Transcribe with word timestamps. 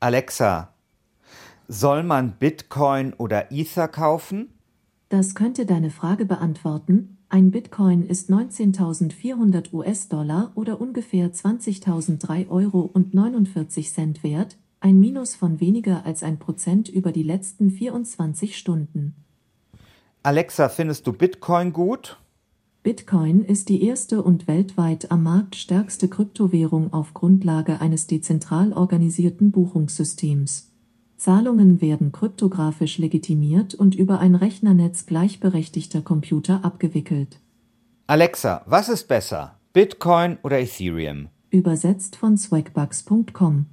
Alexa, 0.00 0.72
soll 1.66 2.04
man 2.04 2.34
Bitcoin 2.38 3.14
oder 3.14 3.50
Ether 3.50 3.88
kaufen? 3.88 4.50
Das 5.08 5.34
könnte 5.34 5.66
deine 5.66 5.90
Frage 5.90 6.24
beantworten. 6.24 7.18
Ein 7.28 7.50
Bitcoin 7.50 8.06
ist 8.06 8.30
19.400 8.30 9.72
US-Dollar 9.72 10.52
oder 10.54 10.80
ungefähr 10.80 11.32
20.003 11.32 12.48
Euro 12.48 12.82
und 12.82 13.12
49 13.12 13.92
Cent 13.92 14.22
wert, 14.22 14.56
ein 14.78 15.00
Minus 15.00 15.34
von 15.34 15.58
weniger 15.58 16.06
als 16.06 16.22
ein 16.22 16.38
Prozent 16.38 16.88
über 16.88 17.10
die 17.10 17.24
letzten 17.24 17.72
24 17.72 18.56
Stunden. 18.56 19.16
Alexa, 20.22 20.68
findest 20.68 21.08
du 21.08 21.12
Bitcoin 21.12 21.72
gut? 21.72 22.18
Bitcoin 22.82 23.42
ist 23.44 23.68
die 23.68 23.82
erste 23.82 24.22
und 24.22 24.46
weltweit 24.46 25.10
am 25.10 25.24
Markt 25.24 25.56
stärkste 25.56 26.08
Kryptowährung 26.08 26.92
auf 26.92 27.12
Grundlage 27.12 27.80
eines 27.80 28.06
dezentral 28.06 28.72
organisierten 28.72 29.50
Buchungssystems. 29.50 30.72
Zahlungen 31.16 31.80
werden 31.80 32.12
kryptografisch 32.12 32.98
legitimiert 32.98 33.74
und 33.74 33.96
über 33.96 34.20
ein 34.20 34.36
Rechnernetz 34.36 35.06
gleichberechtigter 35.06 36.00
Computer 36.02 36.64
abgewickelt. 36.64 37.40
Alexa, 38.06 38.62
was 38.66 38.88
ist 38.88 39.08
besser? 39.08 39.58
Bitcoin 39.72 40.38
oder 40.44 40.60
Ethereum? 40.60 41.28
Übersetzt 41.50 42.14
von 42.14 42.38
swagbucks.com. 42.38 43.66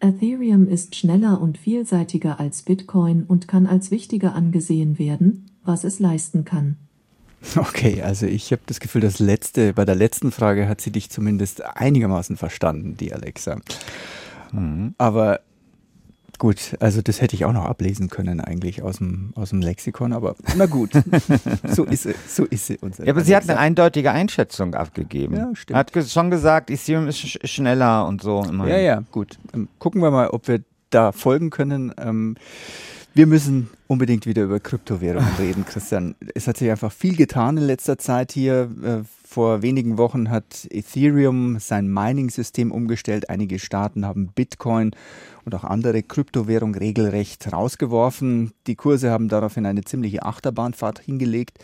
Ethereum 0.00 0.68
ist 0.68 0.94
schneller 0.94 1.40
und 1.40 1.56
vielseitiger 1.56 2.38
als 2.38 2.62
Bitcoin 2.62 3.24
und 3.24 3.48
kann 3.48 3.66
als 3.66 3.90
wichtiger 3.90 4.34
angesehen 4.34 4.98
werden, 4.98 5.46
was 5.64 5.84
es 5.84 5.98
leisten 5.98 6.44
kann. 6.44 6.76
Okay, 7.56 8.02
also 8.02 8.26
ich 8.26 8.52
habe 8.52 8.62
das 8.66 8.80
Gefühl, 8.80 9.00
das 9.00 9.18
letzte, 9.18 9.72
bei 9.72 9.84
der 9.84 9.94
letzten 9.94 10.32
Frage 10.32 10.68
hat 10.68 10.80
sie 10.80 10.90
dich 10.90 11.10
zumindest 11.10 11.64
einigermaßen 11.64 12.36
verstanden, 12.36 12.96
die 12.96 13.12
Alexa. 13.12 13.58
Mhm. 14.52 14.94
Aber 14.98 15.40
gut, 16.38 16.76
also 16.80 17.02
das 17.02 17.20
hätte 17.20 17.34
ich 17.36 17.44
auch 17.44 17.52
noch 17.52 17.64
ablesen 17.64 18.08
können 18.08 18.40
eigentlich 18.40 18.82
aus 18.82 18.98
dem, 18.98 19.32
aus 19.34 19.50
dem 19.50 19.60
Lexikon, 19.60 20.12
aber 20.12 20.36
na 20.56 20.66
gut, 20.66 20.92
so 21.68 21.84
ist 21.84 22.04
sie, 22.04 22.14
so 22.26 22.44
ist 22.44 22.66
sie. 22.66 22.78
Unsere 22.78 23.06
ja, 23.06 23.12
aber 23.12 23.22
sie 23.22 23.34
hat 23.34 23.48
eine 23.48 23.58
eindeutige 23.58 24.12
Einschätzung 24.12 24.74
abgegeben. 24.74 25.36
Ja, 25.36 25.50
stimmt. 25.54 25.78
Hat 25.78 25.92
schon 26.08 26.30
gesagt, 26.30 26.70
Ethereum 26.70 27.08
ist 27.08 27.18
sch 27.18 27.38
schneller 27.44 28.06
und 28.06 28.22
so. 28.22 28.42
Immerhin. 28.42 28.72
Ja, 28.72 28.80
ja, 28.80 29.02
gut. 29.10 29.38
Ähm, 29.52 29.68
gucken 29.78 30.00
wir 30.00 30.10
mal, 30.10 30.28
ob 30.28 30.48
wir 30.48 30.62
da 30.90 31.12
folgen 31.12 31.50
können. 31.50 31.92
Ähm, 31.98 32.36
wir 33.18 33.26
müssen 33.26 33.68
unbedingt 33.88 34.26
wieder 34.26 34.44
über 34.44 34.60
Kryptowährungen 34.60 35.34
reden, 35.40 35.64
Christian. 35.64 36.14
Es 36.36 36.46
hat 36.46 36.56
sich 36.56 36.70
einfach 36.70 36.92
viel 36.92 37.16
getan 37.16 37.56
in 37.56 37.64
letzter 37.64 37.98
Zeit 37.98 38.30
hier. 38.30 38.70
Äh, 38.80 38.98
vor 39.26 39.60
wenigen 39.60 39.98
Wochen 39.98 40.30
hat 40.30 40.68
Ethereum 40.70 41.58
sein 41.58 41.92
Mining-System 41.92 42.70
umgestellt. 42.70 43.28
Einige 43.28 43.58
Staaten 43.58 44.06
haben 44.06 44.28
Bitcoin 44.28 44.92
und 45.48 45.54
auch 45.54 45.64
andere 45.64 46.02
Kryptowährungen 46.02 46.74
regelrecht 46.74 47.50
rausgeworfen. 47.50 48.52
Die 48.66 48.76
Kurse 48.76 49.10
haben 49.10 49.28
daraufhin 49.28 49.64
eine 49.64 49.82
ziemliche 49.82 50.22
Achterbahnfahrt 50.22 50.98
hingelegt. 50.98 51.58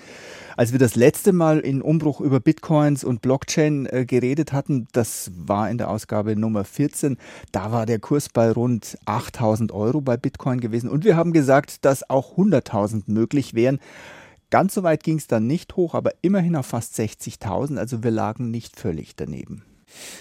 Als 0.56 0.72
wir 0.72 0.78
das 0.78 0.94
letzte 0.94 1.34
Mal 1.34 1.60
in 1.60 1.82
Umbruch 1.82 2.22
über 2.22 2.40
Bitcoins 2.40 3.04
und 3.04 3.20
Blockchain 3.20 3.84
äh, 3.86 4.06
geredet 4.06 4.54
hatten, 4.54 4.88
das 4.92 5.30
war 5.36 5.68
in 5.68 5.76
der 5.76 5.90
Ausgabe 5.90 6.34
Nummer 6.34 6.64
14, 6.64 7.18
da 7.52 7.72
war 7.72 7.84
der 7.84 7.98
Kurs 7.98 8.30
bei 8.30 8.50
rund 8.50 8.96
8000 9.04 9.70
Euro 9.72 10.00
bei 10.00 10.16
Bitcoin 10.16 10.60
gewesen. 10.60 10.88
Und 10.88 11.04
wir 11.04 11.14
haben 11.14 11.34
gesagt, 11.34 11.84
dass 11.84 12.08
auch 12.08 12.38
100.000 12.38 13.02
möglich 13.06 13.52
wären. 13.52 13.80
Ganz 14.48 14.72
so 14.72 14.82
weit 14.82 15.02
ging 15.02 15.18
es 15.18 15.26
dann 15.26 15.46
nicht 15.46 15.76
hoch, 15.76 15.94
aber 15.94 16.12
immerhin 16.22 16.56
auf 16.56 16.66
fast 16.66 16.98
60.000. 16.98 17.76
Also 17.76 18.02
wir 18.02 18.12
lagen 18.12 18.50
nicht 18.50 18.80
völlig 18.80 19.14
daneben. 19.14 19.62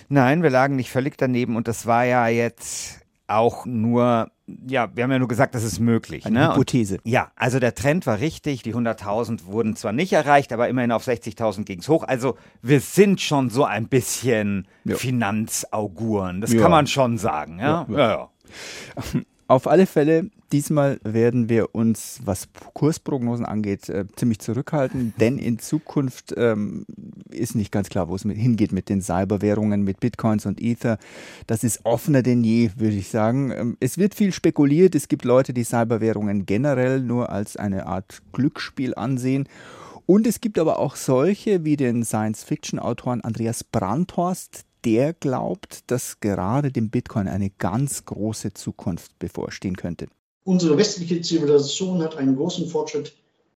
Nein, 0.09 0.43
wir 0.43 0.49
lagen 0.49 0.75
nicht 0.75 0.91
völlig 0.91 1.17
daneben 1.17 1.55
und 1.55 1.69
das 1.69 1.85
war 1.85 2.03
ja 2.03 2.27
jetzt 2.27 3.02
auch 3.27 3.65
nur, 3.65 4.31
ja, 4.67 4.89
wir 4.95 5.03
haben 5.03 5.11
ja 5.11 5.19
nur 5.19 5.27
gesagt, 5.27 5.55
das 5.55 5.63
ist 5.63 5.79
möglich. 5.79 6.25
Eine 6.25 6.39
ne? 6.39 6.49
Hypothese. 6.49 6.95
Und, 6.95 7.07
ja, 7.07 7.31
also 7.35 7.59
der 7.59 7.75
Trend 7.75 8.05
war 8.05 8.19
richtig. 8.19 8.63
Die 8.63 8.73
100.000 8.73 9.45
wurden 9.45 9.75
zwar 9.75 9.93
nicht 9.93 10.13
erreicht, 10.13 10.51
aber 10.53 10.67
immerhin 10.67 10.91
auf 10.91 11.07
60.000 11.07 11.63
ging 11.63 11.79
es 11.79 11.89
hoch. 11.89 12.03
Also 12.03 12.37
wir 12.61 12.79
sind 12.79 13.21
schon 13.21 13.49
so 13.49 13.63
ein 13.63 13.87
bisschen 13.87 14.67
ja. 14.83 14.95
Finanzauguren. 14.95 16.41
Das 16.41 16.53
ja. 16.53 16.61
kann 16.61 16.71
man 16.71 16.87
schon 16.87 17.17
sagen. 17.17 17.59
Ja, 17.59 17.85
ja. 17.89 17.97
ja. 17.97 18.29
Auf 19.47 19.67
alle 19.67 19.85
Fälle, 19.85 20.29
diesmal 20.53 20.99
werden 21.03 21.49
wir 21.49 21.75
uns, 21.75 22.19
was 22.23 22.47
Kursprognosen 22.73 23.45
angeht, 23.45 23.89
äh, 23.89 24.05
ziemlich 24.15 24.39
zurückhalten, 24.39 25.13
denn 25.19 25.37
in 25.37 25.59
Zukunft 25.59 26.33
ähm, 26.37 26.85
ist 27.29 27.55
nicht 27.55 27.71
ganz 27.71 27.89
klar, 27.89 28.07
wo 28.07 28.15
es 28.15 28.23
mit, 28.23 28.37
hingeht 28.37 28.71
mit 28.71 28.89
den 28.89 29.01
Cyberwährungen, 29.01 29.83
mit 29.83 29.99
Bitcoins 29.99 30.45
und 30.45 30.61
Ether. 30.61 30.97
Das 31.47 31.63
ist 31.63 31.85
offener 31.85 32.23
denn 32.23 32.43
je, 32.43 32.71
würde 32.77 32.95
ich 32.95 33.09
sagen. 33.09 33.51
Ähm, 33.51 33.77
es 33.79 33.97
wird 33.97 34.15
viel 34.15 34.31
spekuliert. 34.31 34.95
Es 34.95 35.07
gibt 35.07 35.25
Leute, 35.25 35.53
die 35.53 35.65
Cyberwährungen 35.65 36.45
generell 36.45 37.01
nur 37.01 37.29
als 37.29 37.57
eine 37.57 37.85
Art 37.87 38.21
Glücksspiel 38.31 38.95
ansehen. 38.95 39.47
Und 40.05 40.27
es 40.27 40.41
gibt 40.41 40.59
aber 40.59 40.79
auch 40.79 40.95
solche 40.95 41.63
wie 41.63 41.77
den 41.77 42.03
Science-Fiction-Autoren 42.03 43.21
Andreas 43.21 43.63
Brandhorst, 43.63 44.65
der 44.85 45.13
glaubt, 45.13 45.89
dass 45.91 46.19
gerade 46.19 46.71
dem 46.71 46.89
Bitcoin 46.89 47.27
eine 47.27 47.49
ganz 47.49 48.05
große 48.05 48.53
Zukunft 48.53 49.17
bevorstehen 49.19 49.77
könnte. 49.77 50.07
Unsere 50.43 50.77
westliche 50.77 51.21
Zivilisation 51.21 52.01
hat 52.01 52.17
einen 52.17 52.35
großen 52.35 52.67
Fortschritt 52.67 53.13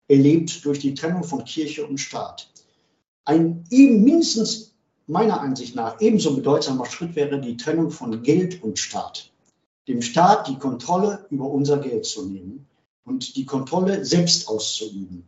erlebt 0.08 0.66
durch 0.66 0.80
die 0.80 0.94
Trennung 0.94 1.24
von 1.24 1.46
Kirche 1.46 1.86
und 1.86 1.98
Staat. 1.98 2.50
Ein 3.26 3.64
eben 3.70 4.04
mindestens 4.04 4.74
meiner 5.08 5.40
Ansicht 5.40 5.76
nach 5.76 6.02
ebenso 6.02 6.36
bedeutsamer 6.36 6.86
Schritt 6.86 7.16
wäre 7.16 7.40
die 7.40 7.58
Trennung 7.58 7.92
von 7.92 8.22
Geld 8.24 8.62
und 8.64 8.80
Staat. 8.80 9.32
Dem 9.88 10.02
Staat 10.02 10.48
die 10.48 10.58
Kontrolle 10.58 11.26
über 11.30 11.50
unser 11.50 11.78
Geld 11.78 12.06
zu 12.06 12.26
nehmen 12.26 12.68
und 13.06 13.36
die 13.36 13.46
Kontrolle 13.46 14.06
selbst 14.06 14.48
auszuüben. 14.48 15.28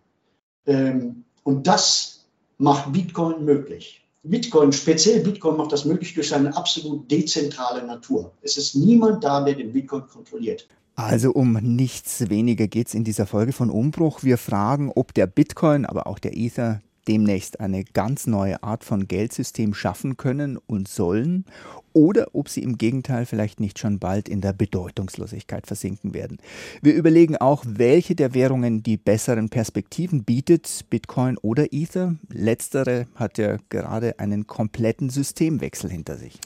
Ähm, 0.65 1.25
und 1.43 1.67
das 1.67 2.25
macht 2.57 2.91
Bitcoin 2.91 3.43
möglich. 3.43 4.04
Bitcoin, 4.29 4.71
speziell 4.71 5.21
Bitcoin 5.21 5.57
macht 5.57 5.71
das 5.71 5.85
möglich 5.85 6.13
durch 6.13 6.29
seine 6.29 6.55
absolut 6.55 7.09
dezentrale 7.09 7.85
Natur. 7.85 8.31
Es 8.41 8.57
ist 8.57 8.75
niemand 8.75 9.23
da, 9.23 9.43
der 9.43 9.53
den 9.55 9.71
Bitcoin 9.71 10.07
kontrolliert. 10.07 10.67
Also 10.95 11.31
um 11.31 11.53
nichts 11.53 12.29
weniger 12.29 12.67
geht 12.67 12.87
es 12.87 12.93
in 12.93 13.03
dieser 13.03 13.27
Folge 13.27 13.51
von 13.51 13.69
Umbruch. 13.69 14.23
Wir 14.23 14.37
fragen, 14.37 14.91
ob 14.95 15.13
der 15.13 15.27
Bitcoin, 15.27 15.85
aber 15.85 16.07
auch 16.07 16.19
der 16.19 16.35
Ether 16.35 16.81
demnächst 17.07 17.59
eine 17.59 17.83
ganz 17.83 18.27
neue 18.27 18.63
Art 18.63 18.83
von 18.83 19.07
Geldsystem 19.07 19.73
schaffen 19.73 20.17
können 20.17 20.57
und 20.57 20.87
sollen 20.87 21.45
oder 21.93 22.27
ob 22.33 22.49
sie 22.49 22.61
im 22.61 22.77
Gegenteil 22.77 23.25
vielleicht 23.25 23.61
nicht 23.61 23.79
schon 23.79 23.99
bald 23.99 24.27
in 24.27 24.41
der 24.41 24.51
Bedeutungslosigkeit 24.51 25.65
versinken 25.65 26.13
werden. 26.13 26.39
Wir 26.81 26.93
überlegen 26.93 27.37
auch, 27.37 27.63
welche 27.65 28.15
der 28.15 28.33
Währungen 28.33 28.83
die 28.83 28.97
besseren 28.97 29.47
Perspektiven 29.49 30.25
bietet, 30.25 30.85
Bitcoin 30.89 31.37
oder 31.37 31.71
Ether. 31.71 32.15
Letztere 32.29 33.07
hat 33.15 33.37
ja 33.37 33.57
gerade 33.69 34.19
einen 34.19 34.45
kompletten 34.45 35.09
Systemwechsel 35.09 35.89
hinter 35.89 36.17
sich. 36.17 36.39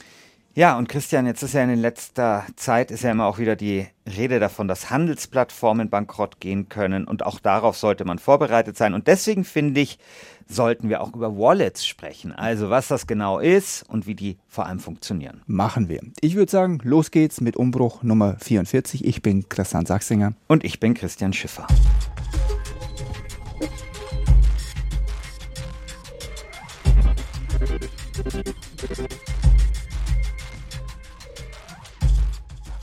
Ja, 0.54 0.76
und 0.76 0.88
Christian, 0.88 1.26
jetzt 1.26 1.42
ist 1.42 1.54
ja 1.54 1.62
in 1.62 1.72
letzter 1.76 2.44
Zeit 2.56 2.90
ist 2.90 3.04
ja 3.04 3.12
immer 3.12 3.26
auch 3.26 3.38
wieder 3.38 3.54
die 3.54 3.86
Rede 4.04 4.40
davon, 4.40 4.66
dass 4.66 4.90
Handelsplattformen 4.90 5.90
bankrott 5.90 6.40
gehen 6.40 6.68
können 6.68 7.04
und 7.04 7.24
auch 7.24 7.38
darauf 7.38 7.76
sollte 7.76 8.04
man 8.04 8.18
vorbereitet 8.18 8.76
sein. 8.76 8.92
Und 8.92 9.06
deswegen 9.06 9.44
finde 9.44 9.80
ich, 9.80 10.00
sollten 10.48 10.88
wir 10.88 11.02
auch 11.02 11.14
über 11.14 11.36
Wallets 11.36 11.86
sprechen. 11.86 12.32
Also 12.32 12.68
was 12.68 12.88
das 12.88 13.06
genau 13.06 13.38
ist 13.38 13.84
und 13.88 14.08
wie 14.08 14.16
die 14.16 14.38
vor 14.48 14.66
allem 14.66 14.80
funktionieren. 14.80 15.42
Machen 15.46 15.88
wir. 15.88 16.00
Ich 16.20 16.34
würde 16.34 16.50
sagen, 16.50 16.80
los 16.82 17.12
geht's 17.12 17.40
mit 17.40 17.56
Umbruch 17.56 18.02
Nummer 18.02 18.36
44. 18.40 19.04
Ich 19.04 19.22
bin 19.22 19.48
Christian 19.48 19.86
Sachsinger. 19.86 20.32
Und 20.48 20.64
ich 20.64 20.80
bin 20.80 20.94
Christian 20.94 21.32
Schiffer. 21.32 21.68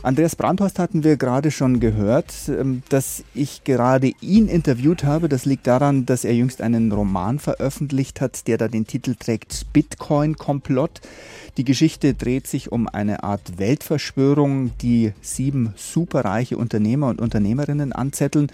Andreas 0.07 0.37
Brandhorst 0.37 0.79
hatten 0.79 1.03
wir 1.03 1.17
gerade 1.17 1.51
schon 1.51 1.81
gehört, 1.81 2.33
ähm, 2.47 2.81
dass 2.87 3.25
ich 3.33 3.65
gerade 3.65 4.13
ihn 4.21 4.47
interviewt 4.47 5.03
habe. 5.03 5.27
Das 5.27 5.43
liegt 5.43 5.67
daran, 5.67 6.05
dass 6.05 6.23
er 6.23 6.33
jüngst 6.33 6.61
einen 6.61 6.93
Roman 6.93 7.39
veröffentlicht 7.39 8.21
hat, 8.21 8.47
der 8.47 8.57
da 8.57 8.69
den 8.69 8.87
Titel 8.87 9.15
trägt 9.19 9.65
Bitcoin-Komplott. 9.73 11.01
Die 11.57 11.65
Geschichte 11.65 12.13
dreht 12.13 12.47
sich 12.47 12.71
um 12.71 12.87
eine 12.87 13.25
Art 13.25 13.57
Weltverschwörung, 13.57 14.71
die 14.81 15.11
sieben 15.19 15.73
superreiche 15.75 16.55
Unternehmer 16.55 17.09
und 17.09 17.19
Unternehmerinnen 17.19 17.91
anzetteln. 17.91 18.49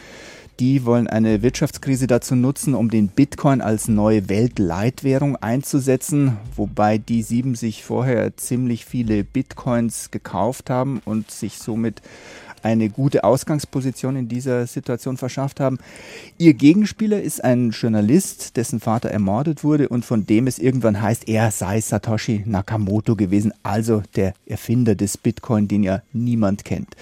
Die 0.59 0.85
wollen 0.85 1.07
eine 1.07 1.41
Wirtschaftskrise 1.41 2.05
dazu 2.05 2.35
nutzen, 2.35 2.75
um 2.75 2.91
den 2.91 3.07
Bitcoin 3.07 3.61
als 3.61 3.87
neue 3.87 4.29
Weltleitwährung 4.29 5.35
einzusetzen, 5.35 6.37
wobei 6.55 6.99
die 6.99 7.23
sieben 7.23 7.55
sich 7.55 7.83
vorher 7.83 8.37
ziemlich 8.37 8.85
viele 8.85 9.23
Bitcoins 9.23 10.11
gekauft 10.11 10.69
haben 10.69 11.01
und 11.05 11.31
sich 11.31 11.57
somit 11.57 12.01
eine 12.61 12.89
gute 12.89 13.23
Ausgangsposition 13.23 14.15
in 14.15 14.27
dieser 14.27 14.67
Situation 14.67 15.17
verschafft 15.17 15.59
haben. 15.59 15.79
Ihr 16.37 16.53
Gegenspieler 16.53 17.21
ist 17.21 17.43
ein 17.43 17.71
Journalist, 17.71 18.55
dessen 18.55 18.79
Vater 18.79 19.09
ermordet 19.09 19.63
wurde 19.63 19.89
und 19.89 20.05
von 20.05 20.25
dem 20.25 20.47
es 20.47 20.59
irgendwann 20.59 21.01
heißt, 21.01 21.27
er 21.27 21.51
sei 21.51 21.81
Satoshi 21.81 22.43
Nakamoto 22.45 23.15
gewesen, 23.15 23.53
also 23.63 24.03
der 24.15 24.33
Erfinder 24.45 24.95
des 24.95 25.17
Bitcoin, 25.17 25.67
den 25.67 25.83
ja 25.83 26.01
niemand 26.13 26.63
kennt. 26.63 26.95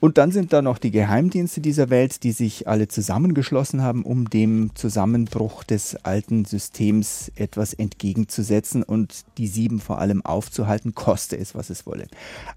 Und 0.00 0.16
dann 0.16 0.32
sind 0.32 0.54
da 0.54 0.62
noch 0.62 0.78
die 0.78 0.90
Geheimdienste 0.90 1.60
dieser 1.60 1.90
Welt, 1.90 2.22
die 2.22 2.32
sich 2.32 2.66
alle 2.66 2.88
zusammengeschlossen 2.88 3.82
haben, 3.82 4.02
um 4.02 4.30
dem 4.30 4.74
Zusammenbruch 4.74 5.62
des 5.62 5.94
alten 6.04 6.46
Systems 6.46 7.30
etwas 7.36 7.74
entgegenzusetzen 7.74 8.82
und 8.82 9.24
die 9.36 9.46
sieben 9.46 9.78
vor 9.78 9.98
allem 9.98 10.24
aufzuhalten, 10.24 10.94
koste 10.94 11.36
es, 11.36 11.54
was 11.54 11.68
es 11.68 11.86
wolle. 11.86 12.06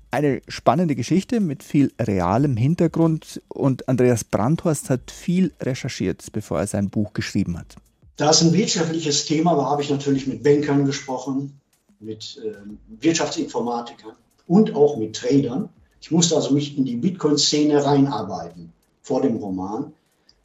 Eine 0.10 0.42
spannende 0.48 0.96
Geschichte 0.96 1.42
mit 1.42 1.64
viel 1.64 1.92
realem 2.00 2.56
Hintergrund 2.56 3.42
und 3.50 3.90
Andreas 3.90 4.24
Brandhorst 4.24 4.90
hat 4.90 5.12
viel 5.12 5.52
recherchiert, 5.62 6.32
bevor 6.32 6.60
er 6.60 6.68
sein 6.68 6.90
Buch 6.90 7.12
geschrieben 7.12 7.60
hat. 7.60 7.76
Da 8.16 8.30
es 8.30 8.42
ein 8.42 8.54
wirtschaftliches 8.54 9.26
Thema 9.26 9.58
war, 9.58 9.70
habe 9.70 9.82
ich 9.82 9.90
natürlich 9.90 10.28
mit 10.28 10.44
Bankern 10.44 10.86
gesprochen, 10.86 11.60
mit 12.00 12.40
äh, 12.44 12.54
Wirtschaftsinformatikern 13.02 14.14
und 14.48 14.76
auch 14.76 14.98
mit 14.98 15.16
Tradern. 15.16 15.70
Ich 16.04 16.12
musste 16.12 16.36
also 16.36 16.52
mich 16.52 16.78
in 16.78 16.84
die 16.84 16.98
Bitcoin-Szene 16.98 17.86
reinarbeiten 17.86 18.74
vor 19.02 19.22
dem 19.22 19.38
Roman. 19.38 19.94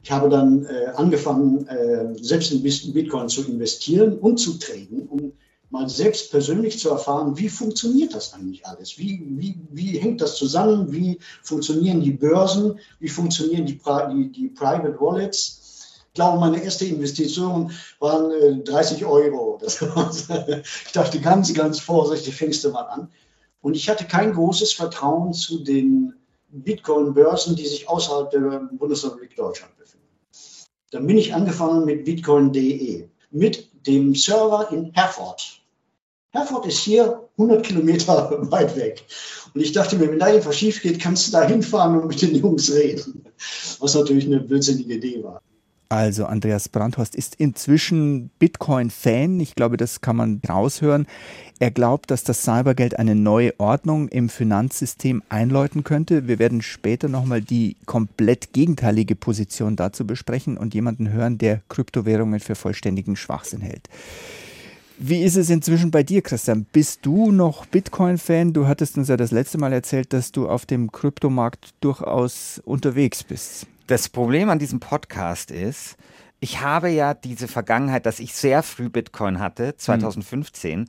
Ich 0.05 0.13
habe 0.13 0.29
dann 0.29 0.65
äh, 0.67 0.93
angefangen, 0.95 1.67
äh, 1.67 2.15
selbst 2.23 2.53
in 2.53 2.63
Bitcoin 2.63 3.29
zu 3.29 3.43
investieren 3.43 4.19
und 4.19 4.39
zu 4.39 4.53
traden, 4.53 5.09
um 5.09 5.33
mal 5.71 5.89
selbst 5.89 6.31
persönlich 6.31 6.79
zu 6.79 6.91
erfahren, 6.91 7.37
wie 7.39 7.49
funktioniert 7.49 8.15
das 8.15 8.35
eigentlich 8.35 8.65
alles? 8.69 8.99
Wie, 8.99 9.21
wie, 9.31 9.57
wie 9.73 9.99
hängt 9.99 10.21
das 10.21 10.37
zusammen? 10.37 10.93
Wie 10.93 11.19
funktionieren 11.43 12.03
die 12.03 12.13
Börsen? 12.13 12.79
Wie 13.01 13.09
funktionieren 13.09 13.67
die, 13.67 13.81
die, 14.15 14.31
die 14.31 14.49
Private 14.51 14.97
Wallets? 15.01 16.05
Ich 16.07 16.15
glaube, 16.15 16.39
meine 16.39 16.63
erste 16.63 16.85
Investition 16.85 17.73
waren 17.99 18.31
äh, 18.31 18.63
30 18.63 19.05
Euro. 19.05 19.61
ich 19.67 20.93
dachte 20.93 21.21
ganz, 21.21 21.53
ganz 21.53 21.81
vorsichtig, 21.81 22.37
fängst 22.37 22.63
du 22.63 22.71
mal 22.71 22.83
an. 22.83 23.09
Und 23.61 23.75
ich 23.75 23.89
hatte 23.89 24.05
kein 24.05 24.33
großes 24.33 24.73
Vertrauen 24.73 25.33
zu 25.33 25.63
den 25.63 26.15
Bitcoin-Börsen, 26.51 27.57
die 27.57 27.67
sich 27.67 27.89
außerhalb 27.89 28.31
der 28.31 28.69
Bundesrepublik 28.73 29.37
Deutschland 29.37 29.77
befinden. 29.77 30.07
Dann 30.91 31.07
bin 31.07 31.19
ich 31.19 31.35
angefangen 31.35 31.85
mit 31.85 32.05
bitcoin.de, 32.05 33.09
mit 33.31 33.87
dem 33.87 34.15
Server 34.15 34.71
in 34.73 34.93
Herford. 34.95 35.61
Herford 36.31 36.67
ist 36.67 36.79
hier 36.79 37.29
100 37.37 37.65
Kilometer 37.65 38.31
weit 38.51 38.77
weg. 38.77 39.05
Und 39.55 39.61
ich 39.61 39.73
dachte 39.73 39.97
mir, 39.97 40.11
wenn 40.11 40.19
da 40.19 40.29
irgendwas 40.29 40.57
schief 40.57 40.83
geht, 40.83 41.01
kannst 41.01 41.29
du 41.29 41.33
da 41.33 41.43
hinfahren 41.43 42.01
und 42.01 42.09
mit 42.09 42.23
den 42.23 42.35
Jungs 42.35 42.73
reden. 42.73 43.25
Was 43.81 43.95
natürlich 43.95 44.27
eine 44.27 44.41
blödsinnige 44.41 44.95
Idee 44.95 45.23
war. 45.23 45.43
Also 45.91 46.27
Andreas 46.27 46.69
Brandhorst 46.69 47.15
ist 47.15 47.35
inzwischen 47.37 48.29
Bitcoin-Fan. 48.39 49.41
Ich 49.41 49.55
glaube, 49.55 49.79
das 49.79 50.03
kann 50.03 50.17
man 50.17 50.43
raushören. 50.47 51.07
Er 51.61 51.71
glaubt, 51.71 52.11
dass 52.11 52.25
das 52.25 52.43
Cybergeld 52.43 52.99
eine 52.99 53.15
neue 53.15 53.59
Ordnung 53.59 54.09
im 54.09 54.29
Finanzsystem 54.29 55.23
einläuten 55.31 55.85
könnte. 55.85 56.29
Wir 56.29 56.39
werden 56.39 56.61
später 56.61 57.09
nochmal 57.09 57.41
die 57.41 57.77
komplett 57.87 58.53
gegenteilige 58.53 59.15
Position 59.15 59.77
dazu 59.77 60.07
besprechen 60.07 60.59
und 60.59 60.75
jemanden 60.75 61.11
hören, 61.11 61.39
der 61.39 61.63
Kryptowährungen 61.71 62.41
für 62.41 62.55
vollständigen 62.55 63.17
Schwachsinn 63.17 63.63
hält. 63.63 63.89
Wie 64.99 65.23
ist 65.23 65.37
es 65.37 65.49
inzwischen 65.49 65.91
bei 65.91 66.03
dir, 66.03 66.21
Christian? 66.21 66.67
Bist 66.71 67.07
du 67.07 67.33
noch 67.33 67.65
Bitcoin-Fan? 67.65 68.53
Du 68.53 68.67
hattest 68.67 68.99
uns 68.99 69.09
ja 69.09 69.17
das 69.17 69.31
letzte 69.31 69.57
Mal 69.57 69.73
erzählt, 69.73 70.13
dass 70.13 70.33
du 70.33 70.51
auf 70.51 70.67
dem 70.67 70.93
Kryptomarkt 70.93 71.73
durchaus 71.81 72.61
unterwegs 72.65 73.25
bist. 73.25 73.67
Das 73.89 74.11
Problem 74.11 74.51
an 74.51 74.59
diesem 74.59 74.81
Podcast 74.81 75.51
ist, 75.51 75.97
ich 76.41 76.61
habe 76.61 76.91
ja 76.91 77.15
diese 77.15 77.49
Vergangenheit, 77.49 78.05
dass 78.05 78.21
ich 78.21 78.35
sehr 78.35 78.63
früh 78.63 78.91
Bitcoin 78.91 79.39
hatte, 79.39 79.79
2015. 79.79 80.81
Mhm. 80.81 80.87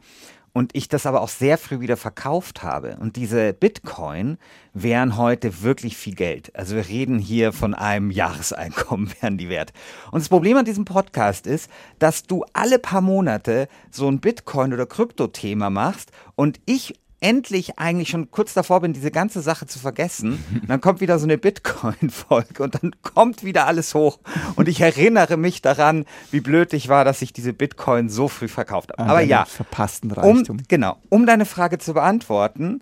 Und 0.51 0.75
ich 0.75 0.89
das 0.89 1.05
aber 1.05 1.21
auch 1.21 1.29
sehr 1.29 1.57
früh 1.57 1.79
wieder 1.79 1.95
verkauft 1.95 2.61
habe. 2.61 2.97
Und 2.99 3.15
diese 3.15 3.53
Bitcoin 3.53 4.37
wären 4.73 5.15
heute 5.15 5.61
wirklich 5.61 5.95
viel 5.95 6.13
Geld. 6.15 6.53
Also 6.57 6.75
wir 6.75 6.89
reden 6.89 7.19
hier 7.19 7.53
von 7.53 7.73
einem 7.73 8.11
Jahreseinkommen, 8.11 9.13
wären 9.21 9.37
die 9.37 9.47
wert. 9.47 9.71
Und 10.11 10.19
das 10.19 10.27
Problem 10.27 10.57
an 10.57 10.65
diesem 10.65 10.83
Podcast 10.83 11.47
ist, 11.47 11.71
dass 11.99 12.23
du 12.23 12.43
alle 12.51 12.79
paar 12.79 12.99
Monate 13.01 13.69
so 13.91 14.09
ein 14.09 14.19
Bitcoin- 14.19 14.73
oder 14.73 14.85
Krypto-Thema 14.85 15.69
machst 15.69 16.11
und 16.35 16.59
ich 16.65 16.95
endlich 17.21 17.79
eigentlich 17.79 18.09
schon 18.09 18.31
kurz 18.31 18.53
davor 18.53 18.81
bin, 18.81 18.93
diese 18.93 19.11
ganze 19.11 19.41
Sache 19.41 19.65
zu 19.65 19.79
vergessen. 19.79 20.43
Und 20.61 20.69
dann 20.69 20.81
kommt 20.81 21.01
wieder 21.01 21.19
so 21.19 21.25
eine 21.25 21.37
Bitcoin-Folge 21.37 22.63
und 22.63 22.81
dann 22.81 22.95
kommt 23.01 23.43
wieder 23.43 23.67
alles 23.67 23.93
hoch. 23.93 24.19
Und 24.55 24.67
ich 24.67 24.81
erinnere 24.81 25.37
mich 25.37 25.61
daran, 25.61 26.05
wie 26.31 26.39
blöd 26.39 26.73
ich 26.73 26.87
war, 26.87 27.05
dass 27.05 27.21
ich 27.21 27.33
diese 27.33 27.53
Bitcoin 27.53 28.09
so 28.09 28.27
früh 28.27 28.47
verkauft 28.47 28.91
habe. 28.91 29.03
Ah, 29.03 29.11
Aber 29.11 29.21
ja, 29.21 29.45
verpassten 29.45 30.11
Reichtum. 30.11 30.57
Um, 30.57 30.63
genau, 30.67 30.97
um 31.09 31.25
deine 31.25 31.45
Frage 31.45 31.77
zu 31.77 31.93
beantworten, 31.93 32.81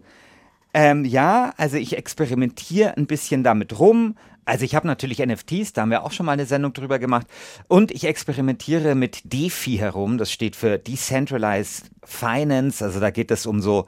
ähm, 0.73 1.05
ja, 1.05 1.53
also 1.57 1.77
ich 1.77 1.97
experimentiere 1.97 2.95
ein 2.97 3.07
bisschen 3.07 3.43
damit 3.43 3.79
rum. 3.79 4.15
Also 4.45 4.63
ich 4.63 4.75
habe 4.75 4.87
natürlich 4.87 5.19
NFTs, 5.19 5.73
da 5.73 5.81
haben 5.81 5.89
wir 5.89 6.03
auch 6.03 6.11
schon 6.11 6.25
mal 6.25 6.33
eine 6.33 6.45
Sendung 6.45 6.71
drüber 6.71 6.99
gemacht. 6.99 7.27
Und 7.67 7.91
ich 7.91 8.05
experimentiere 8.05 8.95
mit 8.95 9.21
DeFi 9.33 9.77
herum. 9.77 10.17
Das 10.17 10.31
steht 10.31 10.55
für 10.55 10.77
Decentralized 10.77 11.89
Finance. 12.05 12.83
Also 12.83 12.99
da 12.99 13.09
geht 13.09 13.31
es 13.31 13.45
um 13.45 13.59
so 13.59 13.87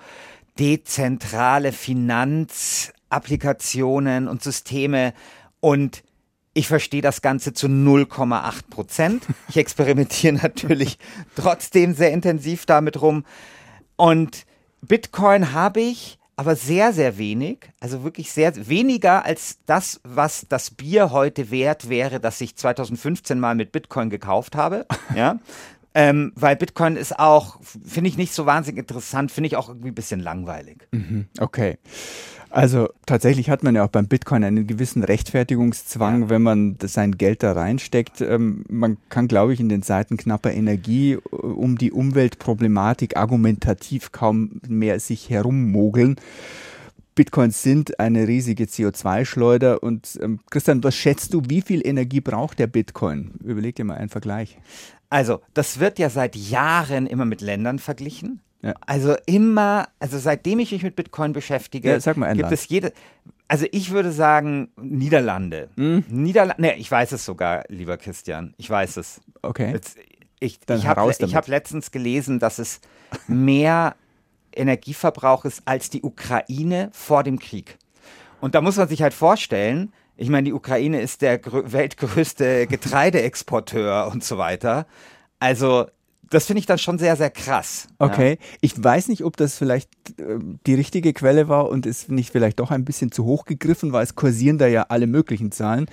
dezentrale 0.59 1.71
Finanzapplikationen 1.71 4.27
und 4.27 4.44
Systeme 4.44 5.13
und 5.59 6.03
ich 6.53 6.67
verstehe 6.67 7.01
das 7.01 7.21
Ganze 7.21 7.53
zu 7.53 7.67
0,8 7.67 8.69
Prozent. 8.69 9.25
Ich 9.47 9.57
experimentiere 9.57 10.33
natürlich 10.41 10.97
trotzdem 11.35 11.94
sehr 11.94 12.11
intensiv 12.11 12.65
damit 12.65 13.01
rum. 13.01 13.23
Und 13.95 14.45
Bitcoin 14.81 15.53
habe 15.53 15.79
ich, 15.79 16.17
aber 16.35 16.56
sehr, 16.56 16.94
sehr 16.94 17.17
wenig. 17.17 17.69
Also 17.79 18.03
wirklich 18.03 18.31
sehr 18.31 18.67
weniger 18.67 19.25
als 19.25 19.59
das, 19.65 20.00
was 20.03 20.45
das 20.50 20.71
Bier 20.71 21.11
heute 21.11 21.51
wert 21.51 21.89
wäre, 21.89 22.19
das 22.19 22.41
ich 22.41 22.56
2015 22.56 23.39
mal 23.39 23.56
mit 23.56 23.71
Bitcoin 23.71 24.09
gekauft 24.09 24.56
habe. 24.56 24.85
Ja. 25.15 25.39
Ähm, 25.95 26.31
weil 26.36 26.56
Bitcoin 26.56 26.95
ist 26.95 27.18
auch, 27.18 27.59
finde 27.62 28.09
ich 28.09 28.18
nicht 28.18 28.33
so 28.33 28.45
wahnsinnig 28.45 28.80
interessant, 28.80 29.31
finde 29.31 29.47
ich 29.47 29.56
auch 29.56 29.69
irgendwie 29.69 29.89
ein 29.89 29.95
bisschen 29.95 30.19
langweilig. 30.19 30.88
Mhm, 30.91 31.27
okay. 31.39 31.77
Also 32.51 32.89
tatsächlich 33.06 33.50
hat 33.50 33.63
man 33.63 33.75
ja 33.75 33.83
auch 33.83 33.89
beim 33.89 34.07
Bitcoin 34.07 34.44
einen 34.44 34.65
gewissen 34.65 35.03
Rechtfertigungszwang, 35.03 36.24
ja. 36.24 36.30
wenn 36.30 36.41
man 36.41 36.77
sein 36.81 37.18
Geld 37.18 37.44
da 37.44 37.51
reinsteckt. 37.51 38.21
Ähm, 38.21 38.65
man 38.68 38.97
kann, 39.09 39.27
glaube 39.27 39.53
ich, 39.53 39.59
in 39.59 39.69
den 39.69 39.83
Zeiten 39.83 40.18
knapper 40.18 40.51
Energie 40.51 41.13
äh, 41.13 41.36
um 41.36 41.77
die 41.77 41.92
Umweltproblematik 41.92 43.18
argumentativ 43.18 44.12
kaum 44.12 44.62
mehr 44.68 45.00
sich 45.00 45.30
herummogeln. 45.30 46.15
Bitcoins 47.13 47.62
sind 47.62 48.00
eine 48.00 48.27
riesige 48.27 48.63
CO2-Schleuder. 48.63 49.83
Und 49.83 50.18
ähm, 50.21 50.39
Christian, 50.50 50.83
was 50.83 50.95
schätzt 50.95 51.33
du, 51.33 51.44
wie 51.49 51.61
viel 51.61 51.85
Energie 51.85 52.21
braucht 52.21 52.59
der 52.59 52.68
Bitcoin? 52.68 53.31
Überleg 53.44 53.75
dir 53.75 53.83
mal 53.83 53.97
einen 53.97 54.09
Vergleich. 54.09 54.57
Also, 55.09 55.42
das 55.54 55.80
wird 55.80 55.99
ja 55.99 56.09
seit 56.09 56.35
Jahren 56.35 57.07
immer 57.07 57.25
mit 57.25 57.42
Ländern 57.42 57.80
verglichen. 57.80 58.42
Ja. 58.61 58.73
Also 58.85 59.16
immer, 59.25 59.87
also 59.99 60.18
seitdem 60.18 60.59
ich 60.59 60.71
mich 60.71 60.83
mit 60.83 60.95
Bitcoin 60.95 61.33
beschäftige, 61.33 61.92
ja, 61.92 61.97
gibt 61.97 62.18
Land. 62.18 62.51
es 62.51 62.68
jede. 62.68 62.92
Also 63.47 63.66
ich 63.71 63.92
würde 63.92 64.11
sagen 64.11 64.69
Niederlande. 64.80 65.69
Mhm. 65.75 66.04
Niederlande. 66.09 66.61
Ne, 66.61 66.75
ich 66.75 66.92
weiß 66.92 67.13
es 67.13 67.25
sogar, 67.25 67.63
lieber 67.69 67.97
Christian. 67.97 68.54
Ich 68.57 68.69
weiß 68.69 68.97
es. 68.97 69.21
Okay. 69.42 69.71
Jetzt, 69.71 69.97
ich 70.39 70.59
ich 70.68 70.85
habe 70.85 71.01
hab 71.01 71.47
letztens 71.47 71.92
gelesen, 71.92 72.39
dass 72.39 72.59
es 72.59 72.81
mehr 73.28 73.95
Energieverbrauch 74.54 75.45
ist 75.45 75.61
als 75.66 75.89
die 75.89 76.01
Ukraine 76.01 76.89
vor 76.92 77.23
dem 77.23 77.39
Krieg. 77.39 77.78
Und 78.42 78.56
da 78.56 78.61
muss 78.61 78.78
man 78.78 78.87
sich 78.87 79.01
halt 79.01 79.13
vorstellen, 79.13 79.94
ich 80.19 80.30
meine, 80.30 80.44
die 80.44 80.54
Ukraine 80.54 81.02
ist 81.02 81.21
der 81.21 81.40
weltgrößte 81.44 82.68
Getreideexporteur 82.68 84.09
und 84.11 84.21
so 84.21 84.38
weiter. 84.38 84.85
Also 85.40 85.88
das 86.30 86.45
finde 86.45 86.59
ich 86.59 86.66
dann 86.66 86.78
schon 86.78 87.00
sehr, 87.00 87.16
sehr 87.16 87.30
krass. 87.30 87.88
Okay. 87.98 88.31
Ja. 88.31 88.48
Ich 88.62 88.83
weiß 88.83 89.07
nicht, 89.07 89.24
ob 89.24 89.38
das 89.38 89.57
vielleicht 89.57 89.90
äh, 90.19 90.38
die 90.68 90.76
richtige 90.76 91.14
Quelle 91.14 91.48
war 91.48 91.69
und 91.69 91.86
ist 91.86 92.09
nicht 92.12 92.31
vielleicht 92.31 92.59
doch 92.59 92.71
ein 92.71 92.86
bisschen 92.86 93.12
zu 93.12 93.26
hoch 93.26 93.45
gegriffen, 93.45 93.92
weil 93.94 94.04
es 94.04 94.16
kursieren 94.16 94.57
da 94.57 94.68
ja 94.68 94.86
alle 94.90 95.07
möglichen 95.07 95.52
Zahlen. 95.52 95.88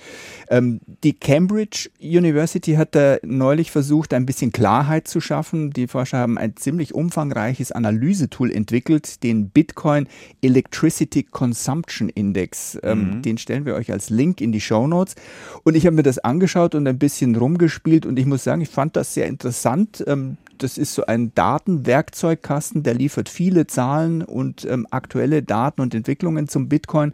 Ähm, 0.49 0.79
die 1.03 1.13
Cambridge 1.13 1.89
University 1.99 2.73
hat 2.73 2.95
da 2.95 3.17
neulich 3.23 3.71
versucht, 3.71 4.13
ein 4.13 4.25
bisschen 4.25 4.51
Klarheit 4.51 5.07
zu 5.07 5.21
schaffen. 5.21 5.71
Die 5.71 5.87
Forscher 5.87 6.19
haben 6.19 6.37
ein 6.37 6.55
ziemlich 6.55 6.93
umfangreiches 6.93 7.71
Analysetool 7.71 8.51
entwickelt, 8.51 9.23
den 9.23 9.49
Bitcoin 9.49 10.07
Electricity 10.41 11.23
Consumption 11.23 12.09
Index. 12.09 12.77
Ähm, 12.83 13.17
mhm. 13.17 13.21
Den 13.23 13.37
stellen 13.37 13.65
wir 13.65 13.75
euch 13.75 13.91
als 13.91 14.09
Link 14.09 14.41
in 14.41 14.51
die 14.51 14.61
Show 14.61 14.87
Notes. 14.87 15.15
Und 15.63 15.75
ich 15.75 15.85
habe 15.85 15.95
mir 15.95 16.03
das 16.03 16.19
angeschaut 16.19 16.75
und 16.75 16.87
ein 16.87 16.99
bisschen 16.99 17.35
rumgespielt 17.35 18.05
und 18.05 18.19
ich 18.19 18.25
muss 18.25 18.43
sagen, 18.43 18.61
ich 18.61 18.69
fand 18.69 18.95
das 18.95 19.13
sehr 19.13 19.27
interessant. 19.27 20.03
Ähm, 20.05 20.26
Ähm, 20.27 20.37
das 20.57 20.77
ist 20.77 20.95
so 20.95 21.05
ein 21.05 21.33
Datenwerkzeugkasten, 21.35 22.81
der 22.81 22.95
liefert 22.95 23.29
viele 23.29 23.67
Zahlen 23.67 24.23
und 24.23 24.65
ähm, 24.65 24.87
aktuelle 24.89 25.43
Daten 25.43 25.81
und 25.81 25.93
Entwicklungen 25.93 26.47
zum 26.47 26.67
Bitcoin 26.67 27.13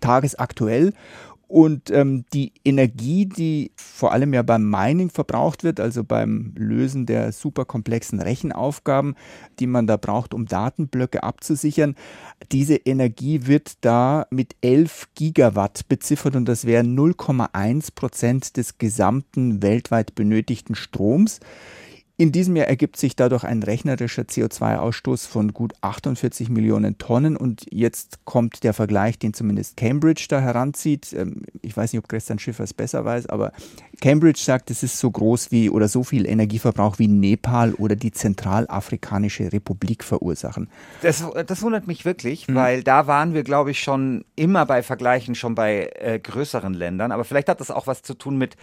tagesaktuell. 0.00 0.92
Und 1.46 1.90
ähm, 1.90 2.24
die 2.32 2.52
Energie, 2.64 3.26
die 3.26 3.72
vor 3.74 4.12
allem 4.12 4.32
ja 4.34 4.42
beim 4.42 4.70
Mining 4.70 5.10
verbraucht 5.10 5.64
wird, 5.64 5.80
also 5.80 6.04
beim 6.04 6.52
Lösen 6.56 7.06
der 7.06 7.32
superkomplexen 7.32 8.20
Rechenaufgaben, 8.20 9.16
die 9.58 9.66
man 9.66 9.88
da 9.88 9.96
braucht, 9.96 10.32
um 10.32 10.46
Datenblöcke 10.46 11.24
abzusichern, 11.24 11.96
diese 12.52 12.76
Energie 12.76 13.48
wird 13.48 13.84
da 13.84 14.28
mit 14.30 14.54
11 14.60 15.08
Gigawatt 15.16 15.88
beziffert 15.88 16.36
und 16.36 16.44
das 16.44 16.66
wären 16.66 16.96
0,1 16.96 17.96
Prozent 17.96 18.56
des 18.56 18.78
gesamten 18.78 19.60
weltweit 19.60 20.14
benötigten 20.14 20.76
Stroms. 20.76 21.40
In 22.20 22.32
diesem 22.32 22.54
Jahr 22.54 22.66
ergibt 22.66 22.98
sich 22.98 23.16
dadurch 23.16 23.44
ein 23.44 23.62
rechnerischer 23.62 24.24
CO2-Ausstoß 24.24 25.26
von 25.26 25.54
gut 25.54 25.72
48 25.80 26.50
Millionen 26.50 26.98
Tonnen 26.98 27.34
und 27.34 27.64
jetzt 27.70 28.26
kommt 28.26 28.62
der 28.62 28.74
Vergleich, 28.74 29.18
den 29.18 29.32
zumindest 29.32 29.78
Cambridge 29.78 30.26
da 30.28 30.38
heranzieht. 30.38 31.14
Ähm, 31.14 31.44
ich 31.62 31.74
weiß 31.74 31.94
nicht, 31.94 31.98
ob 31.98 32.10
Christian 32.10 32.38
Schiffer 32.38 32.64
es 32.64 32.74
besser 32.74 33.06
weiß, 33.06 33.28
aber 33.28 33.52
Cambridge 34.02 34.38
sagt, 34.38 34.70
es 34.70 34.82
ist 34.82 34.98
so 34.98 35.10
groß 35.10 35.50
wie 35.50 35.70
oder 35.70 35.88
so 35.88 36.04
viel 36.04 36.26
Energieverbrauch 36.26 36.98
wie 36.98 37.08
Nepal 37.08 37.72
oder 37.72 37.96
die 37.96 38.12
Zentralafrikanische 38.12 39.50
Republik 39.50 40.04
verursachen. 40.04 40.68
Das, 41.00 41.24
das 41.46 41.62
wundert 41.62 41.86
mich 41.86 42.04
wirklich, 42.04 42.48
hm. 42.48 42.54
weil 42.54 42.82
da 42.82 43.06
waren 43.06 43.32
wir, 43.32 43.44
glaube 43.44 43.70
ich, 43.70 43.80
schon 43.80 44.26
immer 44.36 44.66
bei 44.66 44.82
Vergleichen, 44.82 45.34
schon 45.34 45.54
bei 45.54 45.90
äh, 45.94 46.18
größeren 46.18 46.74
Ländern. 46.74 47.12
Aber 47.12 47.24
vielleicht 47.24 47.48
hat 47.48 47.60
das 47.60 47.70
auch 47.70 47.86
was 47.86 48.02
zu 48.02 48.12
tun 48.12 48.36
mit 48.36 48.58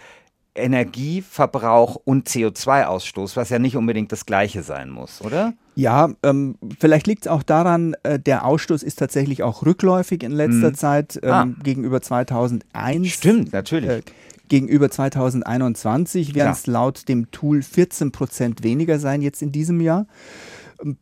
Energieverbrauch 0.54 1.96
und 2.04 2.28
CO2-Ausstoß, 2.28 3.36
was 3.36 3.50
ja 3.50 3.58
nicht 3.58 3.76
unbedingt 3.76 4.12
das 4.12 4.26
gleiche 4.26 4.62
sein 4.62 4.90
muss, 4.90 5.20
oder? 5.22 5.54
Ja, 5.74 6.10
ähm, 6.24 6.56
vielleicht 6.80 7.06
liegt 7.06 7.26
es 7.26 7.28
auch 7.28 7.44
daran, 7.44 7.94
äh, 8.02 8.18
der 8.18 8.44
Ausstoß 8.44 8.82
ist 8.82 8.98
tatsächlich 8.98 9.42
auch 9.44 9.64
rückläufig 9.64 10.22
in 10.24 10.32
letzter 10.32 10.68
hm. 10.68 10.74
Zeit 10.74 11.20
ähm, 11.22 11.30
ah. 11.30 11.46
gegenüber 11.62 12.02
2001. 12.02 13.08
Stimmt, 13.08 13.52
natürlich. 13.52 13.90
Äh, 13.90 14.02
gegenüber 14.48 14.90
2021 14.90 16.34
werden 16.34 16.52
es 16.52 16.66
laut 16.66 17.08
dem 17.08 17.30
Tool 17.30 17.62
14 17.62 18.12
Prozent 18.12 18.62
weniger 18.62 18.98
sein 18.98 19.22
jetzt 19.22 19.42
in 19.42 19.52
diesem 19.52 19.80
Jahr. 19.80 20.06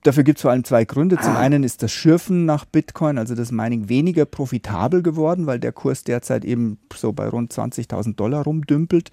Dafür 0.03 0.25
gibt 0.25 0.39
es 0.39 0.43
vor 0.43 0.51
allem 0.51 0.65
zwei 0.65 0.85
Gründe. 0.85 1.19
Zum 1.19 1.37
ah. 1.37 1.39
einen 1.39 1.63
ist 1.63 1.83
das 1.83 1.93
Schürfen 1.93 2.47
nach 2.47 2.65
Bitcoin, 2.65 3.19
also 3.19 3.35
das 3.35 3.53
Mining, 3.53 3.89
weniger 3.89 4.25
profitabel 4.25 5.03
geworden, 5.03 5.47
weil 5.47 5.61
der 5.61 5.73
Kurs 5.73 6.03
derzeit 6.05 6.45
eben 6.45 6.79
so 6.95 7.13
bei 7.13 7.29
rund 7.29 7.53
20.000 7.53 8.15
Dollar 8.15 8.45
rumdümpelt. 8.45 9.11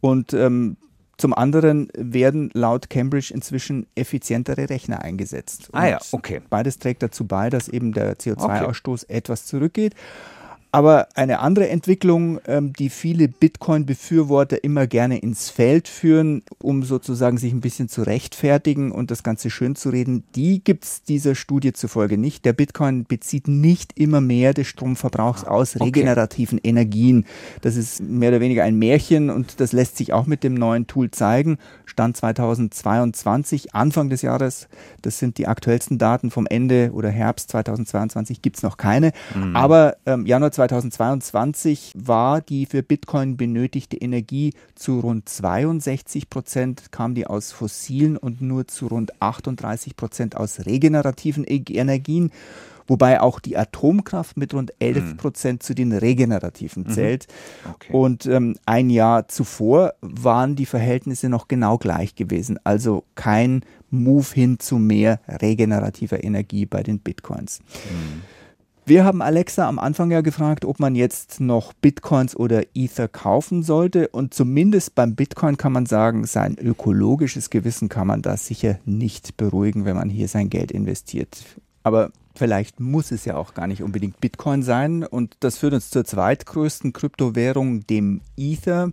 Und 0.00 0.34
ähm, 0.34 0.76
zum 1.16 1.34
anderen 1.34 1.88
werden 1.96 2.50
laut 2.52 2.90
Cambridge 2.90 3.32
inzwischen 3.32 3.86
effizientere 3.94 4.68
Rechner 4.68 5.02
eingesetzt. 5.02 5.68
ah 5.72 5.86
ja, 5.86 5.98
okay. 6.10 6.42
Beides 6.50 6.78
trägt 6.78 7.02
dazu 7.02 7.26
bei, 7.26 7.48
dass 7.48 7.68
eben 7.68 7.92
der 7.92 8.16
CO2-Ausstoß 8.18 9.04
okay. 9.04 9.14
etwas 9.14 9.46
zurückgeht. 9.46 9.94
Aber 10.74 11.08
eine 11.14 11.40
andere 11.40 11.68
Entwicklung, 11.68 12.40
ähm, 12.46 12.72
die 12.72 12.88
viele 12.88 13.28
Bitcoin-Befürworter 13.28 14.64
immer 14.64 14.86
gerne 14.86 15.18
ins 15.18 15.50
Feld 15.50 15.86
führen, 15.86 16.42
um 16.62 16.82
sozusagen 16.82 17.36
sich 17.36 17.52
ein 17.52 17.60
bisschen 17.60 17.90
zu 17.90 18.02
rechtfertigen 18.02 18.90
und 18.90 19.10
das 19.10 19.22
Ganze 19.22 19.50
schön 19.50 19.76
zu 19.76 19.90
reden, 19.90 20.24
die 20.34 20.64
gibt 20.64 20.84
es 20.84 21.02
dieser 21.02 21.34
Studie 21.34 21.74
zufolge 21.74 22.16
nicht. 22.16 22.46
Der 22.46 22.54
Bitcoin 22.54 23.04
bezieht 23.04 23.48
nicht 23.48 23.98
immer 23.98 24.22
mehr 24.22 24.54
des 24.54 24.66
Stromverbrauchs 24.66 25.44
aus 25.44 25.76
okay. 25.76 25.84
regenerativen 25.84 26.58
Energien. 26.64 27.26
Das 27.60 27.76
ist 27.76 28.02
mehr 28.02 28.30
oder 28.30 28.40
weniger 28.40 28.64
ein 28.64 28.76
Märchen 28.76 29.28
und 29.28 29.60
das 29.60 29.72
lässt 29.72 29.98
sich 29.98 30.14
auch 30.14 30.26
mit 30.26 30.42
dem 30.42 30.54
neuen 30.54 30.86
Tool 30.86 31.10
zeigen. 31.10 31.58
Stand 31.84 32.16
2022, 32.16 33.74
Anfang 33.74 34.08
des 34.08 34.22
Jahres, 34.22 34.68
das 35.02 35.18
sind 35.18 35.36
die 35.36 35.46
aktuellsten 35.46 35.98
Daten 35.98 36.30
vom 36.30 36.46
Ende 36.46 36.92
oder 36.94 37.10
Herbst 37.10 37.50
2022, 37.50 38.40
gibt 38.40 38.56
es 38.56 38.62
noch 38.62 38.78
keine. 38.78 39.12
Mhm. 39.34 39.54
Aber 39.54 39.96
ähm, 40.06 40.24
Januar 40.24 40.50
2022 40.50 40.61
war 41.94 42.40
die 42.40 42.66
für 42.66 42.82
Bitcoin 42.82 43.36
benötigte 43.36 43.96
Energie 43.96 44.52
zu 44.74 45.00
rund 45.00 45.28
62 45.28 46.30
Prozent, 46.30 46.92
kam 46.92 47.14
die 47.14 47.26
aus 47.26 47.52
fossilen 47.52 48.16
und 48.16 48.40
nur 48.40 48.66
zu 48.66 48.86
rund 48.86 49.20
38 49.20 49.96
Prozent 49.96 50.36
aus 50.36 50.66
regenerativen 50.66 51.44
e- 51.46 51.64
Energien 51.68 52.30
wobei 52.86 53.20
auch 53.20 53.40
die 53.40 53.56
Atomkraft 53.56 54.36
mit 54.36 54.54
rund 54.54 54.72
11 54.78 55.02
mhm. 55.02 55.16
Prozent 55.16 55.62
zu 55.62 55.74
den 55.74 55.92
regenerativen 55.92 56.84
mhm. 56.84 56.90
zählt. 56.90 57.26
Okay. 57.70 57.92
Und 57.92 58.26
ähm, 58.26 58.56
ein 58.66 58.90
Jahr 58.90 59.28
zuvor 59.28 59.94
waren 60.00 60.56
die 60.56 60.66
Verhältnisse 60.66 61.28
noch 61.28 61.48
genau 61.48 61.78
gleich 61.78 62.14
gewesen, 62.14 62.58
also 62.64 63.04
kein 63.14 63.64
Move 63.90 64.26
hin 64.32 64.58
zu 64.58 64.76
mehr 64.76 65.20
regenerativer 65.28 66.22
Energie 66.24 66.66
bei 66.66 66.82
den 66.82 66.98
Bitcoins. 66.98 67.60
Mhm. 67.60 68.22
Wir 68.84 69.04
haben 69.04 69.22
Alexa 69.22 69.68
am 69.68 69.78
Anfang 69.78 70.10
ja 70.10 70.22
gefragt, 70.22 70.64
ob 70.64 70.80
man 70.80 70.96
jetzt 70.96 71.38
noch 71.38 71.72
Bitcoins 71.72 72.34
oder 72.34 72.64
Ether 72.74 73.06
kaufen 73.06 73.62
sollte. 73.62 74.08
Und 74.08 74.34
zumindest 74.34 74.96
beim 74.96 75.14
Bitcoin 75.14 75.56
kann 75.56 75.70
man 75.70 75.86
sagen, 75.86 76.26
sein 76.26 76.58
ökologisches 76.58 77.48
Gewissen 77.50 77.88
kann 77.88 78.08
man 78.08 78.22
da 78.22 78.36
sicher 78.36 78.80
nicht 78.84 79.36
beruhigen, 79.36 79.84
wenn 79.84 79.94
man 79.94 80.10
hier 80.10 80.26
sein 80.26 80.50
Geld 80.50 80.72
investiert. 80.72 81.44
Aber 81.84 82.10
vielleicht 82.34 82.80
muss 82.80 83.12
es 83.12 83.24
ja 83.24 83.36
auch 83.36 83.54
gar 83.54 83.68
nicht 83.68 83.84
unbedingt 83.84 84.20
Bitcoin 84.20 84.64
sein. 84.64 85.04
Und 85.04 85.36
das 85.38 85.58
führt 85.58 85.74
uns 85.74 85.90
zur 85.90 86.04
zweitgrößten 86.04 86.92
Kryptowährung, 86.92 87.86
dem 87.86 88.20
Ether. 88.36 88.90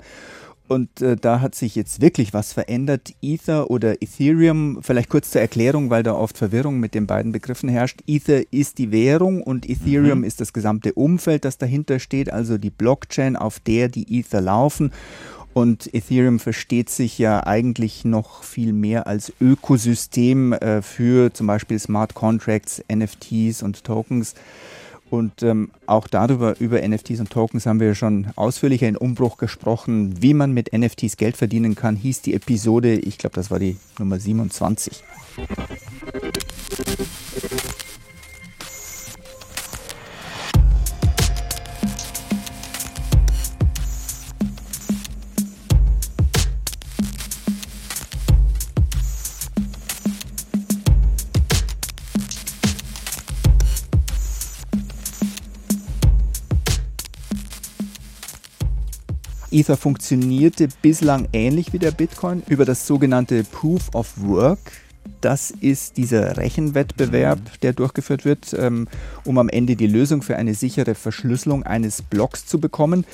Und 0.69 1.01
äh, 1.01 1.15
da 1.15 1.41
hat 1.41 1.55
sich 1.55 1.75
jetzt 1.75 1.99
wirklich 1.99 2.31
was 2.31 2.53
verändert. 2.53 3.15
Ether 3.23 3.71
oder 3.71 4.03
Ethereum, 4.03 4.77
vielleicht 4.83 5.09
kurz 5.09 5.31
zur 5.31 5.41
Erklärung, 5.41 5.89
weil 5.89 6.03
da 6.03 6.13
oft 6.13 6.37
Verwirrung 6.37 6.79
mit 6.79 6.93
den 6.93 7.07
beiden 7.07 7.31
Begriffen 7.31 7.69
herrscht. 7.69 8.01
Ether 8.05 8.43
ist 8.53 8.77
die 8.77 8.91
Währung 8.91 9.41
und 9.41 9.67
Ethereum 9.67 10.19
mhm. 10.19 10.25
ist 10.25 10.39
das 10.39 10.53
gesamte 10.53 10.93
Umfeld, 10.93 11.43
das 11.43 11.57
dahinter 11.57 11.97
steht, 11.97 12.31
also 12.31 12.59
die 12.59 12.69
Blockchain, 12.69 13.35
auf 13.35 13.59
der 13.59 13.89
die 13.89 14.19
Ether 14.19 14.41
laufen. 14.41 14.91
Und 15.53 15.91
Ethereum 15.91 16.37
versteht 16.37 16.91
sich 16.91 17.17
ja 17.17 17.47
eigentlich 17.47 18.05
noch 18.05 18.43
viel 18.43 18.71
mehr 18.71 19.07
als 19.07 19.33
Ökosystem 19.41 20.53
äh, 20.53 20.83
für 20.83 21.33
zum 21.33 21.47
Beispiel 21.47 21.79
Smart 21.79 22.13
Contracts, 22.13 22.83
NFTs 22.93 23.63
und 23.63 23.83
Tokens. 23.83 24.35
Und 25.09 25.41
ähm, 25.41 25.71
auch 25.87 26.07
darüber, 26.07 26.55
über 26.59 26.87
NFTs 26.87 27.19
und 27.19 27.31
Tokens 27.31 27.65
haben 27.65 27.79
wir 27.79 27.95
schon 27.95 28.27
ausführlicher 28.35 28.87
in 28.87 28.95
Umbruch 28.95 29.37
gesprochen. 29.37 30.21
Wie 30.21 30.33
man 30.33 30.53
mit 30.53 30.71
NFTs 30.71 31.17
Geld 31.17 31.35
verdienen 31.35 31.75
kann, 31.75 31.95
hieß 31.95 32.21
die 32.21 32.35
Episode, 32.35 32.93
ich 32.93 33.17
glaube, 33.17 33.35
das 33.35 33.49
war 33.49 33.59
die 33.59 33.77
Nummer 33.97 34.19
27. 34.19 35.03
Ether 59.51 59.77
funktionierte 59.77 60.67
bislang 60.81 61.27
ähnlich 61.33 61.73
wie 61.73 61.79
der 61.79 61.91
Bitcoin 61.91 62.43
über 62.47 62.65
das 62.65 62.85
sogenannte 62.85 63.43
Proof 63.43 63.93
of 63.93 64.13
Work. 64.17 64.59
Das 65.21 65.51
ist 65.51 65.97
dieser 65.97 66.37
Rechenwettbewerb, 66.37 67.39
der 67.61 67.73
durchgeführt 67.73 68.25
wird, 68.25 68.53
ähm, 68.57 68.87
um 69.25 69.37
am 69.37 69.49
Ende 69.49 69.75
die 69.75 69.87
Lösung 69.87 70.21
für 70.21 70.37
eine 70.37 70.53
sichere 70.53 70.95
Verschlüsselung 70.95 71.63
eines 71.63 72.01
Blocks 72.01 72.45
zu 72.45 72.59
bekommen. 72.59 73.05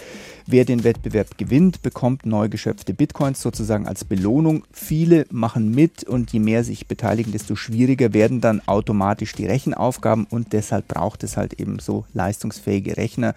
Wer 0.47 0.63
den 0.63 0.83
Wettbewerb 0.83 1.39
gewinnt, 1.39 1.81
bekommt 1.81 2.27
neu 2.27 2.49
geschöpfte 2.49 2.93
Bitcoins 2.93 3.41
sozusagen 3.41 3.87
als 3.87 4.05
Belohnung. 4.05 4.63
Viele 4.71 5.25
machen 5.31 5.71
mit 5.71 6.03
und 6.03 6.31
je 6.31 6.39
mehr 6.39 6.63
sich 6.63 6.87
beteiligen, 6.87 7.31
desto 7.31 7.55
schwieriger 7.55 8.13
werden 8.13 8.41
dann 8.41 8.61
automatisch 8.67 9.33
die 9.33 9.47
Rechenaufgaben 9.47 10.27
und 10.29 10.53
deshalb 10.53 10.87
braucht 10.87 11.23
es 11.23 11.35
halt 11.35 11.59
eben 11.59 11.79
so 11.79 12.05
leistungsfähige 12.13 12.97
Rechner, 12.97 13.33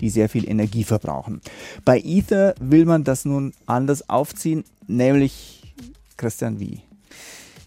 die 0.00 0.10
sehr 0.10 0.28
viel 0.28 0.48
Energie 0.48 0.82
verbrauchen. 0.82 1.40
Bei 1.84 2.00
Ether 2.00 2.54
will 2.60 2.84
man 2.84 3.04
das 3.04 3.24
nun 3.24 3.52
anders 3.66 4.08
aufziehen, 4.08 4.64
nämlich 4.88 5.62
Christian 6.16 6.58
wie? 6.58 6.82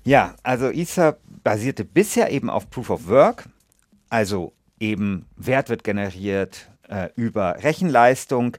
Ja, 0.03 0.35
also 0.43 0.69
Ether 0.71 1.17
basierte 1.43 1.85
bisher 1.85 2.31
eben 2.31 2.49
auf 2.49 2.69
Proof 2.69 2.89
of 2.89 3.07
Work, 3.07 3.49
also 4.09 4.53
eben 4.79 5.27
Wert 5.35 5.69
wird 5.69 5.83
generiert 5.83 6.69
äh, 6.89 7.09
über 7.15 7.63
Rechenleistung 7.63 8.57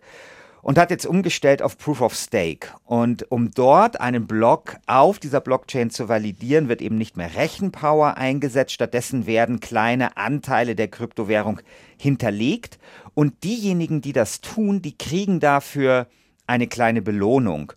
und 0.62 0.78
hat 0.78 0.90
jetzt 0.90 1.04
umgestellt 1.04 1.60
auf 1.60 1.76
Proof 1.76 2.00
of 2.00 2.14
Stake. 2.14 2.68
Und 2.84 3.30
um 3.30 3.50
dort 3.50 4.00
einen 4.00 4.28
Block 4.28 4.76
auf 4.86 5.18
dieser 5.18 5.40
Blockchain 5.40 5.90
zu 5.90 6.08
validieren, 6.08 6.68
wird 6.68 6.80
eben 6.80 6.96
nicht 6.96 7.16
mehr 7.16 7.34
Rechenpower 7.34 8.16
eingesetzt. 8.16 8.72
Stattdessen 8.72 9.26
werden 9.26 9.58
kleine 9.58 10.16
Anteile 10.16 10.76
der 10.76 10.88
Kryptowährung 10.88 11.60
hinterlegt. 11.98 12.78
Und 13.14 13.42
diejenigen, 13.42 14.00
die 14.00 14.12
das 14.12 14.40
tun, 14.40 14.80
die 14.80 14.96
kriegen 14.96 15.40
dafür 15.40 16.06
eine 16.46 16.68
kleine 16.68 17.02
Belohnung. 17.02 17.72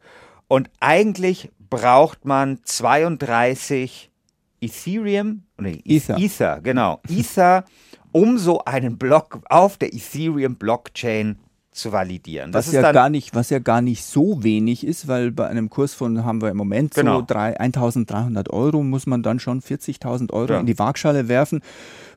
Und 0.47 0.69
eigentlich 0.79 1.51
braucht 1.69 2.25
man 2.25 2.59
32 2.63 4.11
Ethereum, 4.61 5.43
nee, 5.57 5.81
Ether. 5.85 6.17
Ether, 6.17 6.61
genau, 6.61 7.01
Ether, 7.09 7.65
um 8.11 8.37
so 8.37 8.63
einen 8.65 8.97
Block 8.97 9.41
auf 9.49 9.77
der 9.77 9.93
Ethereum 9.93 10.55
Blockchain 10.55 11.37
zu 11.75 11.91
validieren. 11.91 12.53
Was 12.53 12.71
ja, 12.71 12.91
gar 12.91 13.09
nicht, 13.09 13.35
was 13.35 13.49
ja 13.49 13.59
gar 13.59 13.81
nicht 13.81 14.03
so 14.03 14.43
wenig 14.43 14.85
ist, 14.85 15.07
weil 15.07 15.31
bei 15.31 15.47
einem 15.47 15.69
Kurs 15.69 15.93
von, 15.93 16.23
haben 16.23 16.41
wir 16.41 16.49
im 16.49 16.57
Moment 16.57 16.93
Genau. 16.95 17.19
so 17.19 17.25
drei, 17.27 17.59
1300 17.59 18.49
Euro, 18.49 18.81
muss 18.83 19.05
man 19.07 19.21
dann 19.23 19.39
schon 19.39 19.61
40.000 19.61 20.31
Euro 20.33 20.53
Ja. 20.53 20.59
in 20.59 20.65
die 20.65 20.79
Waagschale 20.79 21.27
werfen. 21.27 21.61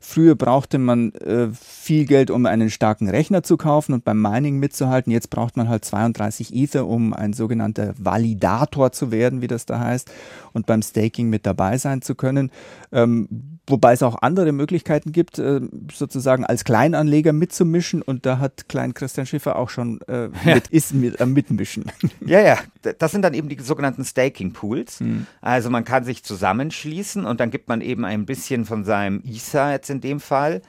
Früher 0.01 0.35
brauchte 0.35 0.77
man 0.77 1.11
äh, 1.15 1.49
viel 1.51 2.05
Geld, 2.05 2.31
um 2.31 2.45
einen 2.45 2.69
starken 2.69 3.09
Rechner 3.09 3.43
zu 3.43 3.57
kaufen 3.57 3.91
und 3.93 4.05
beim 4.05 4.21
Mining 4.21 4.57
mitzuhalten. 4.57 5.11
Jetzt 5.11 5.29
braucht 5.29 5.57
man 5.57 5.67
halt 5.67 5.83
32 5.83 6.55
Ether, 6.55 6.87
um 6.87 7.13
ein 7.13 7.33
sogenannter 7.33 7.93
Validator 7.97 8.93
zu 8.93 9.11
werden, 9.11 9.41
wie 9.41 9.47
das 9.47 9.65
da 9.65 9.79
heißt, 9.79 10.09
und 10.53 10.65
beim 10.67 10.81
Staking 10.81 11.29
mit 11.29 11.45
dabei 11.45 11.77
sein 11.77 12.01
zu 12.01 12.15
können. 12.15 12.49
Ähm, 12.93 13.58
wobei 13.69 13.93
es 13.93 14.03
auch 14.03 14.21
andere 14.21 14.51
Möglichkeiten 14.51 15.11
gibt, 15.11 15.39
äh, 15.39 15.61
sozusagen 15.93 16.45
als 16.45 16.63
Kleinanleger 16.63 17.33
mitzumischen 17.33 18.01
und 18.01 18.25
da 18.25 18.39
hat 18.39 18.67
Klein 18.67 18.93
Christian 18.93 19.25
Schiffer 19.25 19.55
auch 19.57 19.69
schon 19.69 20.01
äh, 20.01 20.29
mit, 20.45 20.67
ist 20.67 20.93
mit, 20.93 21.21
am 21.21 21.33
Mitmischen. 21.33 21.91
Ja, 22.25 22.41
ja, 22.41 22.59
das 22.97 23.11
sind 23.11 23.21
dann 23.21 23.33
eben 23.33 23.49
die 23.49 23.59
sogenannten 23.59 24.03
Staking 24.05 24.53
Pools. 24.53 24.99
Hm. 24.99 25.25
Also 25.41 25.69
man 25.69 25.83
kann 25.83 26.03
sich 26.03 26.23
zusammenschließen 26.23 27.25
und 27.25 27.39
dann 27.39 27.51
gibt 27.51 27.67
man 27.67 27.81
eben 27.81 28.05
ein 28.05 28.25
bisschen 28.25 28.65
von 28.65 28.83
seinem 28.83 29.21
Ether 29.25 29.71
jetzt 29.71 29.89
in 29.89 30.01
dem 30.01 30.19
Fall 30.19 30.61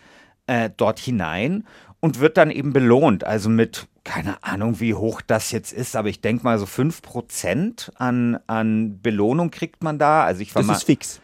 äh, 0.46 0.70
dort 0.76 0.98
hinein 0.98 1.64
und 2.00 2.20
wird 2.20 2.36
dann 2.36 2.50
eben 2.50 2.72
belohnt. 2.72 3.24
Also 3.24 3.48
mit, 3.48 3.86
keine 4.04 4.42
Ahnung, 4.42 4.80
wie 4.80 4.94
hoch 4.94 5.20
das 5.20 5.50
jetzt 5.50 5.72
ist, 5.72 5.96
aber 5.96 6.08
ich 6.08 6.20
denke 6.20 6.44
mal 6.44 6.58
so 6.58 6.64
5% 6.64 7.90
an, 7.96 8.38
an 8.46 9.00
Belohnung 9.00 9.50
kriegt 9.50 9.82
man 9.82 9.98
da. 9.98 10.24
Also 10.24 10.40
ich 10.40 10.52
Das 10.52 10.68
ist 10.68 10.84
fix. 10.84 11.20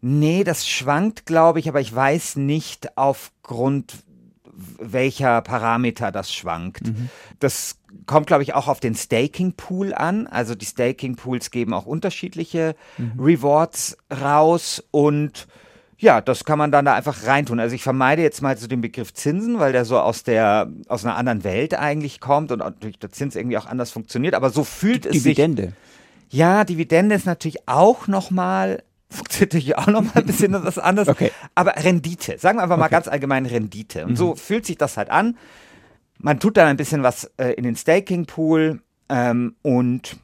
Nee, 0.00 0.44
das 0.44 0.66
schwankt, 0.66 1.26
glaube 1.26 1.58
ich, 1.60 1.68
aber 1.68 1.80
ich 1.80 1.94
weiß 1.94 2.36
nicht 2.36 2.96
aufgrund 2.96 4.04
welcher 4.78 5.40
Parameter 5.42 6.12
das 6.12 6.32
schwankt. 6.32 6.82
Das 7.38 7.78
kommt, 8.06 8.26
glaube 8.26 8.42
ich, 8.42 8.54
auch 8.54 8.68
auf 8.68 8.80
den 8.80 8.94
Staking 8.94 9.54
Pool 9.54 9.94
an. 9.94 10.26
Also 10.26 10.54
die 10.54 10.66
Staking 10.66 11.16
Pools 11.16 11.50
geben 11.50 11.72
auch 11.72 11.86
unterschiedliche 11.86 12.74
Rewards 13.18 13.96
raus 14.10 14.82
und 14.90 15.46
ja, 15.98 16.22
das 16.22 16.44
kann 16.44 16.58
man 16.58 16.72
dann 16.72 16.86
da 16.86 16.94
einfach 16.94 17.26
reintun. 17.26 17.60
Also 17.60 17.74
ich 17.74 17.82
vermeide 17.82 18.22
jetzt 18.22 18.40
mal 18.40 18.56
so 18.56 18.66
den 18.66 18.80
Begriff 18.80 19.12
Zinsen, 19.12 19.58
weil 19.58 19.72
der 19.72 19.84
so 19.84 19.98
aus 19.98 20.22
der 20.22 20.70
aus 20.88 21.04
einer 21.04 21.16
anderen 21.16 21.44
Welt 21.44 21.74
eigentlich 21.74 22.20
kommt 22.20 22.52
und 22.52 22.62
durch 22.80 22.98
der 22.98 23.12
Zins 23.12 23.36
irgendwie 23.36 23.58
auch 23.58 23.66
anders 23.66 23.90
funktioniert. 23.90 24.34
Aber 24.34 24.48
so 24.48 24.64
fühlt 24.64 25.04
es 25.04 25.12
sich 25.12 25.36
Dividende. 25.36 25.74
ja, 26.30 26.64
Dividende 26.64 27.14
ist 27.14 27.26
natürlich 27.26 27.68
auch 27.68 28.06
nochmal, 28.06 28.82
funktioniert 29.10 29.54
natürlich 29.54 29.78
auch 29.78 29.86
nochmal 29.86 30.18
ein 30.18 30.26
bisschen 30.26 30.52
was 30.52 30.78
anderes. 30.78 31.08
Okay. 31.08 31.32
Aber 31.54 31.74
Rendite, 31.76 32.38
sagen 32.38 32.58
wir 32.58 32.62
einfach 32.62 32.78
mal 32.78 32.88
ganz 32.88 33.08
allgemein 33.08 33.46
Rendite. 33.46 34.06
Und 34.06 34.16
so 34.16 34.34
fühlt 34.34 34.64
sich 34.64 34.78
das 34.78 34.96
halt 34.96 35.10
an. 35.10 35.36
Man 36.18 36.38
tut 36.38 36.56
dann 36.56 36.68
ein 36.68 36.76
bisschen 36.76 37.02
was 37.02 37.30
äh, 37.38 37.52
in 37.54 37.64
den 37.64 37.76
Staking-Pool 37.76 38.80
ähm, 39.08 39.56
und 39.62 40.18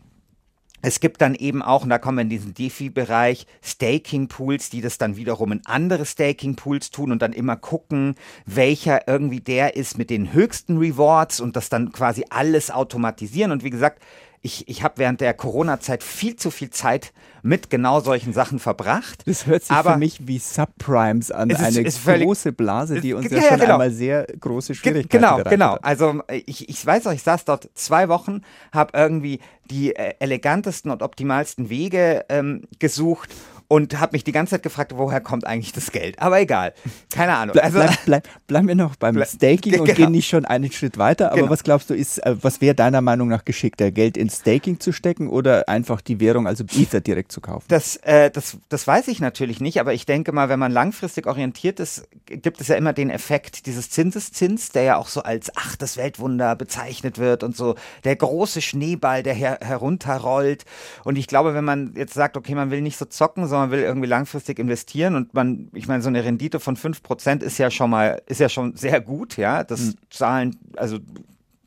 es 0.82 1.00
gibt 1.00 1.20
dann 1.20 1.34
eben 1.34 1.62
auch, 1.62 1.82
und 1.82 1.88
da 1.88 1.98
kommen 1.98 2.18
wir 2.18 2.22
in 2.22 2.28
diesen 2.28 2.54
DeFi-Bereich, 2.54 3.46
Staking-Pools, 3.60 4.70
die 4.70 4.82
das 4.82 4.98
dann 4.98 5.16
wiederum 5.16 5.50
in 5.50 5.62
andere 5.64 6.04
Staking-Pools 6.04 6.90
tun 6.90 7.10
und 7.10 7.22
dann 7.22 7.32
immer 7.32 7.56
gucken, 7.56 8.14
welcher 8.44 9.08
irgendwie 9.08 9.40
der 9.40 9.74
ist 9.74 9.98
mit 9.98 10.10
den 10.10 10.32
höchsten 10.32 10.78
Rewards 10.78 11.40
und 11.40 11.56
das 11.56 11.70
dann 11.70 11.90
quasi 11.90 12.24
alles 12.30 12.70
automatisieren. 12.70 13.50
Und 13.50 13.64
wie 13.64 13.70
gesagt, 13.70 14.00
ich, 14.46 14.68
ich 14.68 14.82
habe 14.84 14.94
während 14.98 15.20
der 15.20 15.34
Corona-Zeit 15.34 16.02
viel 16.04 16.36
zu 16.36 16.50
viel 16.52 16.70
Zeit 16.70 17.12
mit 17.42 17.68
genau 17.68 18.00
solchen 18.00 18.32
Sachen 18.32 18.58
verbracht. 18.60 19.22
Das 19.26 19.46
hört 19.46 19.62
sich 19.64 19.70
Aber- 19.72 19.92
für 19.94 19.98
mich 19.98 20.26
wie 20.28 20.38
Subprimes 20.38 21.30
an, 21.32 21.50
ist- 21.50 21.60
eine 21.60 21.80
ist 21.80 21.98
völlig- 21.98 22.24
große 22.26 22.52
Blase, 22.52 23.00
die 23.00 23.12
uns 23.12 23.28
ja, 23.30 23.38
ja, 23.38 23.48
schon 23.48 23.58
genau. 23.60 23.72
einmal 23.72 23.90
sehr 23.90 24.24
große 24.40 24.74
Schwierigkeiten 24.74 25.22
Genau, 25.22 25.42
genau. 25.42 25.72
hat. 25.72 25.84
Also 25.84 26.22
ich, 26.46 26.68
ich 26.68 26.86
weiß 26.86 27.06
auch, 27.08 27.12
ich 27.12 27.22
saß 27.22 27.44
dort 27.44 27.68
zwei 27.74 28.08
Wochen, 28.08 28.42
habe 28.72 28.96
irgendwie 28.96 29.40
die 29.70 29.94
äh, 29.96 30.14
elegantesten 30.20 30.90
und 30.92 31.02
optimalsten 31.02 31.68
Wege 31.68 32.24
ähm, 32.28 32.62
gesucht 32.78 33.30
und 33.68 33.98
habe 34.00 34.12
mich 34.12 34.24
die 34.24 34.32
ganze 34.32 34.52
Zeit 34.52 34.62
gefragt, 34.62 34.92
woher 34.96 35.20
kommt 35.20 35.46
eigentlich 35.46 35.72
das 35.72 35.90
Geld? 35.92 36.20
Aber 36.20 36.40
egal, 36.40 36.72
keine 37.12 37.34
Ahnung. 37.36 37.52
Bleib, 37.54 37.64
Also, 37.64 37.78
bleib, 37.80 38.04
bleib, 38.06 38.28
bleiben 38.46 38.68
wir 38.68 38.74
noch 38.74 38.96
beim 38.96 39.16
Ble- 39.16 39.26
Staking 39.26 39.74
und 39.80 39.86
genau. 39.86 39.96
gehen 39.96 40.12
nicht 40.12 40.28
schon 40.28 40.44
einen 40.44 40.70
Schritt 40.72 40.98
weiter. 40.98 41.28
Aber 41.32 41.36
Genau. 41.42 41.50
was 41.50 41.64
glaubst 41.64 41.90
du, 41.90 41.94
ist, 41.94 42.18
äh, 42.24 42.36
was 42.40 42.60
wäre 42.60 42.74
deiner 42.74 43.00
Meinung 43.00 43.28
nach 43.28 43.44
geschickter, 43.44 43.90
Geld 43.90 44.16
in 44.16 44.30
Staking 44.30 44.78
zu 44.80 44.92
stecken 44.92 45.28
oder 45.28 45.68
einfach 45.68 46.00
die 46.00 46.20
Währung, 46.20 46.46
also 46.46 46.64
Ether 46.76 47.00
direkt 47.00 47.32
zu 47.32 47.40
kaufen? 47.40 47.64
Das, 47.68 47.96
äh, 47.96 48.30
das, 48.30 48.56
das 48.68 48.86
weiß 48.86 49.08
ich 49.08 49.20
natürlich 49.20 49.60
nicht, 49.60 49.80
aber 49.80 49.92
ich 49.94 50.06
denke 50.06 50.32
mal, 50.32 50.48
wenn 50.48 50.58
man 50.60 50.70
langfristig 50.72 51.26
orientiert 51.26 51.80
ist, 51.80 52.08
gibt 52.26 52.60
es 52.60 52.68
ja 52.68 52.76
immer 52.76 52.92
den 52.92 53.10
Effekt 53.10 53.66
dieses 53.66 53.90
Zinseszins, 53.90 54.70
der 54.70 54.82
ja 54.84 54.96
auch 54.96 55.08
so 55.08 55.22
als 55.22 55.50
ach, 55.56 55.76
das 55.76 55.96
Weltwunder 55.96 56.54
bezeichnet 56.56 57.18
wird 57.18 57.42
und 57.42 57.56
so 57.56 57.74
der 58.04 58.16
große 58.16 58.62
Schneeball, 58.62 59.22
der 59.22 59.34
her 59.34 59.58
herunterrollt. 59.62 60.64
Und 61.04 61.16
ich 61.16 61.26
glaube, 61.26 61.54
wenn 61.54 61.64
man 61.64 61.94
jetzt 61.96 62.14
sagt, 62.14 62.36
okay, 62.36 62.54
man 62.54 62.70
will 62.70 62.80
nicht 62.80 62.96
so 62.96 63.04
zocken, 63.04 63.46
sondern 63.46 63.55
will 63.70 63.80
irgendwie 63.80 64.06
langfristig 64.08 64.58
investieren 64.58 65.14
und 65.14 65.34
man, 65.34 65.68
ich 65.74 65.88
meine, 65.88 66.02
so 66.02 66.08
eine 66.08 66.24
Rendite 66.24 66.60
von 66.60 66.76
5% 66.76 67.42
ist 67.42 67.58
ja 67.58 67.70
schon 67.70 67.90
mal, 67.90 68.22
ist 68.26 68.40
ja 68.40 68.48
schon 68.48 68.76
sehr 68.76 69.00
gut, 69.00 69.36
ja. 69.36 69.64
Das 69.64 69.94
zahlen, 70.10 70.56
also 70.76 70.98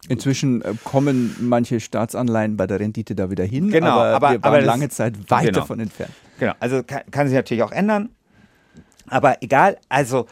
Inzwischen 0.07 0.61
äh, 0.63 0.73
kommen 0.83 1.35
manche 1.39 1.79
Staatsanleihen 1.79 2.57
bei 2.57 2.65
der 2.65 2.79
Rendite 2.79 3.13
da 3.13 3.29
wieder 3.29 3.43
hin, 3.43 3.69
Genau, 3.69 3.87
aber, 3.91 4.15
aber- 4.15 4.31
wir 4.31 4.43
waren 4.43 4.53
aber 4.55 4.61
lange 4.61 4.89
Zeit 4.89 5.13
weit 5.29 5.45
genau. 5.47 5.59
davon 5.59 5.79
entfernt. 5.79 6.13
Genau, 6.39 6.53
also 6.59 6.81
kann, 6.83 7.01
kann 7.11 7.27
sich 7.27 7.35
natürlich 7.35 7.63
auch 7.63 7.71
ändern. 7.71 8.09
Aber 9.07 9.41
egal, 9.43 9.77
also 9.89 10.25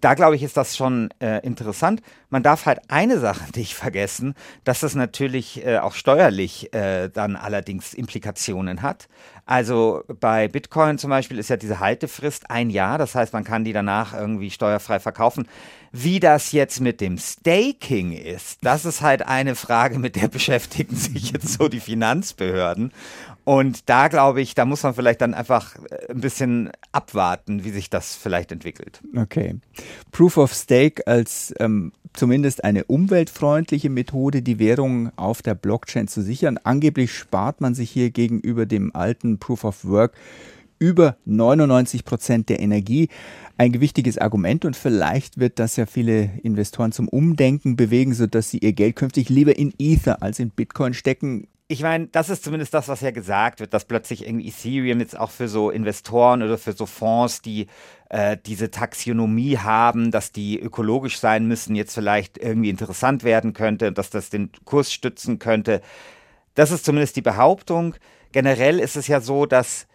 da 0.00 0.14
glaube 0.14 0.36
ich, 0.36 0.42
ist 0.42 0.56
das 0.56 0.76
schon 0.76 1.10
äh, 1.20 1.44
interessant. 1.44 2.02
Man 2.30 2.42
darf 2.42 2.66
halt 2.66 2.80
eine 2.88 3.18
Sache 3.18 3.44
nicht 3.56 3.74
vergessen, 3.74 4.34
dass 4.64 4.82
es 4.82 4.94
natürlich 4.94 5.64
äh, 5.64 5.78
auch 5.78 5.94
steuerlich 5.94 6.72
äh, 6.74 7.08
dann 7.08 7.36
allerdings 7.36 7.94
Implikationen 7.94 8.82
hat. 8.82 9.08
Also 9.46 10.02
bei 10.20 10.48
Bitcoin 10.48 10.96
zum 10.96 11.10
Beispiel 11.10 11.38
ist 11.38 11.50
ja 11.50 11.56
diese 11.56 11.78
Haltefrist 11.78 12.50
ein 12.50 12.70
Jahr, 12.70 12.96
das 12.96 13.14
heißt, 13.14 13.34
man 13.34 13.44
kann 13.44 13.64
die 13.64 13.74
danach 13.74 14.14
irgendwie 14.14 14.50
steuerfrei 14.50 15.00
verkaufen. 15.00 15.46
Wie 15.92 16.18
das 16.18 16.52
jetzt 16.52 16.80
mit 16.80 17.00
dem 17.00 17.18
Staking 17.18 18.12
ist, 18.12 18.58
das 18.62 18.84
ist 18.84 19.02
halt 19.02 19.22
eine 19.22 19.54
Frage, 19.54 19.98
mit 19.98 20.16
der 20.16 20.28
beschäftigen 20.34 20.96
sich 20.96 21.32
jetzt 21.32 21.52
so 21.52 21.68
die 21.68 21.80
Finanzbehörden. 21.80 22.92
Und 23.44 23.88
da 23.90 24.08
glaube 24.08 24.40
ich, 24.40 24.54
da 24.54 24.64
muss 24.64 24.82
man 24.82 24.94
vielleicht 24.94 25.20
dann 25.20 25.34
einfach 25.34 25.76
äh, 25.90 26.12
ein 26.12 26.20
bisschen 26.20 26.70
abwarten, 26.92 27.64
wie 27.64 27.70
sich 27.70 27.90
das 27.90 28.16
vielleicht 28.16 28.52
entwickelt. 28.52 29.02
Okay. 29.16 29.56
Proof 30.12 30.38
of 30.38 30.54
Stake 30.54 31.06
als 31.06 31.54
ähm, 31.60 31.92
zumindest 32.14 32.64
eine 32.64 32.84
umweltfreundliche 32.84 33.90
Methode, 33.90 34.40
die 34.40 34.58
Währung 34.58 35.12
auf 35.16 35.42
der 35.42 35.54
Blockchain 35.54 36.08
zu 36.08 36.22
sichern. 36.22 36.58
Angeblich 36.64 37.12
spart 37.12 37.60
man 37.60 37.74
sich 37.74 37.90
hier 37.90 38.10
gegenüber 38.10 38.64
dem 38.64 38.94
alten 38.94 39.38
Proof 39.38 39.64
of 39.64 39.84
Work 39.84 40.14
über 40.78 41.16
99 41.24 42.04
Prozent 42.04 42.48
der 42.48 42.60
Energie. 42.60 43.08
Ein 43.56 43.72
gewichtiges 43.72 44.18
Argument 44.18 44.64
und 44.64 44.76
vielleicht 44.76 45.38
wird 45.38 45.58
das 45.58 45.76
ja 45.76 45.86
viele 45.86 46.30
Investoren 46.42 46.92
zum 46.92 47.08
Umdenken 47.08 47.76
bewegen, 47.76 48.14
sodass 48.14 48.50
sie 48.50 48.58
ihr 48.58 48.72
Geld 48.72 48.96
künftig 48.96 49.28
lieber 49.28 49.56
in 49.56 49.72
Ether 49.78 50.22
als 50.22 50.40
in 50.40 50.50
Bitcoin 50.50 50.94
stecken. 50.94 51.46
Ich 51.66 51.82
meine, 51.82 52.08
das 52.08 52.28
ist 52.28 52.44
zumindest 52.44 52.74
das, 52.74 52.88
was 52.88 53.00
ja 53.00 53.10
gesagt 53.10 53.60
wird, 53.60 53.72
dass 53.72 53.86
plötzlich 53.86 54.26
irgendwie 54.26 54.48
Ethereum 54.48 55.00
jetzt 55.00 55.18
auch 55.18 55.30
für 55.30 55.48
so 55.48 55.70
Investoren 55.70 56.42
oder 56.42 56.58
für 56.58 56.72
so 56.72 56.84
Fonds, 56.84 57.40
die 57.40 57.68
äh, 58.10 58.36
diese 58.44 58.70
Taxonomie 58.70 59.56
haben, 59.56 60.10
dass 60.10 60.30
die 60.30 60.60
ökologisch 60.60 61.18
sein 61.18 61.46
müssen, 61.48 61.74
jetzt 61.74 61.94
vielleicht 61.94 62.36
irgendwie 62.36 62.68
interessant 62.68 63.24
werden 63.24 63.54
könnte, 63.54 63.92
dass 63.92 64.10
das 64.10 64.28
den 64.28 64.50
Kurs 64.66 64.92
stützen 64.92 65.38
könnte. 65.38 65.80
Das 66.54 66.70
ist 66.70 66.84
zumindest 66.84 67.16
die 67.16 67.22
Behauptung. 67.22 67.94
Generell 68.32 68.78
ist 68.78 68.96
es 68.96 69.08
ja 69.08 69.22
so, 69.22 69.46
dass 69.46 69.86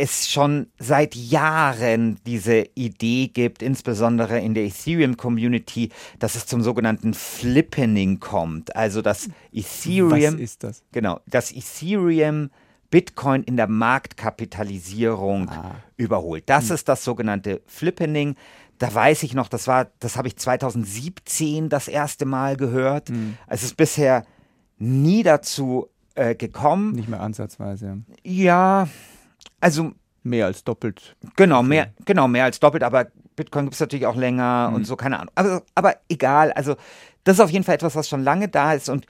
es 0.00 0.30
schon 0.30 0.66
seit 0.78 1.14
Jahren 1.14 2.18
diese 2.26 2.66
Idee 2.74 3.28
gibt, 3.28 3.62
insbesondere 3.62 4.38
in 4.40 4.54
der 4.54 4.64
Ethereum-Community, 4.64 5.90
dass 6.18 6.34
es 6.34 6.46
zum 6.46 6.62
sogenannten 6.62 7.14
Flippening 7.14 8.20
kommt. 8.20 8.74
Also 8.76 9.02
dass 9.02 9.28
Ethereum, 9.52 10.34
Was 10.34 10.40
ist 10.40 10.62
das? 10.64 10.82
genau, 10.92 11.20
dass 11.26 11.52
Ethereum 11.52 12.50
Bitcoin 12.90 13.42
in 13.42 13.56
der 13.56 13.68
Marktkapitalisierung 13.68 15.50
überholt. 15.96 16.44
Das 16.46 16.70
ist 16.70 16.88
das 16.88 17.04
sogenannte 17.04 17.60
Flippening. 17.66 18.34
Da 18.78 18.94
weiß 18.94 19.24
ich 19.24 19.34
noch, 19.34 19.48
das 19.48 19.66
war, 19.66 19.88
das 19.98 20.16
habe 20.16 20.28
ich 20.28 20.36
2017 20.36 21.68
das 21.68 21.88
erste 21.88 22.24
Mal 22.24 22.56
gehört. 22.56 23.10
Es 23.46 23.62
ist 23.62 23.76
bisher 23.76 24.24
nie 24.78 25.22
dazu 25.22 25.88
äh, 26.14 26.34
gekommen. 26.34 26.92
Nicht 26.92 27.08
mehr 27.08 27.20
ansatzweise. 27.20 27.98
Ja, 28.24 28.88
also 29.60 29.92
Mehr 30.24 30.46
als 30.46 30.64
doppelt. 30.64 31.16
genau, 31.36 31.62
mehr, 31.62 31.92
genau, 32.04 32.28
mehr 32.28 32.44
als 32.44 32.60
doppelt, 32.60 32.82
aber 32.82 33.06
Bitcoin 33.36 33.66
gibt 33.66 33.74
es 33.74 33.80
natürlich 33.80 34.06
auch 34.06 34.16
länger 34.16 34.72
und 34.74 34.84
so, 34.84 34.96
keine 34.96 35.20
Ahnung. 35.20 35.32
Aber, 35.36 35.62
aber 35.74 35.96
egal, 36.08 36.52
also 36.52 36.74
das 37.24 37.36
ist 37.36 37.40
auf 37.40 37.50
jeden 37.50 37.64
Fall 37.64 37.76
etwas, 37.76 37.94
was 37.94 38.08
schon 38.08 38.24
lange 38.24 38.48
da 38.48 38.72
ist 38.74 38.88
und 38.88 39.06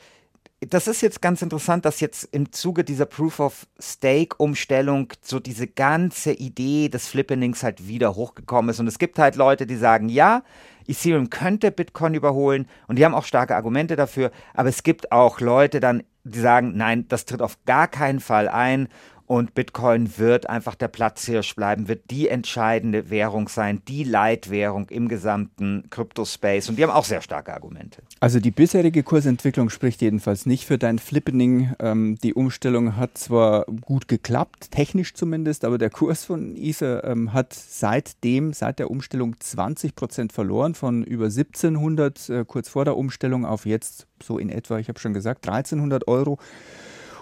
das 0.60 0.88
ist 0.88 1.02
jetzt 1.02 1.22
ganz 1.22 1.40
interessant, 1.40 1.84
dass 1.84 2.00
jetzt 2.00 2.24
im 2.32 2.50
Zuge 2.50 2.82
dieser 2.82 3.06
Proof 3.06 3.38
of 3.38 3.66
Stake-Umstellung 3.78 5.12
so 5.22 5.38
diese 5.38 5.68
ganze 5.68 6.32
Idee 6.32 6.88
des 6.88 7.06
Flippenings 7.06 7.62
halt 7.62 7.86
wieder 7.86 8.16
hochgekommen 8.16 8.70
ist. 8.70 8.80
Und 8.80 8.88
es 8.88 8.98
gibt 8.98 9.20
halt 9.20 9.36
Leute, 9.36 9.66
die 9.66 9.76
sagen, 9.76 10.08
ja, 10.08 10.42
Ethereum 10.88 11.30
könnte 11.30 11.70
Bitcoin 11.70 12.14
überholen 12.14 12.66
und 12.88 12.98
die 12.98 13.04
haben 13.04 13.14
auch 13.14 13.24
starke 13.24 13.54
Argumente 13.54 13.94
dafür. 13.94 14.32
Aber 14.54 14.68
es 14.68 14.82
gibt 14.82 15.12
auch 15.12 15.40
Leute 15.40 15.78
dann, 15.78 16.02
die 16.24 16.40
sagen, 16.40 16.76
nein, 16.76 17.06
das 17.08 17.24
tritt 17.24 17.40
auf 17.40 17.56
gar 17.64 17.86
keinen 17.86 18.20
Fall 18.20 18.48
ein 18.48 18.88
und 19.28 19.54
Bitcoin 19.54 20.16
wird 20.16 20.48
einfach 20.48 20.74
der 20.74 20.88
Platzhirsch 20.88 21.54
bleiben, 21.54 21.86
wird 21.86 22.10
die 22.10 22.28
entscheidende 22.28 23.10
Währung 23.10 23.48
sein, 23.48 23.82
die 23.86 24.02
Leitwährung 24.02 24.88
im 24.88 25.06
gesamten 25.06 25.84
Kryptospace. 25.90 26.70
Und 26.70 26.78
die 26.78 26.82
haben 26.82 26.90
auch 26.90 27.04
sehr 27.04 27.20
starke 27.20 27.52
Argumente. 27.52 28.00
Also 28.20 28.40
die 28.40 28.50
bisherige 28.50 29.02
Kursentwicklung 29.02 29.68
spricht 29.68 30.00
jedenfalls 30.00 30.46
nicht 30.46 30.64
für 30.64 30.78
dein 30.78 30.98
Flippening. 30.98 31.74
Ähm, 31.78 32.16
die 32.22 32.32
Umstellung 32.32 32.96
hat 32.96 33.18
zwar 33.18 33.66
gut 33.82 34.08
geklappt, 34.08 34.70
technisch 34.70 35.12
zumindest, 35.12 35.66
aber 35.66 35.76
der 35.76 35.90
Kurs 35.90 36.24
von 36.24 36.56
Ether 36.56 37.04
ähm, 37.04 37.34
hat 37.34 37.52
seitdem, 37.52 38.54
seit 38.54 38.78
der 38.78 38.90
Umstellung 38.90 39.36
20 39.38 39.94
Prozent 39.94 40.32
verloren, 40.32 40.74
von 40.74 41.04
über 41.04 41.26
1700 41.26 42.30
äh, 42.30 42.44
kurz 42.46 42.70
vor 42.70 42.86
der 42.86 42.96
Umstellung 42.96 43.44
auf 43.44 43.66
jetzt 43.66 44.06
so 44.22 44.38
in 44.38 44.48
etwa, 44.48 44.78
ich 44.78 44.88
habe 44.88 44.98
schon 44.98 45.12
gesagt, 45.12 45.46
1300 45.46 46.08
Euro. 46.08 46.38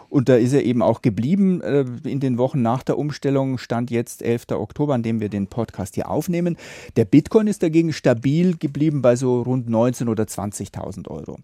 Und 0.08 0.28
da 0.28 0.36
ist 0.36 0.52
er 0.52 0.64
eben 0.64 0.82
auch 0.82 1.02
geblieben 1.02 1.60
äh, 1.60 1.84
in 2.04 2.20
den 2.20 2.38
Wochen 2.38 2.62
nach 2.62 2.82
der 2.82 2.98
Umstellung, 2.98 3.58
stand 3.58 3.90
jetzt 3.90 4.22
11. 4.22 4.46
Oktober, 4.52 4.94
an 4.94 5.02
dem 5.02 5.20
wir 5.20 5.28
den 5.28 5.46
Podcast 5.46 5.94
hier 5.94 6.10
aufnehmen. 6.10 6.56
Der 6.96 7.04
Bitcoin 7.04 7.46
ist 7.46 7.62
dagegen 7.62 7.92
stabil 7.92 8.56
geblieben 8.56 9.02
bei 9.02 9.16
so 9.16 9.42
rund 9.42 9.68
19.000 9.68 10.08
oder 10.08 10.24
20.000 10.24 11.08
Euro. 11.08 11.38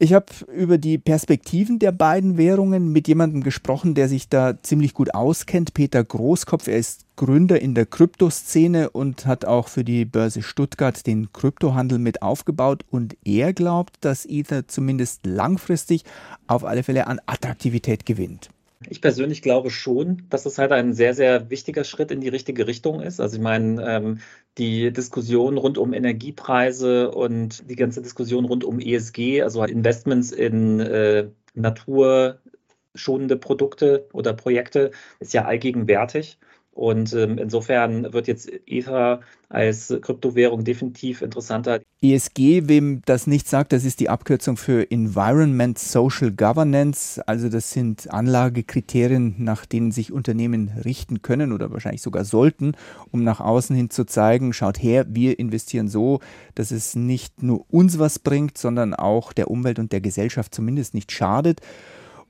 Ich 0.00 0.12
habe 0.12 0.26
über 0.52 0.76
die 0.76 0.98
Perspektiven 0.98 1.78
der 1.78 1.92
beiden 1.92 2.36
Währungen 2.36 2.90
mit 2.90 3.06
jemandem 3.06 3.44
gesprochen, 3.44 3.94
der 3.94 4.08
sich 4.08 4.28
da 4.28 4.60
ziemlich 4.60 4.92
gut 4.92 5.14
auskennt. 5.14 5.72
Peter 5.72 6.02
Großkopf, 6.02 6.66
er 6.66 6.78
ist 6.78 7.06
Gründer 7.14 7.62
in 7.62 7.76
der 7.76 7.86
Kryptoszene 7.86 8.90
und 8.90 9.24
hat 9.24 9.44
auch 9.44 9.68
für 9.68 9.84
die 9.84 10.04
Börse 10.04 10.42
Stuttgart 10.42 11.06
den 11.06 11.32
Kryptohandel 11.32 12.00
mit 12.00 12.22
aufgebaut. 12.22 12.84
Und 12.90 13.16
er 13.24 13.52
glaubt, 13.52 13.98
dass 14.00 14.26
Ether 14.26 14.66
zumindest 14.66 15.26
langfristig 15.26 16.02
auf 16.48 16.64
alle 16.64 16.82
Fälle 16.82 17.06
an 17.06 17.20
Attraktivität 17.26 18.04
gewinnt. 18.04 18.50
Ich 18.88 19.00
persönlich 19.00 19.40
glaube 19.42 19.70
schon, 19.70 20.24
dass 20.28 20.46
es 20.46 20.58
halt 20.58 20.72
ein 20.72 20.92
sehr, 20.92 21.14
sehr 21.14 21.50
wichtiger 21.50 21.84
Schritt 21.84 22.10
in 22.10 22.20
die 22.20 22.28
richtige 22.28 22.66
Richtung 22.66 23.00
ist. 23.00 23.20
Also 23.20 23.36
ich 23.36 23.42
meine, 23.42 23.82
ähm, 23.86 24.20
die 24.58 24.92
Diskussion 24.92 25.56
rund 25.56 25.78
um 25.78 25.92
Energiepreise 25.92 27.10
und 27.10 27.68
die 27.70 27.76
ganze 27.76 28.02
Diskussion 28.02 28.44
rund 28.44 28.64
um 28.64 28.80
ESG, 28.80 29.42
also 29.42 29.64
Investments 29.64 30.32
in 30.32 30.80
äh, 30.80 31.28
naturschonende 31.54 33.36
Produkte 33.36 34.06
oder 34.12 34.34
Projekte, 34.34 34.90
ist 35.18 35.32
ja 35.34 35.44
allgegenwärtig. 35.44 36.38
Und 36.74 37.12
ähm, 37.14 37.38
insofern 37.38 38.12
wird 38.12 38.26
jetzt 38.26 38.50
Ether 38.66 39.20
als 39.48 39.94
Kryptowährung 40.00 40.64
definitiv 40.64 41.22
interessanter. 41.22 41.80
ESG, 42.02 42.62
wem 42.64 43.00
das 43.04 43.28
nicht 43.28 43.48
sagt, 43.48 43.72
das 43.72 43.84
ist 43.84 44.00
die 44.00 44.08
Abkürzung 44.08 44.56
für 44.56 44.90
Environment 44.90 45.78
Social 45.78 46.32
Governance. 46.32 47.22
Also 47.28 47.48
das 47.48 47.70
sind 47.70 48.12
Anlagekriterien, 48.12 49.36
nach 49.38 49.66
denen 49.66 49.92
sich 49.92 50.10
Unternehmen 50.10 50.72
richten 50.84 51.22
können 51.22 51.52
oder 51.52 51.70
wahrscheinlich 51.70 52.02
sogar 52.02 52.24
sollten, 52.24 52.72
um 53.12 53.22
nach 53.22 53.38
außen 53.38 53.76
hin 53.76 53.90
zu 53.90 54.04
zeigen, 54.04 54.52
schaut 54.52 54.82
her, 54.82 55.06
wir 55.08 55.38
investieren 55.38 55.88
so, 55.88 56.18
dass 56.56 56.72
es 56.72 56.96
nicht 56.96 57.40
nur 57.40 57.64
uns 57.70 58.00
was 58.00 58.18
bringt, 58.18 58.58
sondern 58.58 58.94
auch 58.94 59.32
der 59.32 59.48
Umwelt 59.48 59.78
und 59.78 59.92
der 59.92 60.00
Gesellschaft 60.00 60.52
zumindest 60.52 60.92
nicht 60.92 61.12
schadet. 61.12 61.60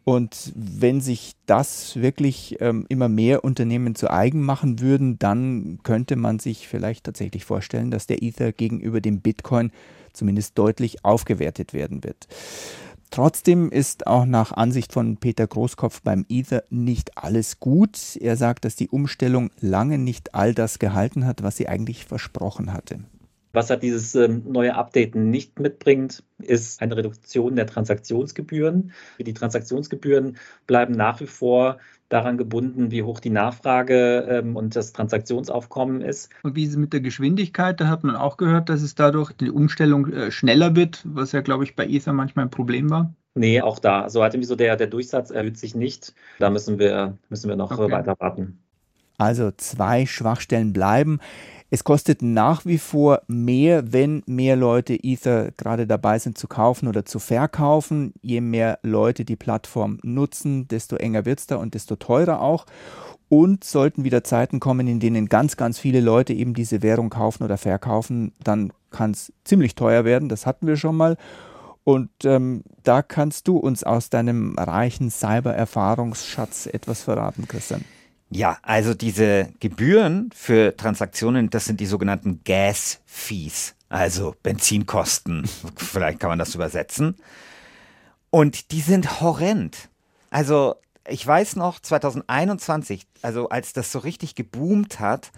Und 0.05 0.53
wenn 0.55 1.01
sich 1.01 1.33
das 1.47 1.97
wirklich 1.97 2.59
ähm, 2.61 2.85
immer 2.91 3.09
mehr 3.09 3.43
Unternehmen 3.43 3.95
zu 3.95 4.11
eigen 4.11 4.43
machen 4.43 4.81
würden, 4.81 5.19
dann 5.19 5.79
könnte 5.83 6.17
man 6.17 6.39
sich 6.39 6.69
vielleicht 6.69 7.05
tatsächlich 7.05 7.47
vorstellen, 7.47 7.91
dass 7.91 8.07
der 8.07 8.23
Ether 8.23 8.53
gegenüber 8.53 9.01
dem 9.01 9.21
Bitcoin 9.21 9.73
zumindest 10.13 10.59
deutlich 10.59 11.05
aufgewertet 11.05 11.73
werden 11.73 12.05
wird. 12.05 12.29
Trotzdem 13.11 13.71
ist 13.71 14.07
auch 14.07 14.27
nach 14.27 14.53
Ansicht 14.53 14.93
von 14.93 15.17
Peter 15.19 15.47
Großkopf 15.47 16.03
beim 16.03 16.27
Ether 16.29 16.65
nicht 16.69 17.17
alles 17.17 17.61
gut. 17.61 18.17
Er 18.17 18.37
sagt, 18.37 18.65
dass 18.65 18.77
die 18.77 18.89
Umstellung 18.89 19.51
lange 19.61 19.99
nicht 19.99 20.35
all 20.35 20.53
das 20.53 20.79
gehalten 20.79 21.25
hat, 21.25 21.43
was 21.43 21.57
sie 21.57 21.69
eigentlich 21.69 22.05
versprochen 22.05 22.73
hatte. 22.73 22.99
Was 23.55 23.71
halt 23.71 23.85
dieses 23.85 24.15
ähm, 24.17 24.43
neue 24.47 24.75
Update 24.75 25.15
nicht 25.15 25.61
mitbringt, 25.61 26.25
ist 26.39 26.83
eine 26.83 26.97
Reduktion 26.97 27.55
der 27.55 27.67
Transaktionsgebühren. 27.67 28.93
Die 29.19 29.33
Transaktionsgebühren 29.33 30.37
bleiben 30.67 30.95
nach 30.95 31.21
wie 31.21 31.27
vor 31.27 31.79
daran 32.09 32.37
gebunden, 32.37 32.91
wie 32.91 33.05
hoch 33.05 33.21
die 33.21 33.31
Nachfrage 33.31 34.27
ähm, 34.29 34.57
und 34.57 34.75
das 34.75 34.93
Transaktionsaufkommen 34.93 36.01
ist. 36.01 36.31
Und 36.43 36.57
wie 36.57 36.65
ist 36.65 36.71
es 36.71 36.77
mit 36.77 36.93
der 36.93 37.01
Geschwindigkeit? 37.01 37.81
Da 37.81 37.87
hat 37.87 38.03
man 38.03 38.17
auch 38.17 38.37
gehört, 38.37 38.69
dass 38.69 38.83
es 38.83 38.97
dadurch 38.97 39.33
die 39.33 39.51
Umstellung 39.51 40.13
äh, 40.13 40.31
schneller 40.33 40.75
wird, 40.75 41.03
was 41.05 41.31
ja, 41.31 41.41
glaube 41.41 41.63
ich, 41.63 41.77
bei 41.77 41.87
Ether 41.87 42.13
manchmal 42.13 42.47
ein 42.47 42.51
Problem 42.51 42.91
war. 42.91 43.15
Nee, 43.37 43.61
auch 43.61 43.79
da. 43.79 44.03
Also 44.03 44.23
halt 44.23 44.35
irgendwie 44.35 44.49
so 44.49 44.57
der, 44.57 44.77
der 44.77 44.89
Durchsatz 44.89 45.31
erhöht 45.31 45.59
sich 45.59 45.75
nicht. 45.75 46.13
Da 46.41 46.51
müssen 46.51 46.79
wir, 46.79 47.17
müssen 47.29 47.49
wir 47.49 47.57
noch 47.57 47.71
okay. 47.71 47.91
weiter 47.91 48.15
warten. 48.19 48.59
Also 49.19 49.51
zwei 49.53 50.07
Schwachstellen 50.07 50.73
bleiben. 50.73 51.21
Es 51.71 51.83
kostet 51.83 52.23
nach 52.23 52.65
wie 52.67 52.79
vor 52.79 53.23
mehr, 53.27 53.93
wenn 53.93 54.23
mehr 54.27 54.55
Leute 54.55 54.95
Ether 55.03 55.51
gerade 55.57 55.87
dabei 55.87 56.19
sind 56.19 56.39
zu 56.39 56.47
kaufen 56.47 56.87
oder 56.87 57.05
zu 57.05 57.19
verkaufen. 57.19 58.13
Je 58.23 58.41
mehr 58.41 58.79
Leute 58.83 59.25
die 59.25 59.37
Plattform 59.37 59.99
nutzen, 60.03 60.69
desto 60.69 60.97
enger 60.97 61.25
wird 61.25 61.41
es 61.41 61.47
da 61.47 61.57
und 61.57 61.75
desto 61.75 61.97
teurer 61.97 62.41
auch. 62.41 62.67
Und 63.29 63.65
sollten 63.65 64.05
wieder 64.05 64.23
Zeiten 64.23 64.61
kommen, 64.61 64.87
in 64.87 65.01
denen 65.01 65.29
ganz, 65.29 65.57
ganz 65.57 65.79
viele 65.79 66.01
Leute 66.01 66.33
eben 66.35 66.55
diese 66.55 66.83
Währung 66.83 67.11
kaufen 67.11 67.43
oder 67.43 67.59
verkaufen, 67.59 68.33
dann 68.43 68.73
kann 68.91 69.11
es 69.11 69.33
ziemlich 69.43 69.75
teuer 69.75 70.05
werden. 70.05 70.29
Das 70.29 70.47
hatten 70.47 70.67
wir 70.67 70.77
schon 70.77 70.97
mal. 70.97 71.17
Und 71.83 72.11
ähm, 72.25 72.63
da 72.83 73.03
kannst 73.03 73.49
du 73.49 73.57
uns 73.57 73.85
aus 73.85 74.11
deinem 74.11 74.57
reichen 74.59 75.11
Cyber-Erfahrungsschatz 75.11 76.67
etwas 76.67 77.03
verraten, 77.03 77.49
Christian. 77.49 77.85
Ja, 78.35 78.59
also 78.63 78.95
diese 78.95 79.53
Gebühren 79.61 80.29
für 80.35 80.77
Transaktionen, 80.77 81.51
das 81.51 81.67
sind 81.67 81.79
die 81.79 81.87
sogenannten 81.87 82.41
Gas 82.43 82.99
Fees, 83.07 83.77
also 83.89 84.35
Benzinkosten. 84.43 85.49
Vielleicht 85.77 86.19
kann 86.19 86.31
man 86.31 86.41
das 86.41 86.57
übersetzen. 86.57 87.15
Und 88.31 88.73
die 88.73 88.81
sind 88.81 89.21
horrend. 89.21 89.89
Also 90.31 90.75
ich 91.07 91.25
weiß 91.25 91.55
noch, 91.55 91.79
2021, 91.79 93.07
also 93.23 93.51
als 93.51 93.73
das 93.73 93.93
so 93.93 94.01
richtig 94.01 94.35
geboomt 94.35 94.99
hat, 94.99 95.31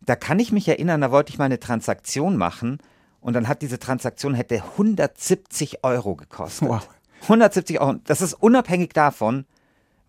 da 0.00 0.16
kann 0.16 0.40
ich 0.40 0.50
mich 0.50 0.66
erinnern, 0.66 1.00
da 1.00 1.12
wollte 1.12 1.30
ich 1.30 1.38
mal 1.38 1.44
eine 1.44 1.60
Transaktion 1.60 2.36
machen 2.36 2.78
und 3.20 3.34
dann 3.34 3.46
hat 3.46 3.62
diese 3.62 3.78
Transaktion 3.78 4.34
hätte 4.34 4.56
170 4.56 5.84
Euro 5.84 6.16
gekostet. 6.16 6.68
Wow. 6.68 6.88
170 7.22 7.80
Euro. 7.80 8.00
Das 8.02 8.20
ist 8.20 8.34
unabhängig 8.34 8.94
davon, 8.94 9.44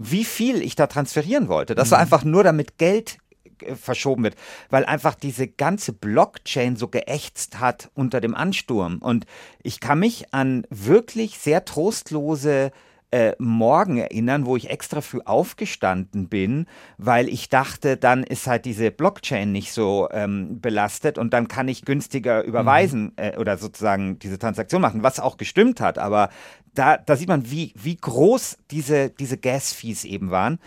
wie 0.04 0.26
viel 0.26 0.62
ich 0.62 0.76
da 0.76 0.88
transferieren 0.88 1.48
wollte. 1.48 1.76
Das 1.76 1.92
war 1.92 2.00
mhm. 2.00 2.04
einfach 2.04 2.24
nur, 2.24 2.44
damit 2.44 2.78
Geld 2.78 3.18
äh, 3.62 3.76
verschoben 3.76 4.24
wird, 4.24 4.36
weil 4.70 4.86
einfach 4.86 5.16
diese 5.16 5.48
ganze 5.48 5.94
Blockchain 5.94 6.76
so 6.76 6.88
geächtzt 6.88 7.60
hat 7.60 7.90
unter 7.94 8.22
dem 8.22 8.36
Ansturm. 8.36 9.00
Und 9.00 9.26
ich 9.62 9.80
kann 9.80 10.00
mich 10.00 10.34
an 10.34 10.66
wirklich 10.70 11.38
sehr 11.38 11.66
trostlose 11.66 12.72
äh, 13.14 13.36
Morgen 13.38 13.98
erinnern, 13.98 14.48
wo 14.48 14.58
ich 14.58 14.72
extra 14.72 15.02
früh 15.02 15.20
aufgestanden 15.24 16.30
bin, 16.30 16.66
weil 16.98 17.30
ich 17.30 17.48
dachte, 17.48 17.96
dann 17.96 18.24
ist 18.24 18.48
halt 18.48 18.66
diese 18.66 18.90
Blockchain 18.90 19.52
nicht 19.52 19.72
so 19.72 20.10
ähm, 20.12 20.60
belastet 20.60 21.20
und 21.20 21.32
dann 21.32 21.48
kann 21.48 21.68
ich 21.68 21.86
günstiger 21.86 22.44
überweisen 22.44 23.04
mhm. 23.04 23.12
äh, 23.18 23.38
oder 23.38 23.58
sozusagen 23.58 24.18
diese 24.18 24.40
Transaktion 24.40 24.82
machen, 24.82 25.04
was 25.04 25.20
auch 25.20 25.38
gestimmt 25.38 25.80
hat. 25.80 26.00
Aber 26.00 26.30
da, 26.74 26.98
da 26.98 27.16
sieht 27.16 27.28
man, 27.28 27.50
wie, 27.50 27.74
wie 27.76 27.96
groß 27.96 28.58
diese, 28.72 29.10
diese 29.10 29.38
Gas-Fees 29.38 30.06
eben 30.06 30.32
waren. 30.32 30.60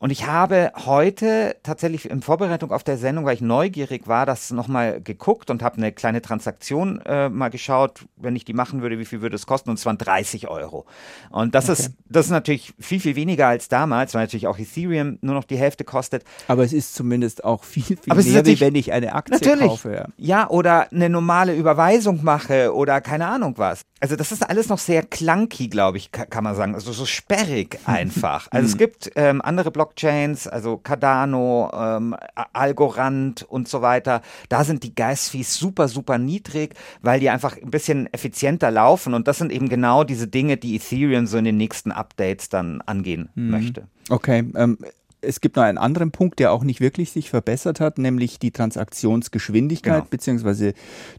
Und 0.00 0.10
ich 0.10 0.26
habe 0.26 0.72
heute 0.86 1.56
tatsächlich 1.62 2.08
in 2.08 2.22
Vorbereitung 2.22 2.70
auf 2.72 2.84
der 2.84 2.98
Sendung, 2.98 3.24
weil 3.24 3.34
ich 3.34 3.40
neugierig 3.40 4.06
war, 4.06 4.26
das 4.26 4.50
nochmal 4.50 5.00
geguckt 5.00 5.50
und 5.50 5.62
habe 5.62 5.76
eine 5.76 5.92
kleine 5.92 6.22
Transaktion 6.22 7.00
äh, 7.04 7.28
mal 7.28 7.48
geschaut, 7.48 8.04
wenn 8.16 8.36
ich 8.36 8.44
die 8.44 8.52
machen 8.52 8.82
würde, 8.82 8.98
wie 8.98 9.04
viel 9.04 9.20
würde 9.20 9.36
es 9.36 9.46
kosten? 9.46 9.70
Und 9.70 9.78
es 9.78 9.86
waren 9.86 9.98
30 9.98 10.48
Euro. 10.48 10.86
Und 11.30 11.54
das 11.54 11.68
okay. 11.68 11.72
ist 11.72 11.92
das 12.08 12.26
ist 12.26 12.32
natürlich 12.32 12.74
viel, 12.78 13.00
viel 13.00 13.16
weniger 13.16 13.48
als 13.48 13.68
damals, 13.68 14.14
weil 14.14 14.22
natürlich 14.22 14.46
auch 14.46 14.58
Ethereum 14.58 15.18
nur 15.20 15.34
noch 15.34 15.44
die 15.44 15.56
Hälfte 15.56 15.84
kostet. 15.84 16.24
Aber 16.46 16.64
es 16.64 16.72
ist 16.72 16.94
zumindest 16.94 17.44
auch 17.44 17.64
viel, 17.64 17.82
viel 17.82 17.98
Aber 18.08 18.22
mehr, 18.22 18.46
wie 18.46 18.60
wenn 18.60 18.74
ich 18.74 18.92
eine 18.92 19.14
Aktie 19.14 19.34
natürlich, 19.34 19.68
kaufe. 19.68 19.92
Ja. 19.92 20.06
ja, 20.16 20.50
oder 20.50 20.90
eine 20.92 21.08
normale 21.08 21.54
Überweisung 21.54 22.22
mache 22.22 22.74
oder 22.74 23.00
keine 23.00 23.26
Ahnung 23.26 23.54
was. 23.56 23.82
Also 24.00 24.14
das 24.14 24.30
ist 24.30 24.48
alles 24.48 24.68
noch 24.68 24.78
sehr 24.78 25.02
clunky, 25.02 25.68
glaube 25.68 25.98
ich, 25.98 26.12
kann 26.12 26.44
man 26.44 26.54
sagen. 26.54 26.74
Also 26.74 26.92
so 26.92 27.04
sperrig 27.04 27.78
einfach. 27.84 28.48
Also 28.50 28.66
es 28.68 28.76
gibt 28.76 29.10
ähm, 29.16 29.42
andere 29.42 29.70
Blogs, 29.70 29.87
Blockchains, 29.88 30.46
also 30.46 30.76
Cardano, 30.76 31.70
ähm, 31.74 32.14
Algorand 32.52 33.42
und 33.42 33.68
so 33.68 33.82
weiter, 33.82 34.22
da 34.48 34.64
sind 34.64 34.82
die 34.82 34.94
Gas-Fees 34.94 35.54
super, 35.54 35.88
super 35.88 36.18
niedrig, 36.18 36.74
weil 37.02 37.20
die 37.20 37.30
einfach 37.30 37.56
ein 37.56 37.70
bisschen 37.70 38.12
effizienter 38.12 38.70
laufen. 38.70 39.14
Und 39.14 39.28
das 39.28 39.38
sind 39.38 39.52
eben 39.52 39.68
genau 39.68 40.04
diese 40.04 40.28
Dinge, 40.28 40.56
die 40.56 40.76
Ethereum 40.76 41.26
so 41.26 41.38
in 41.38 41.44
den 41.44 41.56
nächsten 41.56 41.92
Updates 41.92 42.48
dann 42.48 42.80
angehen 42.82 43.28
mhm. 43.34 43.50
möchte. 43.50 43.88
Okay, 44.10 44.44
ähm, 44.54 44.78
es 45.20 45.40
gibt 45.40 45.56
noch 45.56 45.64
einen 45.64 45.78
anderen 45.78 46.12
Punkt, 46.12 46.38
der 46.38 46.52
auch 46.52 46.62
nicht 46.62 46.80
wirklich 46.80 47.10
sich 47.10 47.30
verbessert 47.30 47.80
hat, 47.80 47.98
nämlich 47.98 48.38
die 48.38 48.52
Transaktionsgeschwindigkeit 48.52 49.94
genau. 49.94 50.06
beziehungsweise 50.08 50.74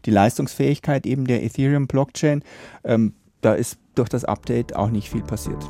die 0.06 0.10
Leistungsfähigkeit 0.10 1.04
eben 1.06 1.26
der 1.26 1.42
Ethereum-Blockchain. 1.42 2.42
Ähm, 2.84 3.14
da 3.42 3.54
ist 3.54 3.78
durch 3.94 4.08
das 4.08 4.24
Update 4.24 4.74
auch 4.74 4.90
nicht 4.90 5.10
viel 5.10 5.22
passiert. 5.22 5.62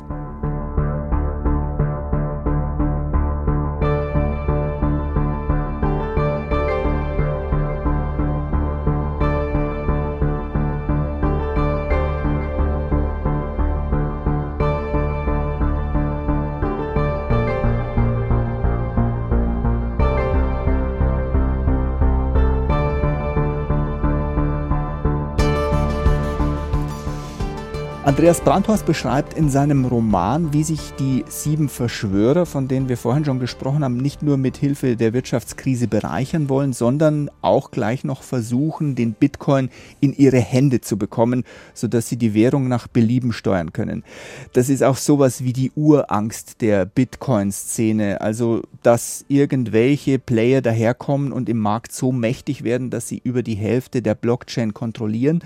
Andreas 28.11 28.41
Brandhorst 28.41 28.85
beschreibt 28.85 29.35
in 29.35 29.49
seinem 29.49 29.85
Roman, 29.85 30.51
wie 30.51 30.65
sich 30.65 30.91
die 30.99 31.23
sieben 31.29 31.69
Verschwörer, 31.69 32.45
von 32.45 32.67
denen 32.67 32.89
wir 32.89 32.97
vorhin 32.97 33.23
schon 33.23 33.39
gesprochen 33.39 33.85
haben, 33.85 33.95
nicht 33.95 34.21
nur 34.21 34.35
mit 34.35 34.57
Hilfe 34.57 34.97
der 34.97 35.13
Wirtschaftskrise 35.13 35.87
bereichern 35.87 36.49
wollen, 36.49 36.73
sondern 36.73 37.31
auch 37.41 37.71
gleich 37.71 38.03
noch 38.03 38.21
versuchen, 38.21 38.95
den 38.95 39.13
Bitcoin 39.13 39.69
in 40.01 40.11
ihre 40.11 40.39
Hände 40.39 40.81
zu 40.81 40.97
bekommen, 40.97 41.45
sodass 41.73 42.09
sie 42.09 42.17
die 42.17 42.33
Währung 42.33 42.67
nach 42.67 42.89
Belieben 42.89 43.31
steuern 43.31 43.71
können. 43.71 44.03
Das 44.51 44.67
ist 44.67 44.83
auch 44.83 44.97
sowas 44.97 45.45
wie 45.45 45.53
die 45.53 45.71
Urangst 45.73 46.59
der 46.59 46.83
Bitcoin-Szene, 46.85 48.19
also 48.19 48.61
dass 48.83 49.23
irgendwelche 49.29 50.19
Player 50.19 50.61
daherkommen 50.61 51.31
und 51.31 51.47
im 51.47 51.59
Markt 51.59 51.93
so 51.93 52.11
mächtig 52.11 52.65
werden, 52.65 52.89
dass 52.89 53.07
sie 53.07 53.21
über 53.23 53.41
die 53.41 53.55
Hälfte 53.55 54.01
der 54.01 54.15
Blockchain 54.15 54.73
kontrollieren. 54.73 55.45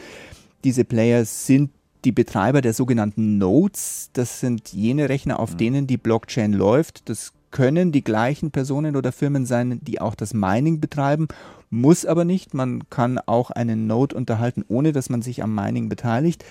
Diese 0.63 0.83
Player 0.83 1.25
sind 1.25 1.69
die 2.05 2.11
Betreiber 2.11 2.61
der 2.61 2.73
sogenannten 2.73 3.37
Nodes. 3.37 4.09
Das 4.13 4.39
sind 4.39 4.71
jene 4.71 5.09
Rechner, 5.09 5.39
auf 5.39 5.53
mhm. 5.53 5.57
denen 5.57 5.87
die 5.87 5.97
Blockchain 5.97 6.53
läuft. 6.53 7.09
Das 7.09 7.33
können 7.51 7.91
die 7.91 8.03
gleichen 8.03 8.51
Personen 8.51 8.95
oder 8.95 9.11
Firmen 9.11 9.45
sein, 9.45 9.79
die 9.81 10.01
auch 10.01 10.15
das 10.15 10.33
Mining 10.33 10.81
betreiben, 10.81 11.29
muss 11.69 12.05
aber 12.05 12.25
nicht. 12.25 12.53
Man 12.53 12.89
kann 12.89 13.17
auch 13.17 13.49
einen 13.49 13.87
Node 13.87 14.15
unterhalten, 14.15 14.65
ohne 14.67 14.91
dass 14.91 15.09
man 15.09 15.21
sich 15.21 15.41
am 15.41 15.55
Mining 15.55 15.87
beteiligt. 15.87 16.43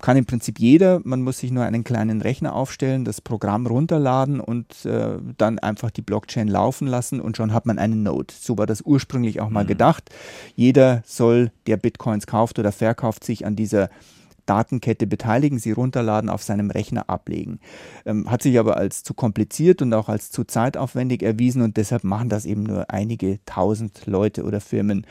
Kann 0.00 0.16
im 0.16 0.26
Prinzip 0.26 0.58
jeder. 0.58 1.00
Man 1.04 1.22
muss 1.22 1.38
sich 1.38 1.52
nur 1.52 1.64
einen 1.64 1.84
kleinen 1.84 2.20
Rechner 2.20 2.52
aufstellen, 2.52 3.04
das 3.04 3.20
Programm 3.20 3.66
runterladen 3.66 4.40
und 4.40 4.84
äh, 4.84 5.18
dann 5.38 5.60
einfach 5.60 5.92
die 5.92 6.02
Blockchain 6.02 6.48
laufen 6.48 6.88
lassen 6.88 7.20
und 7.20 7.36
schon 7.36 7.54
hat 7.54 7.64
man 7.64 7.78
einen 7.78 8.02
Node. 8.02 8.34
So 8.36 8.58
war 8.58 8.66
das 8.66 8.82
ursprünglich 8.82 9.40
auch 9.40 9.50
mal 9.50 9.62
mhm. 9.62 9.68
gedacht. 9.68 10.10
Jeder 10.56 11.04
soll, 11.06 11.52
der 11.68 11.76
Bitcoins 11.76 12.26
kauft 12.26 12.58
oder 12.58 12.72
verkauft, 12.72 13.22
sich 13.22 13.46
an 13.46 13.54
dieser 13.54 13.88
Datenkette 14.46 15.06
beteiligen, 15.06 15.58
sie 15.58 15.72
runterladen, 15.72 16.30
auf 16.30 16.42
seinem 16.42 16.70
Rechner 16.70 17.08
ablegen. 17.08 17.60
Ähm, 18.04 18.30
hat 18.30 18.42
sich 18.42 18.58
aber 18.58 18.76
als 18.76 19.02
zu 19.02 19.14
kompliziert 19.14 19.82
und 19.82 19.92
auch 19.94 20.08
als 20.08 20.30
zu 20.30 20.44
zeitaufwendig 20.44 21.22
erwiesen 21.22 21.62
und 21.62 21.76
deshalb 21.76 22.04
machen 22.04 22.28
das 22.28 22.44
eben 22.44 22.62
nur 22.62 22.90
einige 22.90 23.38
tausend 23.46 24.06
Leute 24.06 24.44
oder 24.44 24.60
Firmen. 24.60 25.06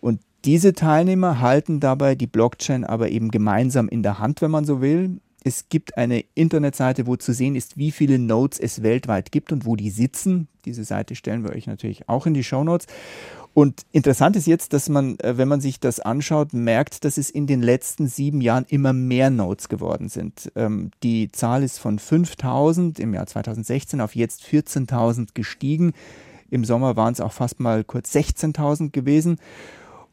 Und 0.00 0.20
diese 0.44 0.72
Teilnehmer 0.72 1.40
halten 1.40 1.80
dabei 1.80 2.14
die 2.14 2.26
Blockchain 2.26 2.84
aber 2.84 3.10
eben 3.10 3.30
gemeinsam 3.30 3.88
in 3.88 4.02
der 4.02 4.18
Hand, 4.18 4.40
wenn 4.40 4.50
man 4.50 4.64
so 4.64 4.80
will. 4.80 5.20
Es 5.44 5.68
gibt 5.68 5.96
eine 5.96 6.24
Internetseite, 6.34 7.06
wo 7.06 7.16
zu 7.16 7.32
sehen 7.32 7.54
ist, 7.54 7.76
wie 7.76 7.90
viele 7.90 8.18
Nodes 8.18 8.58
es 8.58 8.82
weltweit 8.82 9.32
gibt 9.32 9.52
und 9.52 9.66
wo 9.66 9.76
die 9.76 9.90
sitzen. 9.90 10.48
Diese 10.64 10.84
Seite 10.84 11.14
stellen 11.14 11.44
wir 11.44 11.52
euch 11.52 11.66
natürlich 11.66 12.08
auch 12.08 12.26
in 12.26 12.34
die 12.34 12.44
Show 12.44 12.64
Notes. 12.64 12.86
Und 13.58 13.86
interessant 13.90 14.36
ist 14.36 14.46
jetzt, 14.46 14.72
dass 14.72 14.88
man, 14.88 15.18
äh, 15.18 15.36
wenn 15.36 15.48
man 15.48 15.60
sich 15.60 15.80
das 15.80 15.98
anschaut, 15.98 16.52
merkt, 16.52 17.04
dass 17.04 17.18
es 17.18 17.28
in 17.28 17.48
den 17.48 17.60
letzten 17.60 18.06
sieben 18.06 18.40
Jahren 18.40 18.64
immer 18.68 18.92
mehr 18.92 19.30
Nodes 19.30 19.68
geworden 19.68 20.08
sind. 20.08 20.52
Ähm, 20.54 20.92
die 21.02 21.32
Zahl 21.32 21.64
ist 21.64 21.80
von 21.80 21.98
5000 21.98 23.00
im 23.00 23.14
Jahr 23.14 23.26
2016 23.26 24.00
auf 24.00 24.14
jetzt 24.14 24.44
14.000 24.44 25.30
gestiegen. 25.34 25.92
Im 26.52 26.64
Sommer 26.64 26.94
waren 26.94 27.12
es 27.12 27.20
auch 27.20 27.32
fast 27.32 27.58
mal 27.58 27.82
kurz 27.82 28.14
16.000 28.14 28.92
gewesen. 28.92 29.38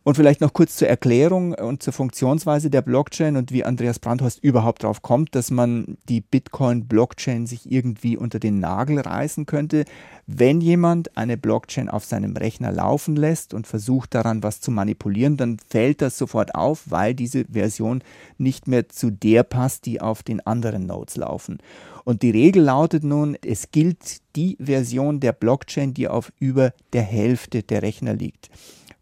Und 0.06 0.14
vielleicht 0.14 0.40
noch 0.40 0.54
kurz 0.54 0.76
zur 0.76 0.88
Erklärung 0.88 1.56
und 1.56 1.82
zur 1.82 1.92
Funktionsweise 1.92 2.70
der 2.70 2.84
Blockchain 2.84 3.38
und 3.38 3.52
wie 3.52 3.64
Andreas 3.64 3.98
Brandhorst 3.98 4.38
überhaupt 4.44 4.84
darauf 4.84 5.02
kommt, 5.02 5.34
dass 5.34 5.50
man 5.50 5.98
die 6.08 6.22
Bitcoin-Blockchain 6.22 7.48
sich 7.48 7.72
irgendwie 7.72 8.16
unter 8.16 8.38
den 8.38 8.60
Nagel 8.60 9.00
reißen 9.00 9.48
könnte. 9.48 9.84
Wenn 10.28 10.62
jemand 10.62 11.18
eine 11.18 11.38
Blockchain 11.38 11.90
auf 11.90 12.06
seinem 12.06 12.38
Rechner 12.38 12.72
laufen 12.72 13.16
lässt 13.16 13.56
und 13.56 13.66
versucht 13.66 14.14
daran 14.14 14.44
was 14.44 14.62
zu 14.62 14.70
manipulieren, 14.70 15.38
dann 15.38 15.58
fällt 15.58 16.04
das 16.04 16.20
sofort 16.20 16.54
auf, 16.54 16.84
weil 16.86 17.16
diese 17.16 17.46
Version 17.46 18.04
nicht 18.38 18.68
mehr 18.68 18.88
zu 18.88 19.10
der 19.10 19.42
passt, 19.42 19.88
die 19.88 20.02
auf 20.02 20.22
den 20.22 20.40
anderen 20.46 20.86
Nodes 20.86 21.18
laufen. 21.18 21.58
Und 22.04 22.22
die 22.22 22.30
Regel 22.30 22.62
lautet 22.62 23.04
nun, 23.04 23.38
es 23.44 23.72
gilt 23.72 24.22
die 24.36 24.56
Version 24.62 25.20
der 25.20 25.34
Blockchain, 25.34 25.96
die 25.96 26.08
auf 26.08 26.32
über 26.38 26.74
der 26.94 27.02
Hälfte 27.02 27.64
der 27.64 27.82
Rechner 27.82 28.14
liegt. 28.14 28.52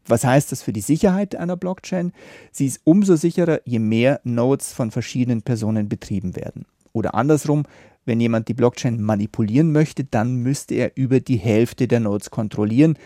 Was 0.08 0.26
heißt 0.26 0.52
das 0.52 0.64
für 0.64 0.74
die 0.74 0.82
Sicherheit 0.82 1.36
einer 1.36 1.56
Blockchain? 1.56 2.12
Sie 2.52 2.66
ist 2.66 2.82
umso 2.84 3.16
sicherer, 3.16 3.62
je 3.66 3.80
mehr 3.80 4.20
Nodes 4.24 4.74
von 4.74 4.92
verschiedenen 4.92 5.42
Personen 5.42 5.88
betrieben 5.88 6.36
werden. 6.36 6.66
Oder 6.92 7.16
andersrum, 7.16 7.64
wenn 8.06 8.20
jemand 8.20 8.48
die 8.48 8.54
Blockchain 8.54 9.02
manipulieren 9.02 9.72
möchte, 9.72 10.04
dann 10.04 10.36
müsste 10.36 10.76
er 10.76 10.92
über 10.96 11.20
die 11.20 11.38
Hälfte 11.38 11.88
der 11.88 12.02
Nodes 12.02 12.32
kontrollieren. 12.32 12.98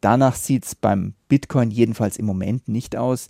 Danach 0.00 0.34
sieht 0.34 0.64
es 0.64 0.74
beim 0.74 1.14
Bitcoin 1.28 1.70
jedenfalls 1.70 2.16
im 2.16 2.26
Moment 2.26 2.68
nicht 2.68 2.96
aus. 2.96 3.28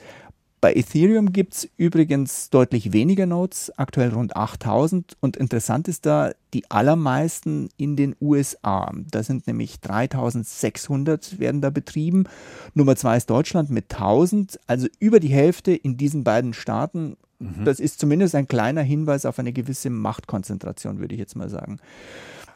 Bei 0.61 0.75
Ethereum 0.75 1.33
gibt 1.33 1.55
es 1.55 1.68
übrigens 1.79 2.51
deutlich 2.51 2.92
weniger 2.92 3.25
Nodes, 3.25 3.73
aktuell 3.79 4.11
rund 4.11 4.37
8000. 4.37 5.16
Und 5.20 5.38
interessant 5.38 5.88
ist 5.88 6.05
da, 6.05 6.33
die 6.53 6.70
allermeisten 6.70 7.70
in 7.79 7.96
den 7.96 8.14
USA. 8.20 8.92
Da 9.11 9.23
sind 9.23 9.46
nämlich 9.46 9.81
3600 9.81 11.38
werden 11.38 11.62
da 11.62 11.70
betrieben. 11.70 12.25
Nummer 12.75 12.94
zwei 12.96 13.16
ist 13.16 13.31
Deutschland 13.31 13.70
mit 13.70 13.90
1000, 13.90 14.61
also 14.66 14.87
über 14.99 15.18
die 15.18 15.29
Hälfte 15.29 15.73
in 15.73 15.96
diesen 15.96 16.25
beiden 16.25 16.53
Staaten. 16.53 17.16
Mhm. 17.38 17.64
Das 17.64 17.81
ist 17.81 17.99
zumindest 17.99 18.35
ein 18.35 18.46
kleiner 18.46 18.83
Hinweis 18.83 19.25
auf 19.25 19.38
eine 19.38 19.55
gewisse 19.55 19.88
Machtkonzentration, 19.88 20.99
würde 20.99 21.14
ich 21.14 21.20
jetzt 21.20 21.37
mal 21.37 21.49
sagen. 21.49 21.79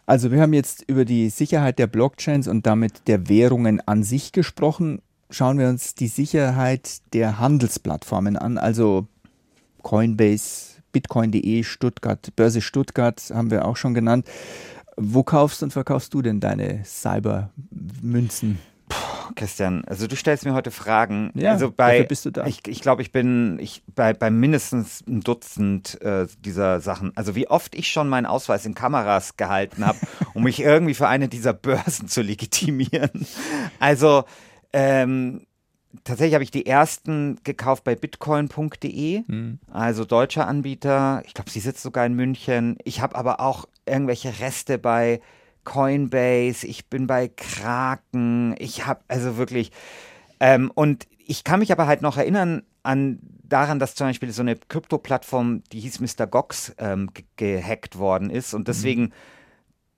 Also 0.05 0.31
wir 0.31 0.43
haben 0.43 0.53
jetzt 0.53 0.85
über 0.87 1.07
die 1.07 1.31
Sicherheit 1.31 1.79
der 1.79 1.87
Blockchains 1.87 2.49
und 2.49 2.67
damit 2.67 3.09
der 3.09 3.31
Währungen 3.31 3.81
an 3.87 4.03
sich 4.03 4.33
gesprochen 4.33 5.01
schauen 5.35 5.59
wir 5.59 5.69
uns 5.69 5.95
die 5.95 6.09
Sicherheit 6.09 6.99
der 7.13 7.39
Handelsplattformen 7.39 8.37
an, 8.37 8.57
also 8.57 9.09
Coinbase, 9.83 10.83
Bitcoin.de, 10.93 11.65
Stuttgart, 11.65 12.35
Börse 12.37 12.61
Stuttgart 12.61 13.21
haben 13.35 13.51
wir 13.51 13.65
auch 13.65 13.77
schon 13.77 13.95
genannt. 13.95 14.27
Wo 14.97 15.25
kaufst 15.25 15.63
und 15.65 15.73
verkaufst 15.73 16.15
du 16.15 16.23
denn 16.23 16.39
deine 16.39 16.85
Cybermünzen? 16.85 18.61
Christian, 19.35 19.85
also 19.87 20.07
du 20.07 20.15
stellst 20.15 20.45
mir 20.45 20.55
heute 20.55 20.71
Fragen. 20.71 21.33
Ja, 21.35 21.53
also 21.53 21.73
bei, 21.73 21.93
dafür 21.93 22.07
bist 22.07 22.25
du 22.27 22.31
da. 22.31 22.47
Ich, 22.47 22.61
ich 22.69 22.81
glaube, 22.81 23.03
ich 23.03 23.11
bin 23.11 23.59
ich, 23.59 23.83
bei, 23.95 24.13
bei 24.13 24.31
mindestens 24.31 25.03
ein 25.09 25.21
Dutzend 25.21 26.01
äh, 26.03 26.27
dieser 26.45 26.81
Sachen. 26.81 27.11
Also 27.17 27.35
wie 27.35 27.49
oft 27.49 27.75
ich 27.75 27.89
schon 27.89 28.09
meinen 28.09 28.27
Ausweis 28.27 28.67
in 28.67 28.75
Kameras 28.75 29.37
gehalten 29.37 29.85
habe, 29.85 29.99
um 30.35 30.45
mich 30.45 30.61
irgendwie 30.61 30.95
für 30.95 31.09
eine 31.09 31.29
dieser 31.29 31.55
Börsen 31.55 32.07
zu 32.07 32.23
legitimieren. 32.23 33.27
Also 33.81 34.25
ähm, 34.75 35.47
tatsächlich 36.03 36.35
habe 36.35 36.43
ich 36.43 36.51
die 36.51 36.67
ersten 36.67 37.39
gekauft 37.45 37.85
bei 37.85 37.95
bitcoin.de, 37.95 39.23
mhm. 39.27 39.61
also 39.71 40.05
deutscher 40.05 40.49
Anbieter. 40.49 41.23
Ich 41.27 41.35
glaube, 41.35 41.51
sie 41.51 41.61
sitzt 41.61 41.83
sogar 41.83 42.05
in 42.05 42.15
München. 42.15 42.77
Ich 42.83 43.01
habe 43.01 43.15
aber 43.15 43.39
auch 43.39 43.67
irgendwelche 43.87 44.41
Reste 44.41 44.79
bei 44.79 45.21
Coinbase. 45.63 46.67
Ich 46.67 46.87
bin 46.87 47.07
bei 47.07 47.29
Kraken. 47.29 48.57
Ich 48.59 48.85
habe 48.85 49.01
also 49.07 49.37
wirklich. 49.37 49.71
Ähm, 50.41 50.73
und 50.75 51.07
ich 51.25 51.45
kann 51.45 51.61
mich 51.61 51.71
aber 51.71 51.87
halt 51.87 52.03
noch 52.03 52.17
erinnern 52.17 52.65
an 52.83 53.21
daran, 53.45 53.79
dass 53.79 53.95
zum 53.95 54.09
Beispiel 54.09 54.33
so 54.33 54.43
eine 54.43 54.57
Krypto-Plattform, 54.57 55.63
die 55.73 55.81
hieß 55.81 56.01
Mr. 56.01 56.27
Gox, 56.27 56.75
ähm, 56.79 57.11
gehackt 57.37 57.97
worden 57.97 58.29
ist. 58.29 58.55
Und 58.55 58.63
mhm. 58.63 58.65
deswegen. 58.65 59.03
Mhm 59.03 59.13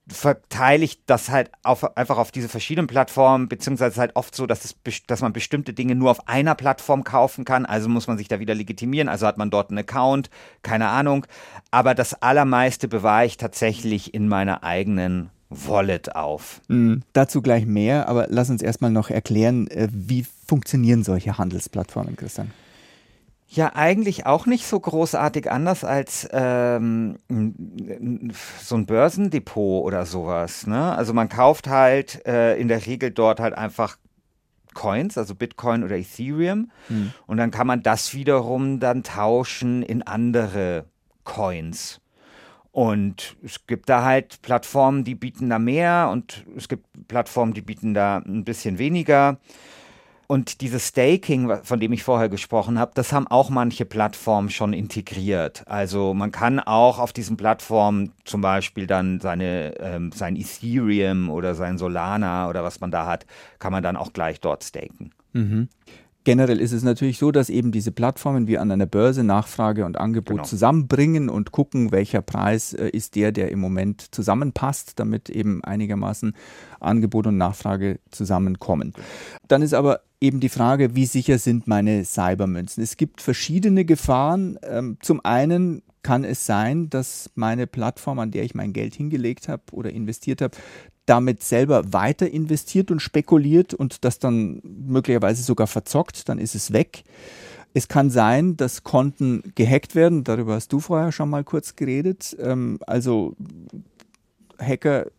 verteile 0.09 0.85
ich 0.85 1.05
das 1.07 1.31
halt 1.31 1.51
auf, 1.63 1.97
einfach 1.97 2.19
auf 2.19 2.31
diese 2.31 2.49
verschiedenen 2.49 2.87
Plattformen, 2.87 3.49
beziehungsweise 3.49 4.01
halt 4.01 4.15
oft 4.15 4.35
so, 4.35 4.47
dass, 4.47 4.65
es, 4.65 4.77
dass 5.07 5.21
man 5.21 5.33
bestimmte 5.33 5.73
Dinge 5.73 5.97
nur 5.97 6.11
auf 6.11 6.29
einer 6.29 6.55
Plattform 6.55 7.03
kaufen 7.03 7.45
kann, 7.45 7.67
also 7.67 7.89
muss 7.89 8.07
man 8.07 8.17
sich 8.17 8.29
da 8.29 8.39
wieder 8.39 8.55
legitimieren, 8.55 9.09
also 9.09 9.27
hat 9.27 9.37
man 9.37 9.51
dort 9.51 9.71
einen 9.71 9.79
Account, 9.79 10.31
keine 10.63 10.89
Ahnung, 10.89 11.27
aber 11.73 11.95
das 11.95 12.23
allermeiste 12.23 12.87
bewahre 12.87 13.27
ich 13.27 13.37
tatsächlich 13.37 14.15
in 14.15 14.29
meiner 14.29 14.63
eigenen 14.63 15.31
Wallet 15.49 16.15
auf. 16.15 16.61
Mhm, 16.69 17.03
dazu 17.13 17.43
gleich 17.43 17.67
mehr, 17.67 18.09
aber 18.09 18.27
lass 18.29 18.51
uns 18.51 18.63
erstmal 18.63 18.91
noch 18.91 19.11
erklären, 19.11 19.67
äh, 19.69 19.89
wie 19.91 20.25
funktionieren 20.47 21.03
solche 21.03 21.37
Handelsplattformen, 21.39 22.17
Christian? 22.17 22.53
Ja, 23.49 23.73
eigentlich 23.75 24.27
auch 24.27 24.47
nicht 24.47 24.67
so 24.67 24.79
großartig 24.81 25.51
anders 25.51 25.85
als 25.85 26.29
ähm, 26.33 27.17
so 28.61 28.75
ein 28.75 28.87
Börsendepot 28.87 29.85
oder 29.85 30.05
sowas. 30.05 30.67
Ne? 30.67 30.97
Also 30.97 31.13
man 31.13 31.29
kauft 31.29 31.69
halt 31.69 32.27
äh, 32.27 32.57
in 32.57 32.67
der 32.67 32.85
Regel 32.87 33.13
dort 33.13 33.39
halt 33.39 33.57
einfach 33.57 33.99
Coins, 34.75 35.17
also 35.17 35.35
Bitcoin 35.35 35.85
oder 35.85 35.97
Ethereum. 35.97 36.71
Mhm. 36.89 37.13
Und 37.27 37.37
dann 37.39 37.51
kann 37.53 37.67
man 37.67 37.83
das 37.83 38.15
wiederum 38.15 38.81
dann 38.81 39.05
tauschen 39.05 39.83
in 39.83 40.03
andere 40.03 40.87
Coins. 41.25 42.01
Und 42.73 43.37
es 43.43 43.67
gibt 43.67 43.89
da 43.89 44.05
halt 44.05 44.43
Plattformen, 44.43 45.03
die 45.03 45.15
bieten 45.15 45.49
da 45.49 45.59
mehr 45.59 46.11
und 46.13 46.45
es 46.57 46.69
gibt 46.69 46.85
Plattformen, 47.09 47.55
die 47.55 47.63
bieten 47.63 47.95
da 47.95 48.19
ein 48.19 48.45
bisschen 48.45 48.79
weniger. 48.79 49.39
Und 50.27 50.61
dieses 50.61 50.89
Staking, 50.89 51.63
von 51.63 51.79
dem 51.79 51.93
ich 51.93 52.03
vorher 52.03 52.29
gesprochen 52.29 52.79
habe, 52.79 52.93
das 52.95 53.13
haben 53.13 53.27
auch 53.29 53.51
manche 53.51 53.85
Plattformen 53.85 54.51
schon 54.51 54.73
integriert. 54.73 55.63
Also 55.67 56.15
man 56.15 56.33
kann 56.33 56.59
auch 56.59 56.99
auf 56.99 57.13
diesen 57.13 57.37
Plattformen 57.37 58.13
zum 58.25 58.41
Beispiel 58.41 58.87
dann 58.87 59.21
seine, 59.21 59.79
ähm, 59.79 60.11
sein 60.13 60.37
Ethereum 60.37 61.31
oder 61.31 61.55
sein 61.55 61.79
Solana 61.79 62.49
oder 62.49 62.65
was 62.65 62.81
man 62.81 62.91
da 62.91 63.07
hat, 63.07 63.27
kann 63.59 63.73
man 63.73 63.83
dann 63.83 63.97
auch 63.97 64.13
gleich 64.13 64.41
dort 64.41 64.65
staken. 64.65 65.13
Mhm. 65.33 65.69
Generell 66.27 66.61
ist 66.61 66.73
es 66.73 66.83
natürlich 66.83 67.19
so, 67.19 67.31
dass 67.31 67.49
eben 67.49 67.71
diese 67.71 67.93
Plattformen 67.93 68.49
wie 68.49 68.59
an 68.59 68.73
einer 68.73 68.87
Börse 68.87 69.23
Nachfrage 69.23 69.85
und 69.85 69.97
Angebot 69.97 70.39
genau. 70.39 70.43
zusammenbringen 70.43 71.29
und 71.29 71.53
gucken, 71.53 71.93
welcher 71.93 72.21
Preis 72.21 72.73
äh, 72.73 72.89
ist 72.89 73.15
der, 73.15 73.31
der 73.31 73.53
im 73.53 73.61
Moment 73.61 74.13
zusammenpasst, 74.13 74.99
damit 74.99 75.31
eben 75.31 75.63
einigermaßen 75.63 76.35
Angebot 76.81 77.29
und 77.29 77.37
Nachfrage 77.37 78.01
zusammenkommen. 78.11 78.93
Dann 79.47 79.63
ist 79.63 79.73
aber 79.73 80.01
eben 80.21 80.41
die 80.41 80.49
Frage, 80.49 80.97
wie 80.97 81.07
sicher 81.07 81.39
sind 81.39 81.69
meine 81.69 82.05
Cybermünzen? 82.05 82.83
Es 82.83 82.97
gibt 82.97 83.21
verschiedene 83.21 83.85
Gefahren. 83.85 84.59
Ähm, 84.65 84.97
zum 85.03 85.25
einen 85.25 85.83
kann 86.03 86.25
es 86.25 86.45
sein, 86.45 86.91
dass 86.91 87.31
meine 87.37 87.69
Plattform, 87.69 88.19
an 88.19 88.33
der 88.33 88.43
ich 88.43 88.57
mein 88.57 88.73
Geld 88.73 88.97
hingelegt 88.97 89.47
habe 89.47 89.63
oder 89.71 89.91
investiert 89.91 90.41
habe, 90.41 90.57
damit 91.07 91.43
selber 91.43 91.93
weiter 91.93 92.29
investiert 92.29 92.91
und 92.91 93.01
spekuliert 93.01 93.75
und 93.75 94.05
das 94.05 94.19
dann 94.19 94.61
möglicherweise 94.65 95.43
sogar 95.43 95.67
verzockt, 95.67 96.29
dann 96.29 96.39
ist 96.39 96.55
es 96.55 96.73
weg. 96.73 97.05
Es 97.75 97.89
kann 97.89 98.11
sein, 98.11 98.57
dass 98.57 98.85
Konten 98.85 99.53
gehackt 99.55 99.95
werden, 99.95 100.25
darüber 100.25 100.55
hast 100.55 100.73
du 100.73 100.81
vorher 100.81 101.13
schon 101.13 101.31
mal 101.31 101.45
kurz 101.45 101.77
geredet. 101.77 102.37
Ähm, 102.41 102.79
also 102.87 103.37
Hacker 104.61 105.07
äh, 105.07 105.11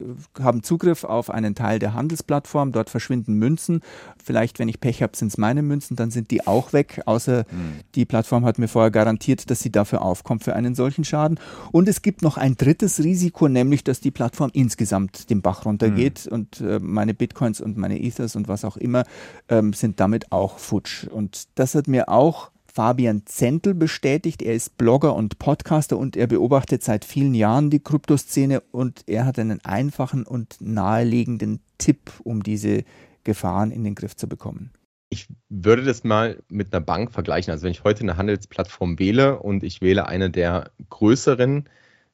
haben 0.42 0.64
Zugriff 0.64 1.04
auf 1.04 1.30
einen 1.30 1.56
Teil 1.56 1.80
der 1.80 1.94
Handelsplattform, 1.94 2.72
dort 2.72 2.90
verschwinden 2.90 3.34
Münzen. 3.34 3.82
Vielleicht, 4.24 4.60
wenn 4.60 4.70
ich 4.70 4.80
Pech 4.80 5.02
habe, 5.02 5.16
sind 5.16 5.30
es 5.30 5.38
meine 5.38 5.62
Münzen, 5.62 5.96
dann 5.96 6.12
sind 6.12 6.32
die 6.32 6.46
auch 6.48 6.74
weg, 6.74 7.02
außer 7.06 7.46
mhm. 7.50 7.80
die 7.96 8.06
Plattform 8.06 8.46
hat 8.46 8.60
mir 8.60 8.68
vorher 8.68 8.92
garantiert, 8.92 9.50
dass 9.50 9.60
sie 9.60 9.72
dafür 9.72 10.02
aufkommt 10.02 10.44
für 10.44 10.56
einen 10.56 10.76
solchen 10.76 11.04
Schaden. 11.04 11.40
Und 11.72 11.88
es 11.88 12.02
gibt 12.02 12.22
noch 12.22 12.38
ein 12.38 12.56
drittes 12.56 13.04
Risiko, 13.04 13.48
nämlich, 13.48 13.84
dass 13.84 14.00
die 14.00 14.12
Plattform 14.12 14.52
insgesamt 14.54 15.30
den 15.30 15.42
Bach 15.42 15.66
runtergeht 15.66 16.26
mhm. 16.26 16.34
und 16.34 16.62
äh, 16.62 16.80
meine 16.80 17.14
Bitcoins 17.14 17.62
und 17.62 17.78
meine 17.78 18.00
Ethers 18.00 18.36
und 18.36 18.48
was 18.48 18.66
auch 18.66 18.78
immer 18.78 19.04
ähm, 19.50 19.74
sind 19.74 20.00
damit 20.00 20.32
auch 20.32 20.60
futsch. 20.60 21.06
Und 21.08 21.48
das 21.56 21.76
hat 21.76 21.88
mir 21.88 22.10
auch 22.10 22.52
Fabian 22.78 23.24
Zentel 23.26 23.74
bestätigt. 23.74 24.44
Er 24.44 24.54
ist 24.54 24.78
Blogger 24.78 25.16
und 25.16 25.40
Podcaster 25.40 25.98
und 25.98 26.16
er 26.16 26.28
beobachtet 26.28 26.84
seit 26.84 27.06
vielen 27.06 27.34
Jahren 27.34 27.72
die 27.72 27.80
Kryptoszene 27.80 28.62
und 28.72 29.04
er 29.08 29.26
hat 29.26 29.40
einen 29.40 29.66
einfachen 29.66 30.28
und 30.28 30.58
naheliegenden 30.60 31.60
Tipp, 31.80 32.12
um 32.24 32.44
diese 32.44 32.84
Gefahren 33.24 33.72
in 33.72 33.84
den 33.84 33.96
Griff 33.96 34.16
zu 34.16 34.30
bekommen. 34.30 34.70
Ich 35.10 35.26
würde 35.50 35.82
das 35.86 36.04
mal 36.04 36.44
mit 36.50 36.72
einer 36.72 36.86
Bank 36.86 37.12
vergleichen. 37.12 37.50
Also 37.50 37.64
wenn 37.64 37.72
ich 37.72 37.84
heute 37.84 38.02
eine 38.02 38.16
Handelsplattform 38.16 39.00
wähle 39.00 39.40
und 39.40 39.64
ich 39.64 39.82
wähle 39.82 40.06
eine 40.06 40.30
der 40.30 40.70
größeren, 40.92 41.68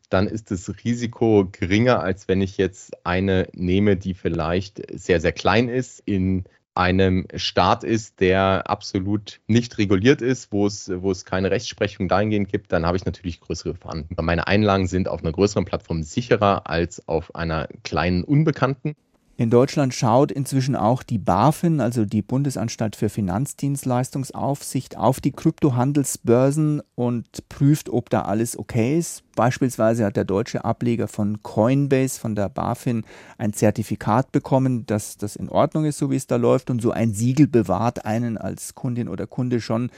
dann 0.10 0.28
ist 0.28 0.50
das 0.50 0.74
Risiko 0.86 1.50
geringer, 1.52 2.00
als 2.00 2.30
wenn 2.30 2.40
ich 2.40 2.56
jetzt 2.56 3.06
eine 3.06 3.50
nehme, 3.54 3.98
die 3.98 4.14
vielleicht 4.14 4.82
sehr, 4.98 5.20
sehr 5.20 5.34
klein 5.34 5.68
ist, 5.68 6.02
in 6.06 6.46
einem 6.76 7.28
Staat 7.36 7.84
ist, 7.84 8.20
der 8.20 8.70
absolut 8.70 9.42
nicht 9.48 9.78
reguliert 9.78 10.22
ist, 10.22 10.52
wo 10.52 10.66
es, 10.66 10.92
wo 10.94 11.12
es 11.12 11.26
keine 11.26 11.52
Rechtsprechung 11.52 12.08
dahingehend 12.08 12.50
gibt, 12.50 12.72
dann 12.72 12.86
habe 12.86 12.98
ich 12.98 13.06
natürlich 13.06 13.42
größere 13.42 13.74
Gefahren. 13.74 14.08
Meine 14.20 14.48
Einlagen 14.48 14.88
sind 14.88 15.08
auf 15.08 15.22
einer 15.22 15.32
größeren 15.32 15.66
Plattform 15.66 16.04
sicherer 16.04 16.68
als 16.68 17.08
auf 17.08 17.36
einer 17.36 17.68
kleinen 17.84 18.24
Unbekannten. 18.24 18.96
In 19.36 19.50
Deutschland 19.50 19.96
schaut 19.96 20.32
inzwischen 20.32 20.76
auch 20.76 21.02
die 21.02 21.18
BaFin, 21.18 21.82
also 21.82 22.06
die 22.06 22.22
Bundesanstalt 22.22 22.96
für 22.96 23.10
Finanzdienstleistungsaufsicht, 23.10 24.96
auf 24.96 25.22
die 25.22 25.32
Kryptohandelsbörsen 25.32 26.84
und 26.94 27.50
prüft, 27.50 27.90
ob 27.90 28.12
da 28.12 28.22
alles 28.22 28.58
okay 28.58 29.00
ist. 29.00 29.24
Beispielsweise 29.36 30.06
hat 30.06 30.18
der 30.18 30.26
deutsche 30.26 30.64
Ableger 30.64 31.08
von 31.08 31.42
Coinbase 31.42 32.20
von 32.20 32.36
der 32.36 32.48
BaFin 32.48 33.06
ein 33.40 33.54
Zertifikat 33.54 34.32
bekommen, 34.32 34.86
dass 34.86 35.18
das 35.18 35.36
in 35.36 35.50
Ordnung 35.50 35.86
ist, 35.86 35.98
so 35.98 36.12
wie 36.12 36.16
es 36.16 36.28
da 36.28 36.36
läuft. 36.36 36.70
Und 36.70 36.84
so 36.84 36.92
ein 36.92 37.12
Siegel 37.14 37.48
bewahrt 37.48 38.06
einen 38.06 38.38
als 38.38 38.76
Kundin 38.76 39.10
oder 39.10 39.26
Kunde 39.26 39.62
schon 39.62 39.90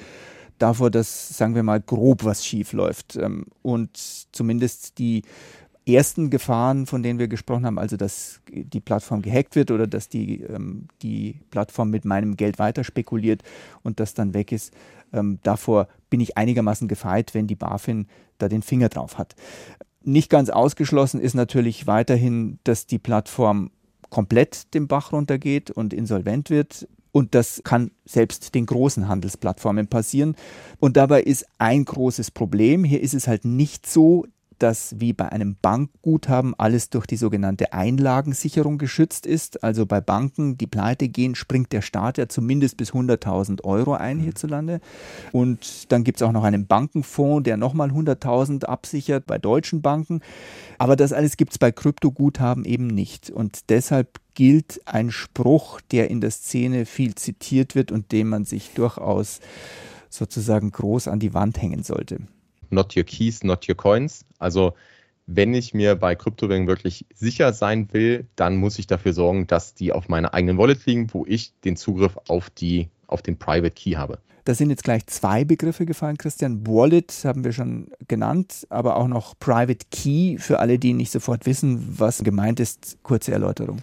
davor, 0.60 0.90
dass, 0.90 1.38
sagen 1.38 1.56
wir 1.56 1.64
mal, 1.64 1.82
grob 1.82 2.24
was 2.24 2.46
schief 2.46 2.72
läuft. 2.72 3.18
Ähm, 3.18 3.48
und 3.62 3.98
zumindest 4.32 4.98
die 4.98 5.24
ersten 5.88 6.30
Gefahren, 6.30 6.86
von 6.88 7.04
denen 7.04 7.20
wir 7.20 7.28
gesprochen 7.28 7.66
haben, 7.66 7.78
also 7.78 7.96
dass 7.98 8.42
die 8.50 8.80
Plattform 8.80 9.22
gehackt 9.22 9.56
wird 9.56 9.72
oder 9.72 9.86
dass 9.88 10.10
die, 10.10 10.42
ähm, 10.42 10.88
die 11.02 11.42
Plattform 11.52 11.92
mit 11.92 12.06
meinem 12.06 12.38
Geld 12.38 12.58
weiter 12.60 12.84
spekuliert 12.84 13.44
und 13.84 14.00
das 14.00 14.14
dann 14.14 14.34
weg 14.34 14.52
ist, 14.52 14.74
ähm, 15.14 15.40
davor 15.44 15.88
bin 16.10 16.22
ich 16.22 16.38
einigermaßen 16.38 16.88
gefeit, 16.88 17.34
wenn 17.34 17.48
die 17.48 17.56
BaFin 17.56 18.08
da 18.38 18.48
den 18.48 18.62
Finger 18.62 18.90
drauf 18.90 19.18
hat. 19.18 19.36
Nicht 20.04 20.30
ganz 20.30 20.50
ausgeschlossen 20.50 21.20
ist 21.20 21.34
natürlich 21.34 21.88
weiterhin, 21.88 22.60
dass 22.64 22.86
die 22.86 23.00
Plattform 23.00 23.72
komplett 24.10 24.74
den 24.74 24.88
Bach 24.88 25.12
runtergeht 25.12 25.72
und 25.72 25.94
insolvent 25.94 26.50
wird. 26.50 26.88
Und 27.12 27.34
das 27.34 27.62
kann 27.64 27.92
selbst 28.04 28.54
den 28.56 28.66
großen 28.66 29.08
Handelsplattformen 29.08 29.88
passieren. 29.88 30.36
Und 30.80 30.98
dabei 30.98 31.24
ist 31.24 31.46
ein 31.58 31.86
großes 31.86 32.30
Problem. 32.32 32.84
Hier 32.84 33.02
ist 33.02 33.14
es 33.14 33.28
halt 33.28 33.46
nicht 33.46 33.88
so, 33.88 34.26
dass 34.60 34.96
wie 35.00 35.14
bei 35.14 35.32
einem 35.32 35.56
Bankguthaben 35.62 36.54
alles 36.58 36.90
durch 36.90 37.06
die 37.06 37.18
sogenannte 37.18 37.74
Einlagensicherung 37.74 38.78
geschützt 38.78 39.26
ist. 39.26 39.64
Also 39.64 39.86
bei 39.86 40.02
Banken, 40.02 40.58
die 40.58 40.68
pleite 40.68 41.10
gehen, 41.10 41.36
springt 41.36 41.72
der 41.72 41.82
Staat 41.82 42.18
ja 42.18 42.28
zumindest 42.28 42.78
bis 42.78 42.92
100.000 42.92 43.64
Euro 43.64 43.94
ein 43.94 44.18
mhm. 44.18 44.22
hierzulande. 44.24 44.80
Und 45.32 45.92
dann 45.92 46.04
gibt 46.04 46.22
es 46.22 46.28
auch 46.28 46.32
noch 46.32 46.44
einen 46.44 46.68
Bankenfonds, 46.68 47.44
der 47.44 47.58
nochmal 47.58 47.90
100.000 47.90 48.66
absichert 48.66 49.26
bei 49.26 49.38
deutschen 49.38 49.82
Banken. 49.82 50.22
Aber 50.78 50.96
das 50.96 51.14
alles 51.14 51.38
gibt 51.38 51.52
es 51.54 51.58
bei 51.58 51.72
Kryptoguthaben 51.72 52.66
eben 52.66 52.88
nicht. 52.88 53.30
Und 53.30 53.70
deshalb 53.70 54.20
gilt 54.34 54.82
ein 54.86 55.12
Spruch, 55.12 55.82
der 55.92 56.10
in 56.10 56.22
der 56.22 56.32
Szene 56.32 56.86
viel 56.86 57.16
zitiert 57.16 57.76
wird 57.76 57.92
und 57.92 58.12
den 58.12 58.28
man 58.28 58.46
sich 58.46 58.72
durchaus 58.74 59.40
sozusagen 60.10 60.72
groß 60.72 61.08
an 61.08 61.20
die 61.20 61.34
Wand 61.34 61.62
hängen 61.62 61.84
sollte 61.84 62.20
not 62.76 62.96
your 62.96 63.04
keys, 63.04 63.44
not 63.44 63.68
your 63.68 63.76
coins. 63.76 64.26
Also 64.38 64.74
wenn 65.28 65.54
ich 65.54 65.74
mir 65.74 65.96
bei 65.96 66.16
Kryptowährungen 66.16 66.68
wirklich 66.68 67.06
sicher 67.14 67.52
sein 67.54 67.90
will, 67.92 68.28
dann 68.36 68.58
muss 68.58 68.78
ich 68.78 68.86
dafür 68.86 69.14
sorgen, 69.14 69.48
dass 69.48 69.74
die 69.74 69.92
auf 69.92 70.08
meiner 70.08 70.34
eigenen 70.34 70.58
Wallet 70.58 70.86
liegen, 70.86 71.12
wo 71.14 71.26
ich 71.26 71.54
den 71.62 71.78
Zugriff 71.78 72.18
auf, 72.28 72.50
die, 72.52 72.90
auf 73.08 73.22
den 73.22 73.38
Private 73.38 73.72
Key 73.72 73.94
habe. 73.94 74.20
Da 74.44 74.54
sind 74.54 74.70
jetzt 74.70 74.84
gleich 74.84 75.08
zwei 75.08 75.44
Begriffe 75.44 75.88
gefallen, 75.88 76.20
Christian. 76.20 76.68
Wallet 76.68 77.12
haben 77.24 77.44
wir 77.44 77.52
schon 77.52 77.88
genannt, 78.08 78.68
aber 78.70 78.98
auch 78.98 79.08
noch 79.08 79.34
Private 79.40 79.88
Key 79.90 80.38
für 80.38 80.60
alle, 80.60 80.78
die 80.78 80.94
nicht 80.94 81.12
sofort 81.12 81.48
wissen, 81.48 81.96
was 81.98 82.24
gemeint 82.24 82.60
ist. 82.60 83.00
Kurze 83.02 83.32
Erläuterung. 83.32 83.80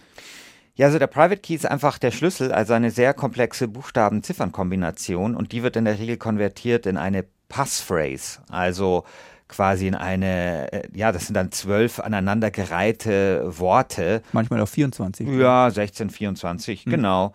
Ja, 0.75 0.87
also 0.87 0.97
der 0.97 1.07
Private 1.07 1.41
Key 1.41 1.55
ist 1.55 1.65
einfach 1.65 1.99
der 1.99 2.11
Schlüssel, 2.11 2.53
also 2.53 2.73
eine 2.73 2.91
sehr 2.91 3.13
komplexe 3.13 3.67
Buchstaben-Ziffern-Kombination 3.67 5.35
und 5.35 5.51
die 5.51 5.61
wird 5.61 5.75
in 5.75 5.83
der 5.83 5.99
Regel 5.99 6.15
konvertiert 6.15 6.85
in 6.85 6.95
eine 6.95 7.25
Passphrase, 7.53 8.39
also 8.49 9.03
quasi 9.47 9.85
in 9.85 9.93
eine, 9.93 10.73
äh, 10.73 10.87
ja, 10.95 11.11
das 11.11 11.27
sind 11.27 11.35
dann 11.35 11.51
zwölf 11.51 11.99
aneinandergereihte 11.99 13.59
Worte. 13.59 14.23
Manchmal 14.31 14.59
auch 14.59 14.67
24. 14.67 15.27
Ja, 15.27 15.69
16, 15.69 16.09
24, 16.09 16.85
hm. 16.85 16.91
genau. 16.91 17.33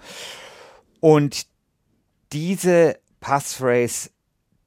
Und 0.98 1.46
diese 2.32 2.98
Passphrase 3.20 4.10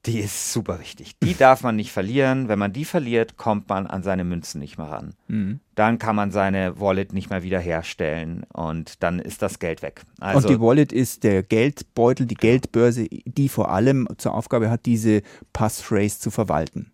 die 0.05 0.19
ist 0.19 0.51
super 0.51 0.79
wichtig. 0.79 1.15
Die 1.21 1.35
darf 1.35 1.61
man 1.61 1.75
nicht 1.75 1.91
verlieren. 1.91 2.47
Wenn 2.47 2.57
man 2.57 2.73
die 2.73 2.85
verliert, 2.85 3.37
kommt 3.37 3.69
man 3.69 3.85
an 3.85 4.01
seine 4.01 4.23
Münzen 4.23 4.59
nicht 4.59 4.77
mehr 4.77 4.87
ran. 4.87 5.13
Mhm. 5.27 5.59
Dann 5.75 5.99
kann 5.99 6.15
man 6.15 6.31
seine 6.31 6.79
Wallet 6.79 7.13
nicht 7.13 7.29
mehr 7.29 7.43
wiederherstellen 7.43 8.43
und 8.51 9.03
dann 9.03 9.19
ist 9.19 9.41
das 9.41 9.59
Geld 9.59 9.81
weg. 9.81 10.01
Also, 10.19 10.47
und 10.47 10.53
die 10.53 10.59
Wallet 10.59 10.91
ist 10.91 11.23
der 11.23 11.43
Geldbeutel, 11.43 12.25
die 12.25 12.35
Geldbörse, 12.35 13.07
die 13.09 13.49
vor 13.49 13.71
allem 13.71 14.07
zur 14.17 14.33
Aufgabe 14.33 14.71
hat, 14.71 14.85
diese 14.85 15.21
Passphrase 15.53 16.19
zu 16.19 16.31
verwalten. 16.31 16.91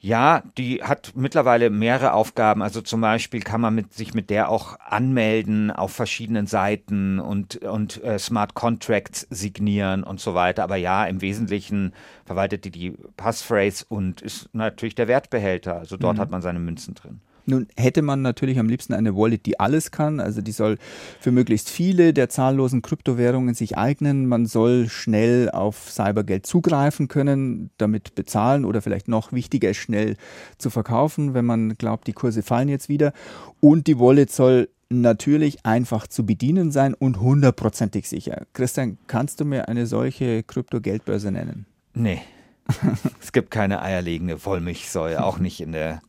Ja, 0.00 0.44
die 0.56 0.82
hat 0.82 1.12
mittlerweile 1.16 1.70
mehrere 1.70 2.12
Aufgaben. 2.12 2.62
Also 2.62 2.80
zum 2.82 3.00
Beispiel 3.00 3.40
kann 3.40 3.60
man 3.60 3.74
mit, 3.74 3.92
sich 3.92 4.14
mit 4.14 4.30
der 4.30 4.48
auch 4.48 4.78
anmelden 4.78 5.72
auf 5.72 5.92
verschiedenen 5.92 6.46
Seiten 6.46 7.18
und, 7.18 7.56
und 7.56 8.02
äh, 8.04 8.18
Smart 8.18 8.54
Contracts 8.54 9.26
signieren 9.30 10.04
und 10.04 10.20
so 10.20 10.34
weiter. 10.34 10.62
Aber 10.62 10.76
ja, 10.76 11.04
im 11.04 11.20
Wesentlichen 11.20 11.94
verwaltet 12.24 12.64
die 12.64 12.70
die 12.70 12.90
Passphrase 13.16 13.84
und 13.88 14.22
ist 14.22 14.54
natürlich 14.54 14.94
der 14.94 15.08
Wertbehälter. 15.08 15.76
Also 15.76 15.96
dort 15.96 16.16
mhm. 16.16 16.20
hat 16.20 16.30
man 16.30 16.42
seine 16.42 16.60
Münzen 16.60 16.94
drin. 16.94 17.20
Nun 17.48 17.66
hätte 17.78 18.02
man 18.02 18.20
natürlich 18.20 18.58
am 18.58 18.68
liebsten 18.68 18.92
eine 18.92 19.16
Wallet, 19.16 19.46
die 19.46 19.58
alles 19.58 19.90
kann. 19.90 20.20
Also 20.20 20.42
die 20.42 20.52
soll 20.52 20.76
für 21.18 21.32
möglichst 21.32 21.70
viele 21.70 22.12
der 22.12 22.28
zahllosen 22.28 22.82
Kryptowährungen 22.82 23.54
sich 23.54 23.78
eignen. 23.78 24.26
Man 24.26 24.44
soll 24.44 24.90
schnell 24.90 25.50
auf 25.50 25.90
Cybergeld 25.90 26.44
zugreifen 26.44 27.08
können, 27.08 27.70
damit 27.78 28.14
bezahlen 28.14 28.66
oder 28.66 28.82
vielleicht 28.82 29.08
noch 29.08 29.32
wichtiger, 29.32 29.72
schnell 29.72 30.16
zu 30.58 30.68
verkaufen, 30.68 31.32
wenn 31.32 31.46
man 31.46 31.78
glaubt, 31.78 32.06
die 32.06 32.12
Kurse 32.12 32.42
fallen 32.42 32.68
jetzt 32.68 32.90
wieder. 32.90 33.14
Und 33.60 33.86
die 33.86 33.98
Wallet 33.98 34.30
soll 34.30 34.68
natürlich 34.90 35.64
einfach 35.64 36.06
zu 36.06 36.26
bedienen 36.26 36.70
sein 36.70 36.92
und 36.92 37.18
hundertprozentig 37.18 38.10
sicher. 38.10 38.46
Christian, 38.52 38.98
kannst 39.06 39.40
du 39.40 39.46
mir 39.46 39.68
eine 39.68 39.86
solche 39.86 40.42
Kryptogeldbörse 40.42 41.32
nennen? 41.32 41.64
Nee. 41.94 42.20
es 43.22 43.32
gibt 43.32 43.50
keine 43.50 43.80
eierlegende 43.80 44.44
Wollmilchsäue, 44.44 45.24
auch 45.24 45.38
nicht 45.38 45.62
in 45.62 45.72
der 45.72 46.02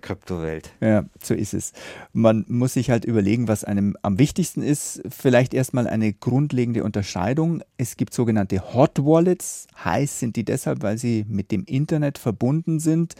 Kryptowelt. 0.00 0.70
Ja, 0.80 1.04
so 1.22 1.34
ist 1.34 1.54
es. 1.54 1.72
Man 2.12 2.44
muss 2.48 2.74
sich 2.74 2.90
halt 2.90 3.04
überlegen, 3.04 3.48
was 3.48 3.64
einem 3.64 3.96
am 4.02 4.18
wichtigsten 4.18 4.62
ist. 4.62 5.02
Vielleicht 5.08 5.54
erstmal 5.54 5.86
eine 5.86 6.12
grundlegende 6.12 6.84
Unterscheidung. 6.84 7.62
Es 7.76 7.96
gibt 7.96 8.14
sogenannte 8.14 8.74
Hot 8.74 8.98
Wallets. 8.98 9.66
Heiß 9.84 10.20
sind 10.20 10.36
die 10.36 10.44
deshalb, 10.44 10.82
weil 10.82 10.98
sie 10.98 11.24
mit 11.28 11.50
dem 11.50 11.64
Internet 11.64 12.18
verbunden 12.18 12.80
sind, 12.80 13.14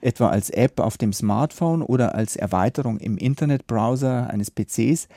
etwa 0.00 0.28
als 0.28 0.50
App 0.50 0.80
auf 0.80 0.98
dem 0.98 1.12
Smartphone 1.12 1.82
oder 1.82 2.14
als 2.14 2.36
Erweiterung 2.36 2.98
im 2.98 3.16
Internetbrowser 3.16 4.28
eines 4.30 4.50
PCs 4.50 5.08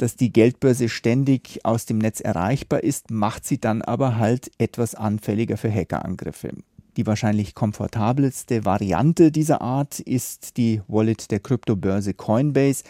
dass 0.00 0.16
die 0.16 0.32
Geldbörse 0.32 0.88
ständig 0.88 1.60
aus 1.64 1.84
dem 1.84 1.98
Netz 1.98 2.20
erreichbar 2.20 2.82
ist, 2.82 3.10
macht 3.10 3.44
sie 3.44 3.60
dann 3.60 3.82
aber 3.82 4.16
halt 4.16 4.50
etwas 4.58 4.94
anfälliger 4.94 5.58
für 5.58 5.70
Hackerangriffe. 5.70 6.52
Die 6.96 7.06
wahrscheinlich 7.06 7.54
komfortabelste 7.54 8.64
Variante 8.64 9.30
dieser 9.30 9.60
Art 9.60 10.00
ist 10.00 10.56
die 10.56 10.82
Wallet 10.88 11.30
der 11.30 11.40
Kryptobörse 11.40 12.14
Coinbase. 12.14 12.84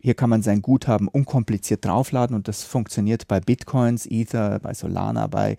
Hier 0.00 0.14
kann 0.14 0.30
man 0.30 0.42
sein 0.42 0.62
Guthaben 0.62 1.08
unkompliziert 1.08 1.84
draufladen 1.84 2.34
und 2.34 2.48
das 2.48 2.64
funktioniert 2.64 3.28
bei 3.28 3.40
Bitcoins, 3.40 4.06
Ether, 4.06 4.58
bei 4.58 4.74
Solana, 4.74 5.28
bei 5.28 5.56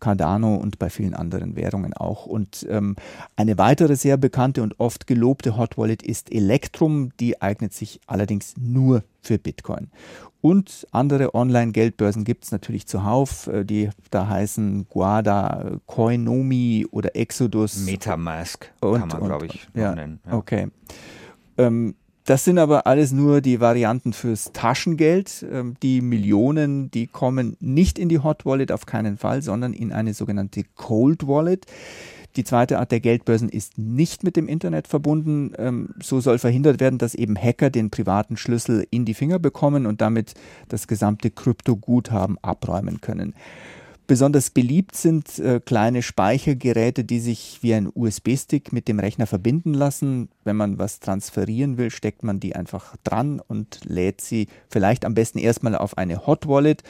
Cardano 0.00 0.56
und 0.56 0.78
bei 0.78 0.90
vielen 0.90 1.14
anderen 1.14 1.56
Währungen 1.56 1.94
auch. 1.94 2.26
Und 2.26 2.66
ähm, 2.68 2.96
eine 3.36 3.58
weitere 3.58 3.96
sehr 3.96 4.16
bekannte 4.16 4.62
und 4.62 4.80
oft 4.80 5.06
gelobte 5.06 5.56
Hot 5.56 5.78
Wallet 5.78 6.02
ist 6.02 6.32
Electrum. 6.32 7.10
Die 7.20 7.40
eignet 7.40 7.72
sich 7.72 8.00
allerdings 8.06 8.54
nur 8.58 9.04
für 9.22 9.38
Bitcoin. 9.38 9.90
Und 10.40 10.86
andere 10.90 11.34
Online-Geldbörsen 11.34 12.24
gibt 12.24 12.44
es 12.44 12.52
natürlich 12.52 12.86
zuhauf, 12.86 13.46
äh, 13.46 13.64
die 13.64 13.90
da 14.10 14.26
heißen 14.26 14.86
Guada, 14.88 15.78
Coinomi 15.86 16.86
oder 16.90 17.14
Exodus. 17.14 17.84
Metamask 17.84 18.72
und, 18.80 19.00
kann 19.00 19.08
man, 19.08 19.24
glaube 19.24 19.46
ich, 19.46 19.68
ja, 19.74 19.94
nennen. 19.94 20.20
Ja. 20.26 20.32
Okay. 20.32 20.68
Ähm, 21.58 21.94
das 22.24 22.44
sind 22.44 22.58
aber 22.58 22.86
alles 22.86 23.12
nur 23.12 23.40
die 23.40 23.60
Varianten 23.60 24.12
fürs 24.12 24.52
Taschengeld. 24.52 25.44
Ähm, 25.50 25.76
die 25.82 26.00
Millionen, 26.00 26.90
die 26.90 27.06
kommen 27.06 27.56
nicht 27.60 27.98
in 27.98 28.08
die 28.08 28.20
Hot 28.20 28.44
Wallet 28.44 28.72
auf 28.72 28.86
keinen 28.86 29.16
Fall, 29.16 29.42
sondern 29.42 29.72
in 29.72 29.92
eine 29.92 30.14
sogenannte 30.14 30.64
Cold 30.76 31.26
Wallet. 31.26 31.66
Die 32.36 32.44
zweite 32.44 32.78
Art 32.78 32.92
der 32.92 33.00
Geldbörsen 33.00 33.48
ist 33.48 33.76
nicht 33.76 34.22
mit 34.22 34.36
dem 34.36 34.46
Internet 34.46 34.86
verbunden. 34.86 35.52
Ähm, 35.58 35.94
so 36.00 36.20
soll 36.20 36.38
verhindert 36.38 36.80
werden, 36.80 36.98
dass 36.98 37.14
eben 37.14 37.36
Hacker 37.36 37.70
den 37.70 37.90
privaten 37.90 38.36
Schlüssel 38.36 38.86
in 38.90 39.04
die 39.04 39.14
Finger 39.14 39.38
bekommen 39.38 39.86
und 39.86 40.00
damit 40.00 40.34
das 40.68 40.86
gesamte 40.86 41.30
Kryptoguthaben 41.30 42.38
abräumen 42.42 43.00
können. 43.00 43.34
Besonders 44.10 44.50
beliebt 44.50 44.96
sind 44.96 45.38
äh, 45.38 45.60
kleine 45.64 46.02
Speichergeräte, 46.02 47.04
die 47.04 47.20
sich 47.20 47.60
wie 47.60 47.74
ein 47.74 47.88
USB-Stick 47.94 48.72
mit 48.72 48.88
dem 48.88 48.98
Rechner 48.98 49.28
verbinden 49.28 49.72
lassen. 49.72 50.30
Wenn 50.42 50.56
man 50.56 50.80
was 50.80 50.98
transferieren 50.98 51.78
will, 51.78 51.92
steckt 51.92 52.24
man 52.24 52.40
die 52.40 52.56
einfach 52.56 52.96
dran 53.04 53.40
und 53.46 53.78
lädt 53.84 54.20
sie 54.20 54.48
vielleicht 54.68 55.04
am 55.04 55.14
besten 55.14 55.38
erstmal 55.38 55.76
auf 55.76 55.96
eine 55.96 56.26
Hot 56.26 56.48
Wallet 56.48 56.82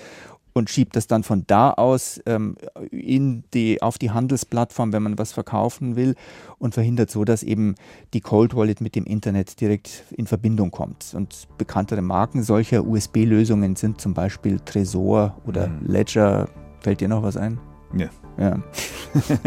und 0.54 0.70
schiebt 0.70 0.96
das 0.96 1.08
dann 1.08 1.22
von 1.22 1.44
da 1.46 1.72
aus 1.72 2.22
ähm, 2.24 2.56
in 2.90 3.44
die, 3.52 3.82
auf 3.82 3.98
die 3.98 4.12
Handelsplattform, 4.12 4.94
wenn 4.94 5.02
man 5.02 5.18
was 5.18 5.32
verkaufen 5.32 5.96
will 5.96 6.14
und 6.56 6.72
verhindert 6.72 7.10
so, 7.10 7.26
dass 7.26 7.42
eben 7.42 7.74
die 8.14 8.22
Cold 8.22 8.56
Wallet 8.56 8.80
mit 8.80 8.96
dem 8.96 9.04
Internet 9.04 9.60
direkt 9.60 10.04
in 10.16 10.26
Verbindung 10.26 10.70
kommt. 10.70 11.12
Und 11.12 11.48
bekanntere 11.58 12.00
Marken 12.00 12.42
solcher 12.42 12.86
USB-Lösungen 12.86 13.76
sind 13.76 14.00
zum 14.00 14.14
Beispiel 14.14 14.58
Tresor 14.60 15.36
oder 15.46 15.68
mhm. 15.68 15.86
Ledger. 15.86 16.48
Fällt 16.80 17.00
dir 17.00 17.08
noch 17.08 17.22
was 17.22 17.36
ein? 17.36 17.58
Ja. 17.96 18.08
Ja. 18.38 18.62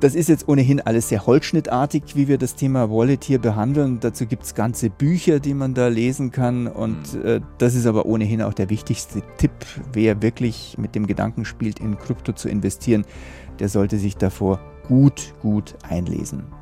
das 0.00 0.14
ist 0.14 0.28
jetzt 0.28 0.48
ohnehin 0.48 0.80
alles 0.80 1.08
sehr 1.08 1.24
holzschnittartig, 1.26 2.14
wie 2.14 2.28
wir 2.28 2.36
das 2.36 2.56
Thema 2.56 2.90
Wallet 2.90 3.24
hier 3.24 3.38
behandeln. 3.38 4.00
Dazu 4.00 4.26
gibt 4.26 4.42
es 4.42 4.54
ganze 4.54 4.90
Bücher, 4.90 5.38
die 5.38 5.54
man 5.54 5.74
da 5.74 5.88
lesen 5.88 6.30
kann. 6.32 6.66
Und 6.66 7.14
mhm. 7.14 7.26
äh, 7.26 7.40
das 7.58 7.74
ist 7.74 7.86
aber 7.86 8.06
ohnehin 8.06 8.42
auch 8.42 8.54
der 8.54 8.68
wichtigste 8.70 9.22
Tipp. 9.38 9.52
Wer 9.92 10.20
wirklich 10.20 10.76
mit 10.78 10.94
dem 10.94 11.06
Gedanken 11.06 11.44
spielt, 11.44 11.78
in 11.78 11.96
Krypto 11.98 12.32
zu 12.32 12.48
investieren, 12.48 13.04
der 13.60 13.68
sollte 13.68 13.98
sich 13.98 14.16
davor 14.16 14.60
gut, 14.88 15.34
gut 15.40 15.76
einlesen. 15.88 16.59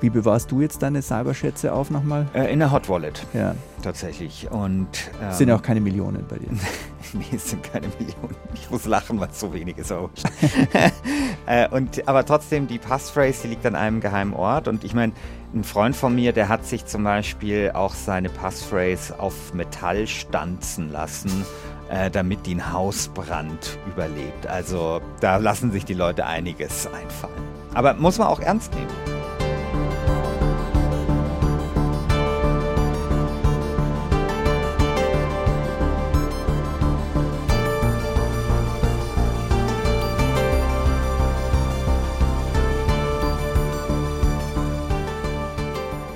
Wie 0.00 0.10
bewahrst 0.10 0.50
du 0.50 0.60
jetzt 0.60 0.82
deine 0.82 1.02
Cyberschätze 1.02 1.72
auf 1.72 1.90
nochmal? 1.90 2.26
Äh, 2.34 2.52
in 2.52 2.58
der 2.58 2.72
Hot 2.72 2.88
Wallet. 2.88 3.24
Ja. 3.32 3.54
Tatsächlich. 3.82 4.50
Und, 4.50 4.88
ähm, 5.22 5.32
sind 5.32 5.50
auch 5.50 5.62
keine 5.62 5.80
Millionen 5.80 6.26
bei 6.28 6.36
dir. 6.36 6.48
nee, 7.12 7.24
es 7.34 7.50
sind 7.50 7.62
keine 7.62 7.88
Millionen. 7.98 8.34
Ich 8.54 8.70
muss 8.70 8.86
lachen, 8.86 9.20
weil 9.20 9.28
es 9.28 9.40
so 9.40 9.52
wenig 9.52 9.78
ist. 9.78 9.92
äh, 11.46 11.68
und, 11.70 12.06
aber 12.08 12.24
trotzdem, 12.24 12.66
die 12.66 12.78
Passphrase, 12.78 13.42
die 13.42 13.48
liegt 13.48 13.66
an 13.66 13.74
einem 13.74 14.00
geheimen 14.00 14.34
Ort. 14.34 14.68
Und 14.68 14.84
ich 14.84 14.94
meine, 14.94 15.12
ein 15.54 15.64
Freund 15.64 15.94
von 15.96 16.14
mir, 16.14 16.32
der 16.32 16.48
hat 16.48 16.66
sich 16.66 16.86
zum 16.86 17.04
Beispiel 17.04 17.72
auch 17.74 17.94
seine 17.94 18.28
Passphrase 18.28 19.18
auf 19.18 19.54
Metall 19.54 20.06
stanzen 20.06 20.90
lassen 20.90 21.44
äh, 21.90 22.10
damit 22.10 22.46
die 22.46 22.52
einen 22.52 22.72
Hausbrand 22.72 23.78
überlebt. 23.86 24.46
Also 24.46 25.00
da 25.20 25.36
lassen 25.36 25.70
sich 25.72 25.84
die 25.84 25.94
Leute 25.94 26.26
einiges 26.26 26.86
einfallen. 26.86 27.34
Aber 27.74 27.94
muss 27.94 28.18
man 28.18 28.28
auch 28.28 28.40
ernst 28.40 28.74
nehmen. 28.74 28.88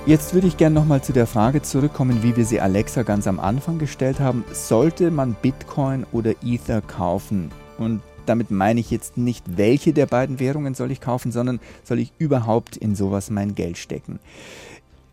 Jetzt 0.09 0.33
würde 0.33 0.47
ich 0.47 0.57
gerne 0.57 0.75
nochmal 0.75 1.03
zu 1.03 1.13
der 1.13 1.27
Frage 1.27 1.61
zurückkommen, 1.61 2.23
wie 2.23 2.35
wir 2.35 2.47
sie 2.47 2.63
Alexa 2.63 3.03
ganz 3.03 3.27
am 3.27 3.39
Anfang 3.39 3.79
gestellt 3.79 4.21
haben. 4.21 4.43
Sollte 4.53 5.11
man 5.11 5.35
Bitcoin 5.35 6.07
oder 6.13 6.33
Ether 6.43 6.81
kaufen? 6.81 7.51
Und 7.77 8.01
damit 8.25 8.51
meine 8.51 8.81
ich 8.81 8.91
jetzt 8.91 9.19
nicht, 9.19 9.59
welche 9.59 9.93
der 9.93 10.07
beiden 10.07 10.41
Währungen 10.41 10.73
soll 10.73 10.93
ich 10.93 11.03
kaufen, 11.03 11.31
sondern 11.31 11.61
soll 11.85 11.99
ich 11.99 12.15
überhaupt 12.17 12.75
in 12.79 12.95
sowas 12.95 13.29
mein 13.29 13.55
Geld 13.55 13.77
stecken? 13.77 14.19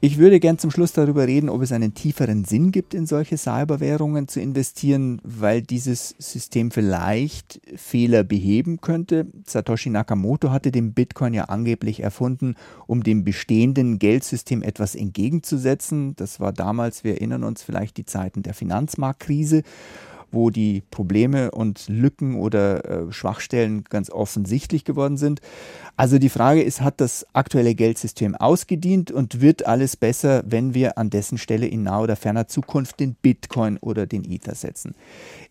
Ich 0.05 0.19
würde 0.19 0.39
gern 0.39 0.59
zum 0.59 0.69
Schluss 0.69 0.93
darüber 0.93 1.25
reden, 1.25 1.49
ob 1.49 1.63
es 1.63 1.71
einen 1.71 1.95
tieferen 1.95 2.45
Sinn 2.45 2.71
gibt, 2.71 2.93
in 2.93 3.07
solche 3.07 3.39
Cyberwährungen 3.39 4.27
zu 4.27 4.39
investieren, 4.39 5.19
weil 5.23 5.63
dieses 5.63 6.13
System 6.19 6.69
vielleicht 6.69 7.59
Fehler 7.75 8.23
beheben 8.23 8.81
könnte. 8.81 9.25
Satoshi 9.47 9.89
Nakamoto 9.89 10.51
hatte 10.51 10.71
den 10.71 10.93
Bitcoin 10.93 11.33
ja 11.33 11.45
angeblich 11.45 12.01
erfunden, 12.03 12.53
um 12.85 13.01
dem 13.01 13.23
bestehenden 13.23 13.97
Geldsystem 13.97 14.61
etwas 14.61 14.93
entgegenzusetzen. 14.93 16.15
Das 16.17 16.39
war 16.39 16.53
damals, 16.53 17.03
wir 17.03 17.13
erinnern 17.13 17.43
uns 17.43 17.63
vielleicht 17.63 17.97
die 17.97 18.05
Zeiten 18.05 18.43
der 18.43 18.53
Finanzmarktkrise 18.53 19.63
wo 20.31 20.49
die 20.49 20.83
Probleme 20.91 21.51
und 21.51 21.85
Lücken 21.87 22.35
oder 22.35 22.85
äh, 22.85 23.11
Schwachstellen 23.11 23.83
ganz 23.83 24.09
offensichtlich 24.09 24.83
geworden 24.83 25.17
sind. 25.17 25.41
Also 25.97 26.19
die 26.19 26.29
Frage 26.29 26.61
ist, 26.61 26.81
hat 26.81 26.99
das 26.99 27.25
aktuelle 27.33 27.73
Geldsystem 27.73 28.35
ausgedient 28.35 29.11
und 29.11 29.39
wird 29.39 29.65
alles 29.65 29.95
besser, 29.95 30.43
wenn 30.45 30.73
wir 30.73 30.97
an 30.97 31.09
dessen 31.09 31.37
Stelle 31.37 31.67
in 31.67 31.83
naher 31.83 32.03
oder 32.03 32.15
ferner 32.17 32.47
Zukunft 32.47 32.99
den 32.99 33.13
Bitcoin 33.13 33.77
oder 33.77 34.05
den 34.05 34.29
Ether 34.29 34.55
setzen? 34.55 34.93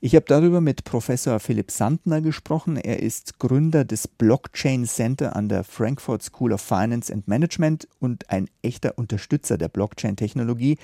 Ich 0.00 0.14
habe 0.14 0.26
darüber 0.28 0.60
mit 0.60 0.84
Professor 0.84 1.40
Philipp 1.40 1.70
Sandner 1.70 2.20
gesprochen. 2.20 2.76
Er 2.76 3.02
ist 3.02 3.38
Gründer 3.38 3.86
des 3.86 4.06
Blockchain 4.06 4.84
Center 4.84 5.34
an 5.34 5.48
der 5.48 5.64
Frankfurt 5.64 6.22
School 6.22 6.52
of 6.52 6.60
Finance 6.60 7.12
and 7.12 7.26
Management 7.26 7.88
und 8.00 8.28
ein 8.28 8.50
echter 8.62 8.98
Unterstützer 8.98 9.56
der 9.56 9.68
Blockchain-Technologie. 9.68 10.76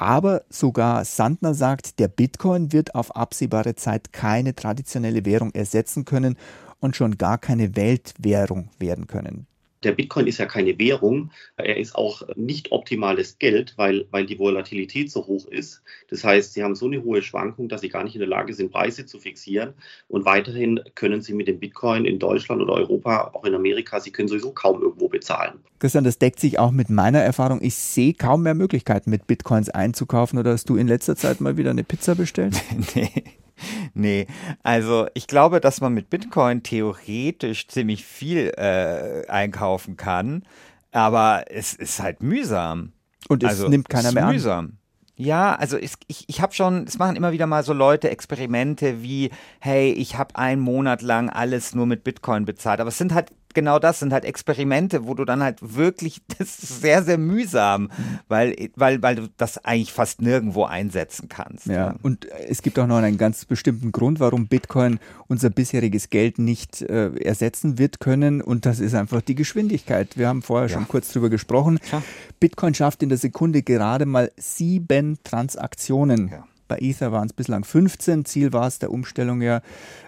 Aber 0.00 0.44
sogar 0.48 1.04
Sandner 1.04 1.52
sagt, 1.52 1.98
der 1.98 2.08
Bitcoin 2.08 2.72
wird 2.72 2.94
auf 2.94 3.14
absehbare 3.14 3.74
Zeit 3.74 4.14
keine 4.14 4.54
traditionelle 4.54 5.26
Währung 5.26 5.50
ersetzen 5.52 6.06
können 6.06 6.38
und 6.78 6.96
schon 6.96 7.18
gar 7.18 7.36
keine 7.36 7.76
Weltwährung 7.76 8.70
werden 8.78 9.08
können. 9.08 9.46
Der 9.82 9.92
Bitcoin 9.92 10.26
ist 10.26 10.38
ja 10.38 10.46
keine 10.46 10.78
Währung. 10.78 11.30
Er 11.56 11.78
ist 11.78 11.94
auch 11.94 12.22
nicht 12.36 12.70
optimales 12.70 13.38
Geld, 13.38 13.74
weil, 13.76 14.06
weil 14.10 14.26
die 14.26 14.38
Volatilität 14.38 15.10
so 15.10 15.26
hoch 15.26 15.46
ist. 15.46 15.82
Das 16.08 16.22
heißt, 16.22 16.52
Sie 16.52 16.62
haben 16.62 16.74
so 16.74 16.86
eine 16.86 17.02
hohe 17.02 17.22
Schwankung, 17.22 17.68
dass 17.68 17.80
Sie 17.80 17.88
gar 17.88 18.04
nicht 18.04 18.14
in 18.14 18.20
der 18.20 18.28
Lage 18.28 18.52
sind, 18.52 18.70
Preise 18.70 19.06
zu 19.06 19.18
fixieren. 19.18 19.72
Und 20.08 20.24
weiterhin 20.24 20.80
können 20.94 21.22
Sie 21.22 21.32
mit 21.32 21.48
dem 21.48 21.58
Bitcoin 21.58 22.04
in 22.04 22.18
Deutschland 22.18 22.60
oder 22.60 22.74
Europa, 22.74 23.30
auch 23.32 23.44
in 23.44 23.54
Amerika, 23.54 24.00
Sie 24.00 24.10
können 24.10 24.28
sowieso 24.28 24.52
kaum 24.52 24.82
irgendwo 24.82 25.08
bezahlen. 25.08 25.60
Christian, 25.78 26.04
das 26.04 26.18
deckt 26.18 26.40
sich 26.40 26.58
auch 26.58 26.72
mit 26.72 26.90
meiner 26.90 27.20
Erfahrung. 27.20 27.62
Ich 27.62 27.74
sehe 27.74 28.12
kaum 28.12 28.42
mehr 28.42 28.54
Möglichkeiten, 28.54 29.10
mit 29.10 29.26
Bitcoins 29.26 29.70
einzukaufen. 29.70 30.38
Oder 30.38 30.52
hast 30.52 30.68
du 30.68 30.76
in 30.76 30.88
letzter 30.88 31.16
Zeit 31.16 31.40
mal 31.40 31.56
wieder 31.56 31.70
eine 31.70 31.84
Pizza 31.84 32.14
bestellt? 32.14 32.54
nee. 32.94 33.10
Nee, 33.94 34.26
also 34.62 35.06
ich 35.14 35.26
glaube, 35.26 35.60
dass 35.60 35.80
man 35.80 35.94
mit 35.94 36.10
Bitcoin 36.10 36.62
theoretisch 36.62 37.68
ziemlich 37.68 38.04
viel 38.04 38.52
äh, 38.56 39.26
einkaufen 39.28 39.96
kann, 39.96 40.44
aber 40.92 41.44
es 41.48 41.74
ist 41.74 42.00
halt 42.00 42.22
mühsam. 42.22 42.92
Und 43.28 43.42
es 43.42 43.50
also, 43.50 43.68
nimmt 43.68 43.88
keiner 43.88 44.12
mehr 44.12 44.26
mühsam. 44.26 44.58
an. 44.58 44.78
Ja, 45.16 45.54
also 45.54 45.76
es, 45.76 45.96
ich, 46.06 46.24
ich 46.28 46.40
habe 46.40 46.54
schon, 46.54 46.84
es 46.84 46.98
machen 46.98 47.14
immer 47.14 47.32
wieder 47.32 47.46
mal 47.46 47.62
so 47.62 47.74
Leute 47.74 48.08
Experimente 48.08 49.02
wie, 49.02 49.30
hey, 49.58 49.92
ich 49.92 50.16
habe 50.16 50.36
einen 50.36 50.62
Monat 50.62 51.02
lang 51.02 51.28
alles 51.28 51.74
nur 51.74 51.84
mit 51.84 52.04
Bitcoin 52.04 52.46
bezahlt. 52.46 52.80
Aber 52.80 52.88
es 52.88 52.96
sind 52.96 53.12
halt 53.12 53.30
genau 53.54 53.78
das 53.78 53.98
sind 54.00 54.12
halt 54.12 54.24
Experimente, 54.24 55.06
wo 55.06 55.14
du 55.14 55.24
dann 55.24 55.42
halt 55.42 55.58
wirklich, 55.60 56.20
das 56.38 56.62
ist 56.62 56.80
sehr, 56.80 57.02
sehr 57.02 57.18
mühsam, 57.18 57.90
weil, 58.28 58.70
weil, 58.76 59.02
weil 59.02 59.16
du 59.16 59.28
das 59.36 59.64
eigentlich 59.64 59.92
fast 59.92 60.22
nirgendwo 60.22 60.64
einsetzen 60.64 61.28
kannst. 61.28 61.66
Ja, 61.66 61.94
und 62.02 62.26
es 62.48 62.62
gibt 62.62 62.78
auch 62.78 62.86
noch 62.86 62.96
einen 62.96 63.18
ganz 63.18 63.44
bestimmten 63.44 63.92
Grund, 63.92 64.20
warum 64.20 64.46
Bitcoin 64.46 64.98
unser 65.28 65.50
bisheriges 65.50 66.10
Geld 66.10 66.38
nicht 66.38 66.82
äh, 66.82 67.14
ersetzen 67.16 67.78
wird 67.78 68.00
können 68.00 68.40
und 68.40 68.66
das 68.66 68.80
ist 68.80 68.94
einfach 68.94 69.20
die 69.20 69.34
Geschwindigkeit. 69.34 70.16
Wir 70.16 70.28
haben 70.28 70.42
vorher 70.42 70.68
ja. 70.68 70.74
schon 70.74 70.88
kurz 70.88 71.12
drüber 71.12 71.30
gesprochen. 71.30 71.78
Ja. 71.92 72.02
Bitcoin 72.38 72.74
schafft 72.74 73.02
in 73.02 73.08
der 73.08 73.18
Sekunde 73.18 73.62
gerade 73.62 74.06
mal 74.06 74.32
sieben 74.36 75.18
Transaktionen. 75.24 76.28
Ja. 76.28 76.44
Bei 76.70 76.78
Ether 76.78 77.10
waren 77.10 77.26
es 77.26 77.32
bislang 77.32 77.64
15. 77.64 78.24
Ziel 78.24 78.52
war 78.52 78.68
es 78.68 78.78
der 78.78 78.92
Umstellung 78.92 79.42
ja 79.42 79.60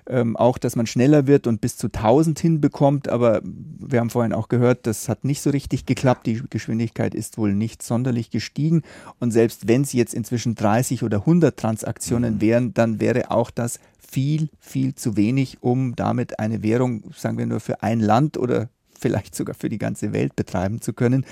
ähm, 0.06 0.36
auch, 0.36 0.58
dass 0.58 0.76
man 0.76 0.86
schneller 0.86 1.26
wird 1.26 1.48
und 1.48 1.60
bis 1.60 1.76
zu 1.76 1.88
1000 1.88 2.38
hinbekommt. 2.38 3.08
Aber 3.08 3.40
wir 3.42 3.98
haben 3.98 4.10
vorhin 4.10 4.32
auch 4.32 4.46
gehört, 4.46 4.86
das 4.86 5.08
hat 5.08 5.24
nicht 5.24 5.42
so 5.42 5.50
richtig 5.50 5.86
geklappt. 5.86 6.24
Die 6.24 6.40
Geschwindigkeit 6.48 7.16
ist 7.16 7.36
wohl 7.36 7.52
nicht 7.52 7.82
sonderlich 7.82 8.30
gestiegen. 8.30 8.82
Und 9.18 9.32
selbst 9.32 9.66
wenn 9.66 9.82
es 9.82 9.92
jetzt 9.92 10.14
inzwischen 10.14 10.54
30 10.54 11.02
oder 11.02 11.18
100 11.18 11.58
Transaktionen 11.58 12.34
mhm. 12.34 12.40
wären, 12.40 12.74
dann 12.74 13.00
wäre 13.00 13.32
auch 13.32 13.50
das 13.50 13.80
viel, 13.98 14.48
viel 14.60 14.94
zu 14.94 15.16
wenig, 15.16 15.64
um 15.64 15.96
damit 15.96 16.38
eine 16.38 16.62
Währung, 16.62 17.02
sagen 17.16 17.38
wir 17.38 17.46
nur 17.46 17.58
für 17.58 17.82
ein 17.82 17.98
Land 17.98 18.38
oder 18.38 18.68
vielleicht 19.00 19.34
sogar 19.34 19.56
für 19.56 19.68
die 19.68 19.78
ganze 19.78 20.12
Welt 20.12 20.36
betreiben 20.36 20.80
zu 20.80 20.92
können. 20.92 21.26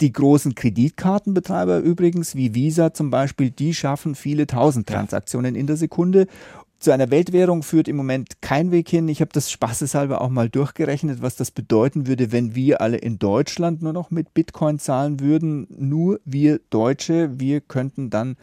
Die 0.00 0.12
großen 0.12 0.54
Kreditkartenbetreiber 0.54 1.78
übrigens, 1.78 2.34
wie 2.34 2.54
Visa 2.54 2.92
zum 2.92 3.10
Beispiel, 3.10 3.50
die 3.50 3.72
schaffen 3.72 4.14
viele 4.14 4.46
tausend 4.46 4.86
Transaktionen 4.86 5.54
in 5.54 5.66
der 5.66 5.76
Sekunde. 5.76 6.26
Zu 6.78 6.90
einer 6.90 7.10
Weltwährung 7.10 7.62
führt 7.62 7.88
im 7.88 7.96
Moment 7.96 8.42
kein 8.42 8.70
Weg 8.70 8.90
hin. 8.90 9.08
Ich 9.08 9.22
habe 9.22 9.30
das 9.32 9.50
spaßeshalber 9.50 10.20
auch 10.20 10.28
mal 10.28 10.50
durchgerechnet, 10.50 11.22
was 11.22 11.36
das 11.36 11.50
bedeuten 11.50 12.06
würde, 12.06 12.30
wenn 12.30 12.54
wir 12.54 12.82
alle 12.82 12.98
in 12.98 13.18
Deutschland 13.18 13.80
nur 13.80 13.94
noch 13.94 14.10
mit 14.10 14.34
Bitcoin 14.34 14.78
zahlen 14.78 15.20
würden. 15.20 15.66
Nur 15.70 16.20
wir 16.26 16.60
Deutsche, 16.68 17.40
wir 17.40 17.62
könnten 17.62 18.10
dann 18.10 18.36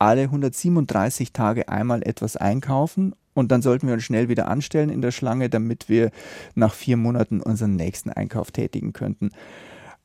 alle 0.00 0.22
137 0.22 1.32
Tage 1.32 1.68
einmal 1.68 2.02
etwas 2.02 2.36
einkaufen 2.36 3.14
und 3.34 3.52
dann 3.52 3.62
sollten 3.62 3.86
wir 3.86 3.94
uns 3.94 4.02
schnell 4.02 4.28
wieder 4.28 4.48
anstellen 4.48 4.90
in 4.90 5.02
der 5.02 5.12
Schlange, 5.12 5.48
damit 5.48 5.88
wir 5.88 6.10
nach 6.56 6.74
vier 6.74 6.96
Monaten 6.96 7.40
unseren 7.40 7.76
nächsten 7.76 8.10
Einkauf 8.10 8.50
tätigen 8.50 8.92
könnten. 8.92 9.30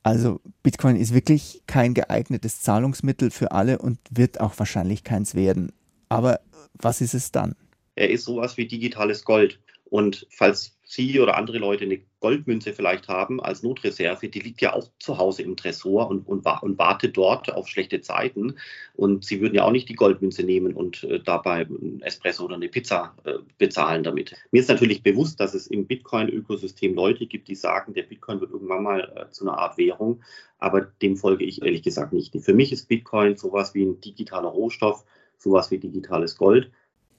Also 0.02 0.40
Bitcoin 0.62 0.96
ist 0.96 1.14
wirklich 1.14 1.62
kein 1.66 1.94
geeignetes 1.94 2.60
Zahlungsmittel 2.60 3.30
für 3.30 3.52
alle 3.52 3.78
und 3.78 3.98
wird 4.10 4.40
auch 4.40 4.58
wahrscheinlich 4.58 5.04
keins 5.04 5.34
werden. 5.34 5.72
Aber 6.08 6.40
was 6.74 7.00
ist 7.00 7.14
es 7.14 7.30
dann? 7.30 7.54
Er 7.94 8.10
ist 8.10 8.24
sowas 8.24 8.56
wie 8.56 8.66
digitales 8.66 9.24
Gold. 9.24 9.60
Und 9.84 10.26
falls 10.30 10.76
Sie 10.84 11.20
oder 11.20 11.36
andere 11.36 11.58
Leute 11.58 11.84
eine 11.84 12.00
Goldmünze 12.22 12.72
vielleicht 12.72 13.08
haben 13.08 13.42
als 13.42 13.64
Notreserve, 13.64 14.28
die 14.28 14.38
liegt 14.38 14.62
ja 14.62 14.72
auch 14.72 14.88
zu 15.00 15.18
Hause 15.18 15.42
im 15.42 15.56
Tresor 15.56 16.08
und, 16.08 16.26
und, 16.28 16.46
und 16.46 16.78
wartet 16.78 17.16
dort 17.16 17.52
auf 17.52 17.68
schlechte 17.68 18.00
Zeiten. 18.00 18.54
Und 18.94 19.24
Sie 19.24 19.40
würden 19.40 19.56
ja 19.56 19.64
auch 19.64 19.72
nicht 19.72 19.88
die 19.88 19.96
Goldmünze 19.96 20.44
nehmen 20.44 20.72
und 20.72 21.02
äh, 21.02 21.20
dabei 21.20 21.66
ein 21.66 22.00
Espresso 22.00 22.44
oder 22.44 22.54
eine 22.54 22.68
Pizza 22.68 23.14
äh, 23.24 23.34
bezahlen 23.58 24.04
damit. 24.04 24.34
Mir 24.52 24.60
ist 24.60 24.68
natürlich 24.68 25.02
bewusst, 25.02 25.40
dass 25.40 25.52
es 25.52 25.66
im 25.66 25.86
Bitcoin-Ökosystem 25.86 26.94
Leute 26.94 27.26
gibt, 27.26 27.48
die 27.48 27.56
sagen, 27.56 27.92
der 27.92 28.04
Bitcoin 28.04 28.40
wird 28.40 28.52
irgendwann 28.52 28.84
mal 28.84 29.12
äh, 29.16 29.30
zu 29.32 29.44
einer 29.44 29.58
Art 29.58 29.76
Währung. 29.76 30.22
Aber 30.58 30.80
dem 30.80 31.16
folge 31.16 31.44
ich 31.44 31.60
ehrlich 31.60 31.82
gesagt 31.82 32.12
nicht. 32.12 32.36
Für 32.40 32.54
mich 32.54 32.72
ist 32.72 32.86
Bitcoin 32.86 33.36
sowas 33.36 33.74
wie 33.74 33.84
ein 33.84 34.00
digitaler 34.00 34.48
Rohstoff, 34.48 35.04
sowas 35.38 35.72
wie 35.72 35.78
digitales 35.78 36.36
Gold 36.36 36.70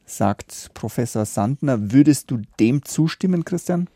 sagt 0.06 0.72
Professor 0.74 1.26
Sandner. 1.26 1.94
Würdest 1.94 2.30
du 2.30 2.42
dem 2.60 2.84
zustimmen, 2.84 3.46
Christian? 3.46 3.88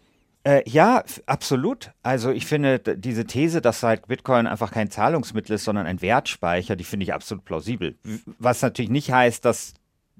Äh, 0.47 0.63
ja, 0.65 1.03
absolut. 1.25 1.91
Also 2.03 2.31
ich 2.31 2.45
finde 2.45 2.79
diese 2.79 3.25
These, 3.25 3.59
dass 3.59 3.83
halt 3.83 4.07
Bitcoin 4.07 4.47
einfach 4.47 4.71
kein 4.71 4.89
Zahlungsmittel 4.89 5.55
ist, 5.55 5.65
sondern 5.65 5.85
ein 5.85 6.01
Wertspeicher, 6.01 6.77
die 6.77 6.85
finde 6.85 7.03
ich 7.03 7.13
absolut 7.13 7.43
plausibel. 7.43 7.97
Was 8.39 8.61
natürlich 8.61 8.89
nicht 8.89 9.11
heißt, 9.11 9.43
dass 9.43 9.73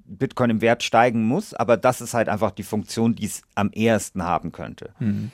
Bitcoin 0.04 0.50
im 0.50 0.60
Wert 0.60 0.82
steigen 0.82 1.22
muss, 1.22 1.54
aber 1.54 1.78
das 1.78 2.02
ist 2.02 2.12
halt 2.12 2.28
einfach 2.28 2.50
die 2.50 2.62
Funktion, 2.62 3.14
die 3.14 3.24
es 3.24 3.40
am 3.54 3.70
ehesten 3.72 4.22
haben 4.22 4.52
könnte. 4.52 4.90
Mhm. 4.98 5.30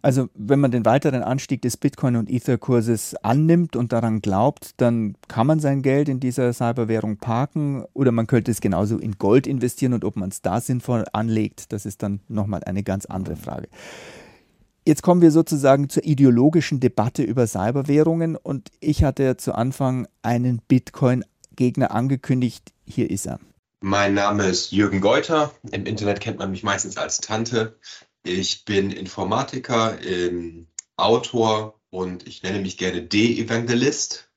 Also 0.00 0.28
wenn 0.34 0.60
man 0.60 0.70
den 0.70 0.84
weiteren 0.84 1.22
Anstieg 1.22 1.62
des 1.62 1.76
Bitcoin- 1.76 2.16
und 2.16 2.30
Ether-Kurses 2.30 3.16
annimmt 3.16 3.74
und 3.74 3.92
daran 3.92 4.20
glaubt, 4.20 4.72
dann 4.76 5.16
kann 5.26 5.46
man 5.46 5.58
sein 5.58 5.82
Geld 5.82 6.08
in 6.08 6.20
dieser 6.20 6.52
Cyberwährung 6.52 7.16
parken 7.16 7.84
oder 7.94 8.12
man 8.12 8.28
könnte 8.28 8.50
es 8.50 8.60
genauso 8.60 8.98
in 8.98 9.18
Gold 9.18 9.46
investieren 9.46 9.94
und 9.94 10.04
ob 10.04 10.16
man 10.16 10.28
es 10.28 10.40
da 10.40 10.60
sinnvoll 10.60 11.04
anlegt, 11.12 11.72
das 11.72 11.84
ist 11.84 12.02
dann 12.02 12.20
nochmal 12.28 12.62
eine 12.64 12.84
ganz 12.84 13.06
andere 13.06 13.36
Frage. 13.36 13.68
Jetzt 14.86 15.02
kommen 15.02 15.20
wir 15.20 15.32
sozusagen 15.32 15.88
zur 15.88 16.04
ideologischen 16.04 16.80
Debatte 16.80 17.22
über 17.22 17.46
Cyberwährungen 17.46 18.36
und 18.36 18.70
ich 18.80 19.04
hatte 19.04 19.36
zu 19.36 19.54
Anfang 19.54 20.06
einen 20.22 20.62
Bitcoin-Gegner 20.66 21.90
angekündigt. 21.90 22.72
Hier 22.86 23.10
ist 23.10 23.26
er. 23.26 23.40
Mein 23.80 24.14
Name 24.14 24.46
ist 24.46 24.72
Jürgen 24.72 25.00
Geuter. 25.00 25.52
Im 25.70 25.84
Internet 25.86 26.20
kennt 26.20 26.38
man 26.38 26.50
mich 26.50 26.62
meistens 26.62 26.96
als 26.96 27.18
Tante. 27.18 27.76
Ich 28.22 28.64
bin 28.64 28.90
Informatiker, 28.90 29.98
ähm, 30.02 30.66
Autor 30.96 31.80
und 31.90 32.26
ich 32.26 32.42
nenne 32.42 32.60
mich 32.60 32.76
gerne 32.76 33.02
De-Evangelist. 33.02 34.28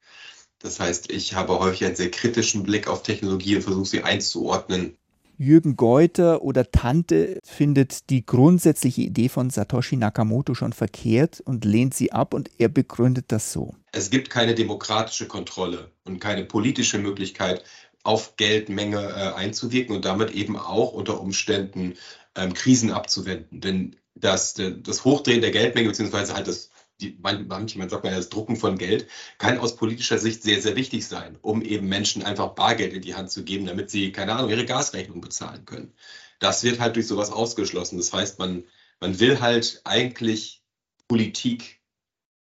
Das 0.59 0.79
heißt, 0.79 1.11
ich 1.11 1.33
habe 1.33 1.59
häufig 1.59 1.85
einen 1.85 1.95
sehr 1.95 2.11
kritischen 2.11 2.63
Blick 2.63 2.87
auf 2.87 3.03
Technologie 3.03 3.55
und 3.55 3.63
versuche 3.63 3.87
sie 3.87 4.03
einzuordnen. 4.03 4.95
Jürgen 5.37 5.75
Geuter 5.75 6.43
oder 6.43 6.69
Tante 6.69 7.39
findet 7.43 8.11
die 8.11 8.23
grundsätzliche 8.23 9.01
Idee 9.01 9.27
von 9.27 9.49
Satoshi 9.49 9.95
Nakamoto 9.95 10.53
schon 10.53 10.71
verkehrt 10.71 11.41
und 11.41 11.65
lehnt 11.65 11.95
sie 11.95 12.11
ab 12.11 12.35
und 12.35 12.51
er 12.59 12.69
begründet 12.69 13.25
das 13.29 13.51
so. 13.51 13.73
Es 13.91 14.11
gibt 14.11 14.29
keine 14.29 14.53
demokratische 14.53 15.27
Kontrolle 15.27 15.89
und 16.05 16.19
keine 16.19 16.45
politische 16.45 16.99
Möglichkeit, 16.99 17.63
auf 18.03 18.35
Geldmenge 18.35 18.99
äh, 18.99 19.33
einzuwirken 19.33 19.95
und 19.95 20.05
damit 20.05 20.31
eben 20.31 20.57
auch 20.57 20.93
unter 20.93 21.19
Umständen 21.19 21.95
ähm, 22.35 22.53
Krisen 22.53 22.91
abzuwenden. 22.91 23.61
Denn 23.61 23.95
das, 24.15 24.53
das 24.55 25.05
Hochdrehen 25.05 25.41
der 25.41 25.51
Geldmenge, 25.51 25.89
beziehungsweise 25.89 26.33
halt 26.33 26.47
das, 26.47 26.69
die, 26.99 27.17
manchmal 27.19 27.89
sagt 27.89 28.03
man 28.03 28.13
ja, 28.13 28.19
das 28.19 28.29
Drucken 28.29 28.55
von 28.55 28.77
Geld, 28.77 29.07
kann 29.37 29.57
aus 29.57 29.75
politischer 29.75 30.17
Sicht 30.17 30.43
sehr, 30.43 30.61
sehr 30.61 30.75
wichtig 30.75 31.07
sein, 31.07 31.37
um 31.41 31.61
eben 31.61 31.87
Menschen 31.87 32.23
einfach 32.23 32.49
Bargeld 32.49 32.93
in 32.93 33.01
die 33.01 33.15
Hand 33.15 33.31
zu 33.31 33.43
geben, 33.43 33.65
damit 33.65 33.89
sie, 33.89 34.11
keine 34.11 34.33
Ahnung, 34.33 34.49
ihre 34.51 34.65
Gasrechnung 34.65 35.21
bezahlen 35.21 35.65
können. 35.65 35.93
Das 36.39 36.63
wird 36.63 36.79
halt 36.79 36.95
durch 36.95 37.07
sowas 37.07 37.31
ausgeschlossen. 37.31 37.97
Das 37.97 38.13
heißt, 38.13 38.39
man, 38.39 38.65
man 38.99 39.19
will 39.19 39.39
halt 39.39 39.81
eigentlich 39.83 40.63
Politik 41.07 41.81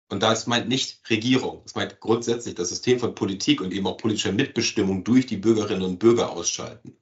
und 0.09 0.23
das 0.23 0.47
meint 0.47 0.69
nicht 0.69 1.01
Regierung, 1.09 1.61
das 1.63 1.75
meint 1.75 1.99
grundsätzlich 1.99 2.55
das 2.55 2.69
System 2.69 2.99
von 2.99 3.13
Politik 3.13 3.59
und 3.59 3.73
eben 3.73 3.87
auch 3.87 3.97
politischer 3.97 4.31
Mitbestimmung 4.31 5.03
durch 5.03 5.25
die 5.25 5.35
Bürgerinnen 5.35 5.81
und 5.81 5.99
Bürger 5.99 6.31
ausschalten 6.31 6.97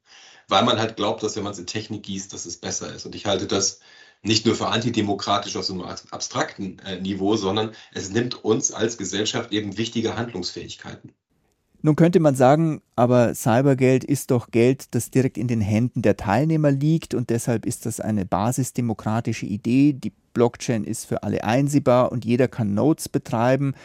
weil 0.48 0.64
man 0.64 0.80
halt 0.80 0.96
glaubt, 0.96 1.24
dass 1.24 1.36
wenn 1.36 1.44
man 1.44 1.54
es 1.54 1.60
in 1.60 1.68
Technik 1.68 2.04
gießt, 2.04 2.34
dass 2.34 2.46
es 2.46 2.58
besser 2.58 2.94
ist. 2.94 3.06
Und 3.06 3.16
ich 3.16 3.26
halte 3.26 3.48
das 3.48 3.80
nicht 4.22 4.46
nur 4.46 4.56
für 4.56 4.68
antidemokratisch 4.68 5.56
auf 5.56 5.66
so 5.66 5.74
einem 5.74 5.84
abstrakten 5.84 6.80
äh, 6.80 7.00
Niveau, 7.00 7.36
sondern 7.36 7.76
es 7.94 8.10
nimmt 8.10 8.44
uns 8.44 8.72
als 8.72 8.98
Gesellschaft 8.98 9.52
eben 9.52 9.78
wichtige 9.78 10.16
Handlungsfähigkeiten. 10.16 11.14
Nun 11.86 11.96
könnte 11.96 12.20
man 12.20 12.34
sagen, 12.34 12.82
aber 12.96 13.36
Cybergeld 13.36 14.04
ist 14.04 14.32
doch 14.32 14.50
Geld, 14.50 14.96
das 14.96 15.12
direkt 15.12 15.38
in 15.38 15.48
den 15.48 15.62
Händen 15.62 16.02
der 16.02 16.18
Teilnehmer 16.18 16.72
liegt 16.72 17.14
und 17.14 17.30
deshalb 17.30 17.64
ist 17.64 17.86
das 17.86 18.00
eine 18.00 18.26
basisdemokratische 18.26 19.46
Idee. 19.46 19.94
Die 19.94 20.12
Blockchain 20.34 20.84
ist 20.84 21.06
für 21.06 21.22
alle 21.22 21.44
einsehbar 21.44 22.12
und 22.12 22.26
jeder 22.26 22.48
kann 22.48 22.74
Nodes 22.74 23.08
betreiben, 23.08 23.76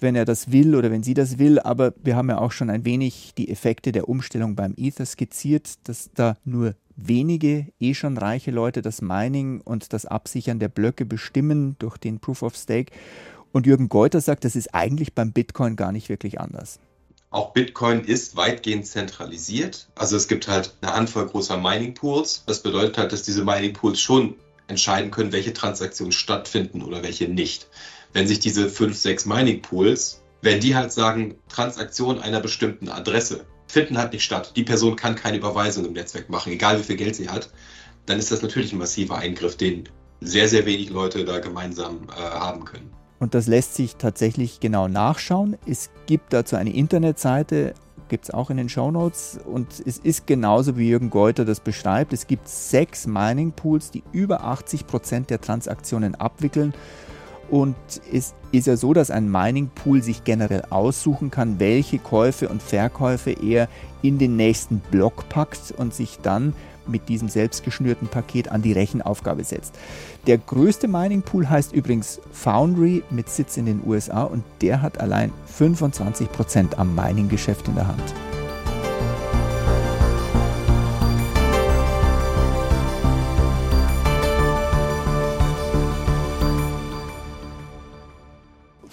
wenn 0.00 0.14
er 0.14 0.26
das 0.26 0.52
will 0.52 0.74
oder 0.74 0.90
wenn 0.90 1.02
sie 1.02 1.14
das 1.14 1.38
will. 1.38 1.58
Aber 1.58 1.94
wir 2.04 2.14
haben 2.14 2.28
ja 2.28 2.36
auch 2.36 2.52
schon 2.52 2.68
ein 2.68 2.84
wenig 2.84 3.32
die 3.38 3.48
Effekte 3.48 3.90
der 3.90 4.06
Umstellung 4.06 4.54
beim 4.54 4.74
Ether 4.76 5.06
skizziert, 5.06 5.88
dass 5.88 6.10
da 6.12 6.36
nur 6.44 6.74
wenige, 6.94 7.68
eh 7.80 7.94
schon 7.94 8.18
reiche 8.18 8.50
Leute 8.50 8.82
das 8.82 9.00
Mining 9.00 9.62
und 9.62 9.94
das 9.94 10.04
Absichern 10.04 10.58
der 10.58 10.68
Blöcke 10.68 11.06
bestimmen 11.06 11.76
durch 11.78 11.96
den 11.96 12.20
Proof 12.20 12.42
of 12.42 12.54
Stake. 12.54 12.92
Und 13.50 13.64
Jürgen 13.64 13.88
Geuter 13.88 14.20
sagt, 14.20 14.44
das 14.44 14.56
ist 14.56 14.74
eigentlich 14.74 15.14
beim 15.14 15.32
Bitcoin 15.32 15.76
gar 15.76 15.90
nicht 15.90 16.10
wirklich 16.10 16.38
anders. 16.38 16.80
Auch 17.36 17.52
Bitcoin 17.52 18.02
ist 18.02 18.38
weitgehend 18.38 18.86
zentralisiert. 18.86 19.88
Also 19.94 20.16
es 20.16 20.26
gibt 20.26 20.48
halt 20.48 20.74
eine 20.80 20.94
Anzahl 20.94 21.26
großer 21.26 21.58
Mining 21.58 21.92
Pools. 21.92 22.44
Das 22.46 22.62
bedeutet 22.62 22.96
halt, 22.96 23.12
dass 23.12 23.24
diese 23.24 23.44
Mining 23.44 23.74
Pools 23.74 24.00
schon 24.00 24.36
entscheiden 24.68 25.10
können, 25.10 25.32
welche 25.32 25.52
Transaktionen 25.52 26.12
stattfinden 26.12 26.80
oder 26.80 27.02
welche 27.02 27.28
nicht. 27.28 27.68
Wenn 28.14 28.26
sich 28.26 28.38
diese 28.38 28.70
fünf, 28.70 28.96
sechs 28.96 29.26
Mining 29.26 29.60
Pools, 29.60 30.22
wenn 30.40 30.60
die 30.60 30.76
halt 30.76 30.92
sagen, 30.92 31.34
Transaktionen 31.50 32.22
einer 32.22 32.40
bestimmten 32.40 32.88
Adresse 32.88 33.44
finden 33.66 33.98
halt 33.98 34.14
nicht 34.14 34.24
statt. 34.24 34.54
Die 34.56 34.64
Person 34.64 34.96
kann 34.96 35.14
keine 35.14 35.36
Überweisung 35.36 35.84
im 35.84 35.92
Netzwerk 35.92 36.30
machen, 36.30 36.54
egal 36.54 36.78
wie 36.78 36.84
viel 36.84 36.96
Geld 36.96 37.16
sie 37.16 37.28
hat, 37.28 37.50
dann 38.06 38.18
ist 38.18 38.32
das 38.32 38.40
natürlich 38.40 38.72
ein 38.72 38.78
massiver 38.78 39.18
Eingriff, 39.18 39.58
den 39.58 39.90
sehr, 40.22 40.48
sehr 40.48 40.64
wenig 40.64 40.88
Leute 40.88 41.26
da 41.26 41.40
gemeinsam 41.40 42.08
äh, 42.08 42.18
haben 42.18 42.64
können. 42.64 42.95
Und 43.18 43.34
das 43.34 43.46
lässt 43.46 43.74
sich 43.74 43.96
tatsächlich 43.96 44.60
genau 44.60 44.88
nachschauen. 44.88 45.56
Es 45.66 45.90
gibt 46.06 46.32
dazu 46.32 46.56
eine 46.56 46.74
Internetseite, 46.74 47.74
gibt 48.08 48.24
es 48.24 48.30
auch 48.30 48.50
in 48.50 48.56
den 48.56 48.68
Show 48.68 48.90
Notes. 48.90 49.38
Und 49.44 49.82
es 49.84 49.98
ist 49.98 50.26
genauso 50.26 50.76
wie 50.76 50.88
Jürgen 50.88 51.10
Geuter 51.10 51.44
das 51.44 51.60
beschreibt. 51.60 52.12
Es 52.12 52.26
gibt 52.26 52.48
sechs 52.48 53.06
Mining 53.06 53.52
Pools, 53.52 53.90
die 53.90 54.02
über 54.12 54.44
80 54.44 54.86
Prozent 54.86 55.30
der 55.30 55.40
Transaktionen 55.40 56.14
abwickeln. 56.14 56.74
Und 57.48 57.76
es 58.12 58.34
ist 58.50 58.66
ja 58.66 58.76
so, 58.76 58.92
dass 58.92 59.10
ein 59.10 59.30
Mining 59.30 59.70
Pool 59.74 60.02
sich 60.02 60.24
generell 60.24 60.62
aussuchen 60.70 61.30
kann, 61.30 61.60
welche 61.60 61.98
Käufe 61.98 62.48
und 62.48 62.60
Verkäufe 62.60 63.30
er 63.30 63.68
in 64.02 64.18
den 64.18 64.36
nächsten 64.36 64.80
Block 64.80 65.28
packt 65.28 65.72
und 65.76 65.94
sich 65.94 66.18
dann 66.22 66.54
mit 66.88 67.08
diesem 67.08 67.28
selbstgeschnürten 67.28 68.08
Paket 68.08 68.50
an 68.50 68.62
die 68.62 68.72
Rechenaufgabe 68.72 69.44
setzt. 69.44 69.74
Der 70.26 70.38
größte 70.38 70.88
Mining 70.88 71.22
Pool 71.22 71.48
heißt 71.48 71.72
übrigens 71.72 72.20
Foundry 72.32 73.02
mit 73.10 73.28
Sitz 73.28 73.56
in 73.56 73.66
den 73.66 73.82
USA 73.86 74.24
und 74.24 74.44
der 74.60 74.82
hat 74.82 75.00
allein 75.00 75.32
25% 75.58 76.74
am 76.76 76.94
Mining-Geschäft 76.94 77.68
in 77.68 77.74
der 77.74 77.88
Hand. 77.88 78.14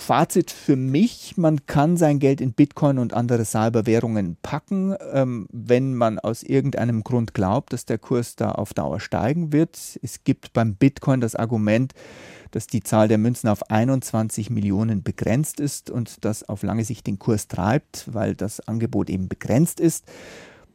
Fazit 0.03 0.51
für 0.51 0.75
mich, 0.75 1.37
man 1.37 1.65
kann 1.65 1.95
sein 1.95 2.19
Geld 2.19 2.41
in 2.41 2.51
Bitcoin 2.51 2.99
und 2.99 3.13
andere 3.13 3.45
Cyberwährungen 3.45 4.35
packen, 4.41 4.93
ähm, 5.13 5.47
wenn 5.49 5.95
man 5.95 6.19
aus 6.19 6.43
irgendeinem 6.43 7.05
Grund 7.05 7.33
glaubt, 7.33 7.71
dass 7.71 7.85
der 7.85 7.99
Kurs 7.99 8.35
da 8.35 8.51
auf 8.51 8.73
Dauer 8.73 8.99
steigen 8.99 9.53
wird. 9.53 9.97
Es 10.01 10.25
gibt 10.25 10.51
beim 10.51 10.75
Bitcoin 10.75 11.21
das 11.21 11.35
Argument, 11.35 11.93
dass 12.51 12.67
die 12.67 12.83
Zahl 12.83 13.07
der 13.07 13.17
Münzen 13.17 13.47
auf 13.47 13.71
21 13.71 14.49
Millionen 14.49 15.03
begrenzt 15.03 15.61
ist 15.61 15.89
und 15.89 16.25
das 16.25 16.49
auf 16.49 16.63
lange 16.63 16.83
Sicht 16.83 17.07
den 17.07 17.17
Kurs 17.17 17.47
treibt, 17.47 18.13
weil 18.13 18.35
das 18.35 18.59
Angebot 18.59 19.09
eben 19.09 19.29
begrenzt 19.29 19.79
ist. 19.79 20.03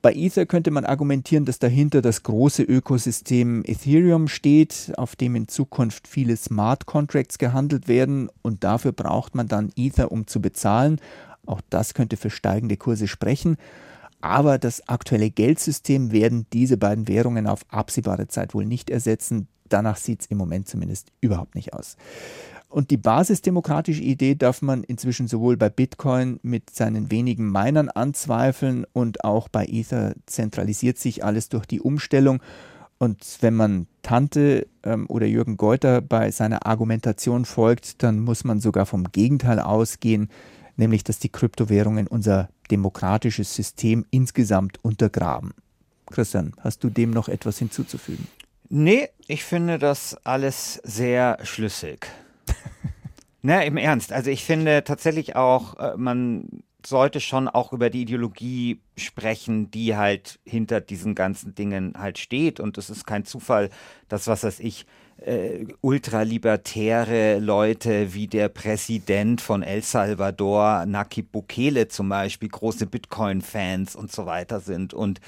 Bei 0.01 0.15
Ether 0.15 0.47
könnte 0.47 0.71
man 0.71 0.85
argumentieren, 0.85 1.45
dass 1.45 1.59
dahinter 1.59 2.03
das 2.03 2.23
große 2.23 2.63
Ökosystem 2.63 3.65
Ethereum 3.67 4.29
steht, 4.29 4.93
auf 4.97 5.17
dem 5.17 5.35
in 5.35 5.49
Zukunft 5.49 6.07
viele 6.07 6.37
Smart 6.37 6.87
Contracts 6.87 7.39
gehandelt 7.39 7.89
werden 7.89 8.29
und 8.43 8.63
dafür 8.63 8.93
braucht 8.93 9.35
man 9.35 9.49
dann 9.49 9.73
Ether, 9.77 10.13
um 10.13 10.29
zu 10.29 10.41
bezahlen. 10.41 11.01
Auch 11.47 11.61
das 11.69 11.95
könnte 11.95 12.17
für 12.17 12.31
steigende 12.31 12.77
Kurse 12.77 13.09
sprechen. 13.09 13.57
Aber 14.21 14.59
das 14.59 14.89
aktuelle 14.89 15.31
Geldsystem 15.31 16.13
werden 16.13 16.47
diese 16.53 16.77
beiden 16.77 17.09
Währungen 17.09 17.47
auf 17.47 17.61
absehbare 17.69 18.29
Zeit 18.29 18.55
wohl 18.55 18.67
nicht 18.67 18.91
ersetzen. 18.91 19.49
Danach 19.69 19.97
sieht 19.97 20.23
es 20.23 20.27
im 20.27 20.39
Moment 20.39 20.69
zumindest 20.69 21.13
überhaupt 21.21 21.55
nicht 21.55 21.73
aus. 21.73 21.97
Und 22.69 22.91
die 22.91 22.99
basisdemokratische 22.99 24.03
Idee 24.03 24.35
darf 24.35 24.61
man 24.61 24.85
inzwischen 24.85 25.27
sowohl 25.27 25.57
bei 25.57 25.71
Bitcoin 25.71 26.39
mit 26.43 26.69
seinen 26.71 27.11
wenigen 27.11 27.51
Minern 27.51 27.89
anzweifeln 27.89 28.85
und 28.93 29.25
auch 29.25 29.49
bei 29.49 29.65
Ether 29.65 30.15
zentralisiert 30.27 30.99
sich 30.99 31.25
alles 31.25 31.49
durch 31.49 31.65
die 31.65 31.81
Umstellung. 31.81 32.43
Und 32.99 33.39
wenn 33.41 33.55
man 33.55 33.87
Tante 34.03 34.67
ähm, 34.83 35.07
oder 35.09 35.25
Jürgen 35.25 35.57
Geuter 35.57 36.03
bei 36.03 36.31
seiner 36.31 36.67
Argumentation 36.67 37.45
folgt, 37.45 38.03
dann 38.03 38.21
muss 38.21 38.45
man 38.45 38.61
sogar 38.61 38.87
vom 38.87 39.05
Gegenteil 39.13 39.61
ausgehen, 39.61 40.29
nämlich 40.77 41.05
dass 41.05 41.19
die 41.19 41.31
Kryptowährungen 41.31 42.07
unser 42.07 42.51
demokratisches 42.71 43.55
System 43.55 44.05
insgesamt 44.11 44.85
untergraben. 44.85 45.55
Christian, 46.11 46.53
hast 46.61 46.85
du 46.85 46.91
dem 46.91 47.13
noch 47.13 47.29
etwas 47.29 47.59
hinzuzufügen? 47.59 48.27
Nee, 48.69 49.09
ich 49.27 49.45
finde 49.45 49.79
das 49.79 50.17
alles 50.25 50.81
sehr 50.85 51.39
schlüssig. 51.45 52.07
Na, 53.43 53.63
im 53.63 53.77
Ernst. 53.77 54.13
Also 54.13 54.31
ich 54.31 54.45
finde 54.45 54.85
tatsächlich 54.85 55.37
auch, 55.37 55.79
äh, 55.79 55.97
man 55.97 56.63
sollte 56.85 57.21
schon 57.21 57.49
auch 57.49 57.73
über 57.73 57.91
die 57.91 58.03
Ideologie 58.03 58.81
sprechen, 58.97 59.71
die 59.71 59.97
halt 59.97 60.39
hinter 60.45 60.81
diesen 60.81 61.15
ganzen 61.15 61.55
Dingen 61.55 61.95
halt 61.99 62.19
steht. 62.19 62.61
Und 62.61 62.79
es 62.79 62.91
ist 62.91 63.07
kein 63.07 63.25
Zufall, 63.25 63.71
dass, 64.09 64.27
was 64.27 64.45
weiß 64.45 64.61
ich, 64.61 64.87
äh, 65.19 65.67
ultralibertäre 65.81 67.41
Leute 67.41 68.15
wie 68.15 68.29
der 68.29 68.49
Präsident 68.49 69.41
von 69.41 69.63
El 69.63 69.83
Salvador, 69.83 70.87
Nayib 70.87 71.33
Bukele 71.33 71.89
zum 71.89 72.09
Beispiel, 72.09 72.49
große 72.49 72.87
Bitcoin-Fans 72.87 73.97
und 73.97 74.13
so 74.13 74.27
weiter 74.27 74.61
sind. 74.61 74.95
Und 74.95 75.21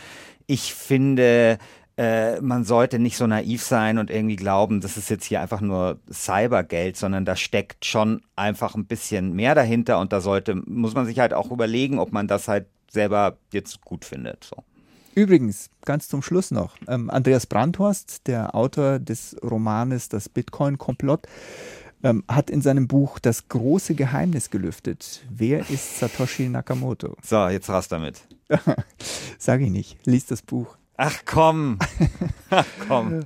ich 0.47 0.75
finde, 0.75 1.59
äh, 2.01 2.41
man 2.41 2.65
sollte 2.65 2.99
nicht 2.99 3.19
so 3.19 3.27
naiv 3.27 3.63
sein 3.63 3.99
und 3.99 4.11
irgendwie 4.11 4.37
glauben, 4.37 4.81
das 4.81 4.97
ist 4.97 5.11
jetzt 5.11 5.27
hier 5.27 5.43
einfach 5.43 5.61
nur 5.61 6.01
Cybergeld, 6.11 6.97
sondern 6.97 7.27
da 7.27 7.37
steckt 7.37 7.85
schon 7.85 8.23
einfach 8.37 8.75
ein 8.75 8.87
bisschen 8.87 9.35
mehr 9.35 9.55
dahinter 9.55 9.99
und 9.99 10.11
da 10.11 10.23
sollte, 10.23 10.55
muss 10.55 10.95
man 10.95 11.05
sich 11.05 11.19
halt 11.19 11.35
auch 11.35 11.51
überlegen, 11.51 11.99
ob 11.99 12.11
man 12.11 12.27
das 12.27 12.49
halt 12.49 12.69
selber 12.91 13.37
jetzt 13.53 13.83
gut 13.83 14.07
findet. 14.07 14.45
So. 14.45 14.65
Übrigens, 15.15 15.69
ganz 15.85 16.09
zum 16.09 16.23
Schluss 16.23 16.51
noch, 16.51 16.75
ähm, 16.89 17.11
Andreas 17.11 17.45
Brandhorst, 17.45 18.27
der 18.27 18.55
Autor 18.55 18.99
des 18.99 19.37
Romanes 19.43 20.09
Das 20.09 20.31
Bitcoin-Komplott, 20.31 21.27
ähm, 22.03 22.25
hat 22.29 22.49
in 22.49 22.63
seinem 22.63 22.89
Buch 22.89 23.19
das 23.19 23.49
große 23.49 23.95
Geheimnis 23.95 24.49
gelüftet. 24.49 25.21
Wer 25.29 25.69
ist 25.69 25.99
Satoshi 25.99 26.49
Nakamoto? 26.49 27.15
So, 27.23 27.47
jetzt 27.49 27.69
raus 27.69 27.89
damit. 27.89 28.23
Sag 29.39 29.61
ich 29.61 29.69
nicht. 29.69 29.99
Lies 30.07 30.25
das 30.25 30.41
Buch. 30.41 30.80
Ach 31.03 31.23
komm. 31.25 31.79
Ach 32.51 32.67
komm. 32.87 33.21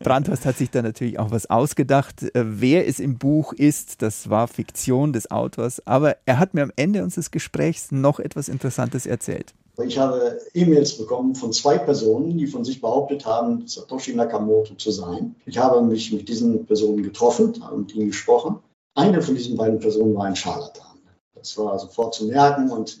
Brandhorst 0.00 0.44
hat 0.44 0.58
sich 0.58 0.70
da 0.70 0.82
natürlich 0.82 1.18
auch 1.18 1.30
was 1.30 1.48
ausgedacht. 1.48 2.22
Äh, 2.34 2.44
wer 2.60 2.86
es 2.86 3.00
im 3.00 3.16
Buch 3.16 3.54
ist, 3.54 4.02
das 4.02 4.28
war 4.28 4.46
Fiktion 4.46 5.14
des 5.14 5.30
Autors. 5.30 5.86
Aber 5.86 6.18
er 6.26 6.38
hat 6.38 6.52
mir 6.52 6.64
am 6.64 6.72
Ende 6.76 7.02
unseres 7.02 7.30
Gesprächs 7.30 7.92
noch 7.92 8.20
etwas 8.20 8.50
Interessantes 8.50 9.06
erzählt. 9.06 9.54
Ich 9.86 9.96
habe 9.96 10.38
E-Mails 10.52 10.98
bekommen 10.98 11.34
von 11.34 11.54
zwei 11.54 11.78
Personen, 11.78 12.36
die 12.36 12.46
von 12.46 12.62
sich 12.62 12.82
behauptet 12.82 13.24
haben, 13.24 13.66
Satoshi 13.66 14.14
Nakamoto 14.14 14.74
zu 14.74 14.90
sein. 14.90 15.34
Ich 15.46 15.56
habe 15.56 15.80
mich 15.80 16.12
mit 16.12 16.28
diesen 16.28 16.66
Personen 16.66 17.02
getroffen, 17.04 17.54
habe 17.62 17.78
mit 17.78 17.94
ihnen 17.94 18.08
gesprochen. 18.08 18.58
Eine 18.94 19.22
von 19.22 19.34
diesen 19.34 19.56
beiden 19.56 19.78
Personen 19.78 20.14
war 20.14 20.26
ein 20.26 20.36
Scharlatan. 20.36 20.98
Das 21.34 21.56
war 21.56 21.78
sofort 21.78 22.14
zu 22.14 22.26
merken. 22.26 22.70
Und 22.70 23.00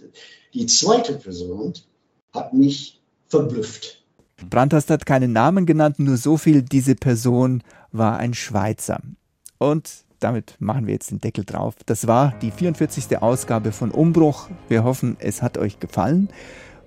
die 0.54 0.64
zweite 0.64 1.12
Person 1.12 1.74
hat 2.36 2.52
mich 2.52 3.00
verblüfft. 3.28 4.02
Brandhast 4.50 4.90
hat 4.90 5.06
keinen 5.06 5.32
Namen 5.32 5.66
genannt, 5.66 5.98
nur 5.98 6.16
so 6.16 6.36
viel, 6.36 6.62
diese 6.62 6.94
Person 6.94 7.62
war 7.92 8.18
ein 8.18 8.34
Schweizer. 8.34 9.00
Und 9.58 10.04
damit 10.20 10.56
machen 10.58 10.86
wir 10.86 10.94
jetzt 10.94 11.10
den 11.10 11.20
Deckel 11.20 11.44
drauf. 11.44 11.74
Das 11.86 12.06
war 12.06 12.34
die 12.42 12.50
44. 12.50 13.22
Ausgabe 13.22 13.72
von 13.72 13.90
Umbruch. 13.90 14.48
Wir 14.68 14.84
hoffen, 14.84 15.16
es 15.20 15.42
hat 15.42 15.58
euch 15.58 15.80
gefallen. 15.80 16.28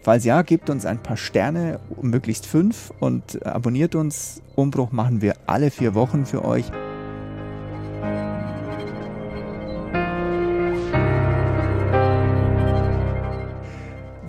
Falls 0.01 0.23
ja, 0.23 0.41
gebt 0.43 0.69
uns 0.69 0.85
ein 0.85 1.03
paar 1.03 1.17
Sterne, 1.17 1.79
möglichst 2.01 2.45
fünf, 2.45 2.93
und 2.99 3.45
abonniert 3.45 3.95
uns. 3.95 4.41
Umbruch 4.55 4.91
machen 4.91 5.21
wir 5.21 5.35
alle 5.45 5.71
vier 5.71 5.93
Wochen 5.93 6.25
für 6.25 6.45
euch. 6.45 6.65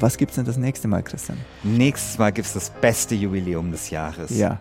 Was 0.00 0.16
gibt 0.16 0.30
es 0.30 0.36
denn 0.36 0.44
das 0.46 0.56
nächste 0.56 0.88
Mal, 0.88 1.02
Christian? 1.02 1.38
Nächstes 1.62 2.18
Mal 2.18 2.32
gibt 2.32 2.46
es 2.46 2.54
das 2.54 2.70
beste 2.70 3.14
Jubiläum 3.14 3.70
des 3.70 3.90
Jahres. 3.90 4.36
Ja. 4.36 4.58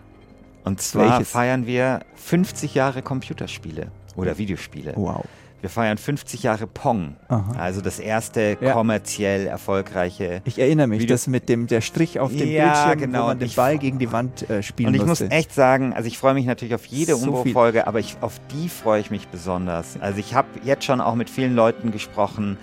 Und 0.64 0.80
zwar 0.82 1.12
Welches? 1.12 1.30
feiern 1.30 1.66
wir 1.66 2.00
50 2.16 2.74
Jahre 2.74 3.02
Computerspiele. 3.02 3.88
oder 4.16 4.36
Videospiele. 4.36 4.92
Wow. 4.96 5.24
Wir 5.62 5.70
feiern 5.70 5.96
50 5.96 6.42
Jahre 6.42 6.66
Pong, 6.66 7.16
Aha. 7.28 7.52
also 7.58 7.80
das 7.80 7.98
erste 8.00 8.58
Ja. 8.60 8.72
kommerziell 8.72 9.46
erfolgreiche. 9.46 10.42
Ich 10.44 10.58
erinnere 10.58 10.86
mich, 10.88 11.00
Video- 11.00 11.14
das 11.14 11.26
mit 11.26 11.48
dem 11.48 11.66
der 11.68 11.80
Strich 11.80 12.18
auf 12.18 12.30
dem 12.34 12.50
Ja, 12.50 12.64
Bildschirm, 12.64 12.98
genau, 12.98 13.18
wo 13.18 13.22
man 13.24 13.32
und 13.32 13.38
den 13.40 13.46
ich- 13.48 13.56
Ball 13.56 13.78
gegen 13.78 13.98
die 13.98 14.10
Wand 14.10 14.48
äh, 14.50 14.62
spielen 14.62 14.88
Und 14.88 14.94
ich 14.94 15.00
muss 15.02 15.20
musste. 15.20 15.30
echt 15.30 15.54
sagen, 15.54 15.92
also 15.92 16.06
ich 16.08 16.18
freue 16.18 16.34
mich 16.34 16.44
natürlich 16.46 16.74
auf 16.74 16.86
jede 16.86 17.14
So. 17.14 17.26
Umbo-Folge, 17.28 17.86
aber 17.86 17.98
ich, 18.00 18.16
auf 18.20 18.40
die 18.52 18.68
freue 18.68 19.00
ich 19.00 19.10
mich 19.10 19.28
besonders. 19.28 19.98
Also 20.00 20.18
ich 20.18 20.34
habe 20.34 20.48
jetzt 20.64 20.84
schon 20.84 21.00
auch 21.00 21.14
mit 21.14 21.30
vielen 21.30 21.54
Leuten 21.54 21.92
gesprochen. 21.92 22.58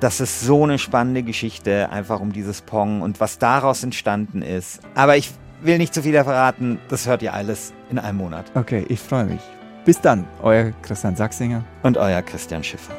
Das 0.00 0.20
ist 0.20 0.42
so 0.42 0.64
eine 0.64 0.78
spannende 0.78 1.22
Geschichte, 1.22 1.88
einfach 1.90 2.20
um 2.20 2.32
dieses 2.32 2.60
Pong 2.60 3.00
und 3.00 3.18
was 3.18 3.38
daraus 3.38 3.82
entstanden 3.82 4.42
ist. 4.42 4.80
Aber 4.94 5.16
ich 5.16 5.30
will 5.62 5.78
nicht 5.78 5.94
zu 5.94 6.02
viel 6.02 6.12
verraten, 6.12 6.78
das 6.88 7.06
hört 7.06 7.22
ihr 7.22 7.32
alles 7.32 7.72
in 7.90 7.98
einem 7.98 8.18
Monat. 8.18 8.44
Okay, 8.54 8.84
ich 8.88 9.00
freue 9.00 9.24
mich. 9.24 9.40
Bis 9.86 10.00
dann, 10.00 10.26
euer 10.42 10.72
Christian 10.82 11.16
Sachsinger 11.16 11.64
und 11.82 11.96
euer 11.96 12.20
Christian 12.20 12.62
Schiffer. 12.62 12.92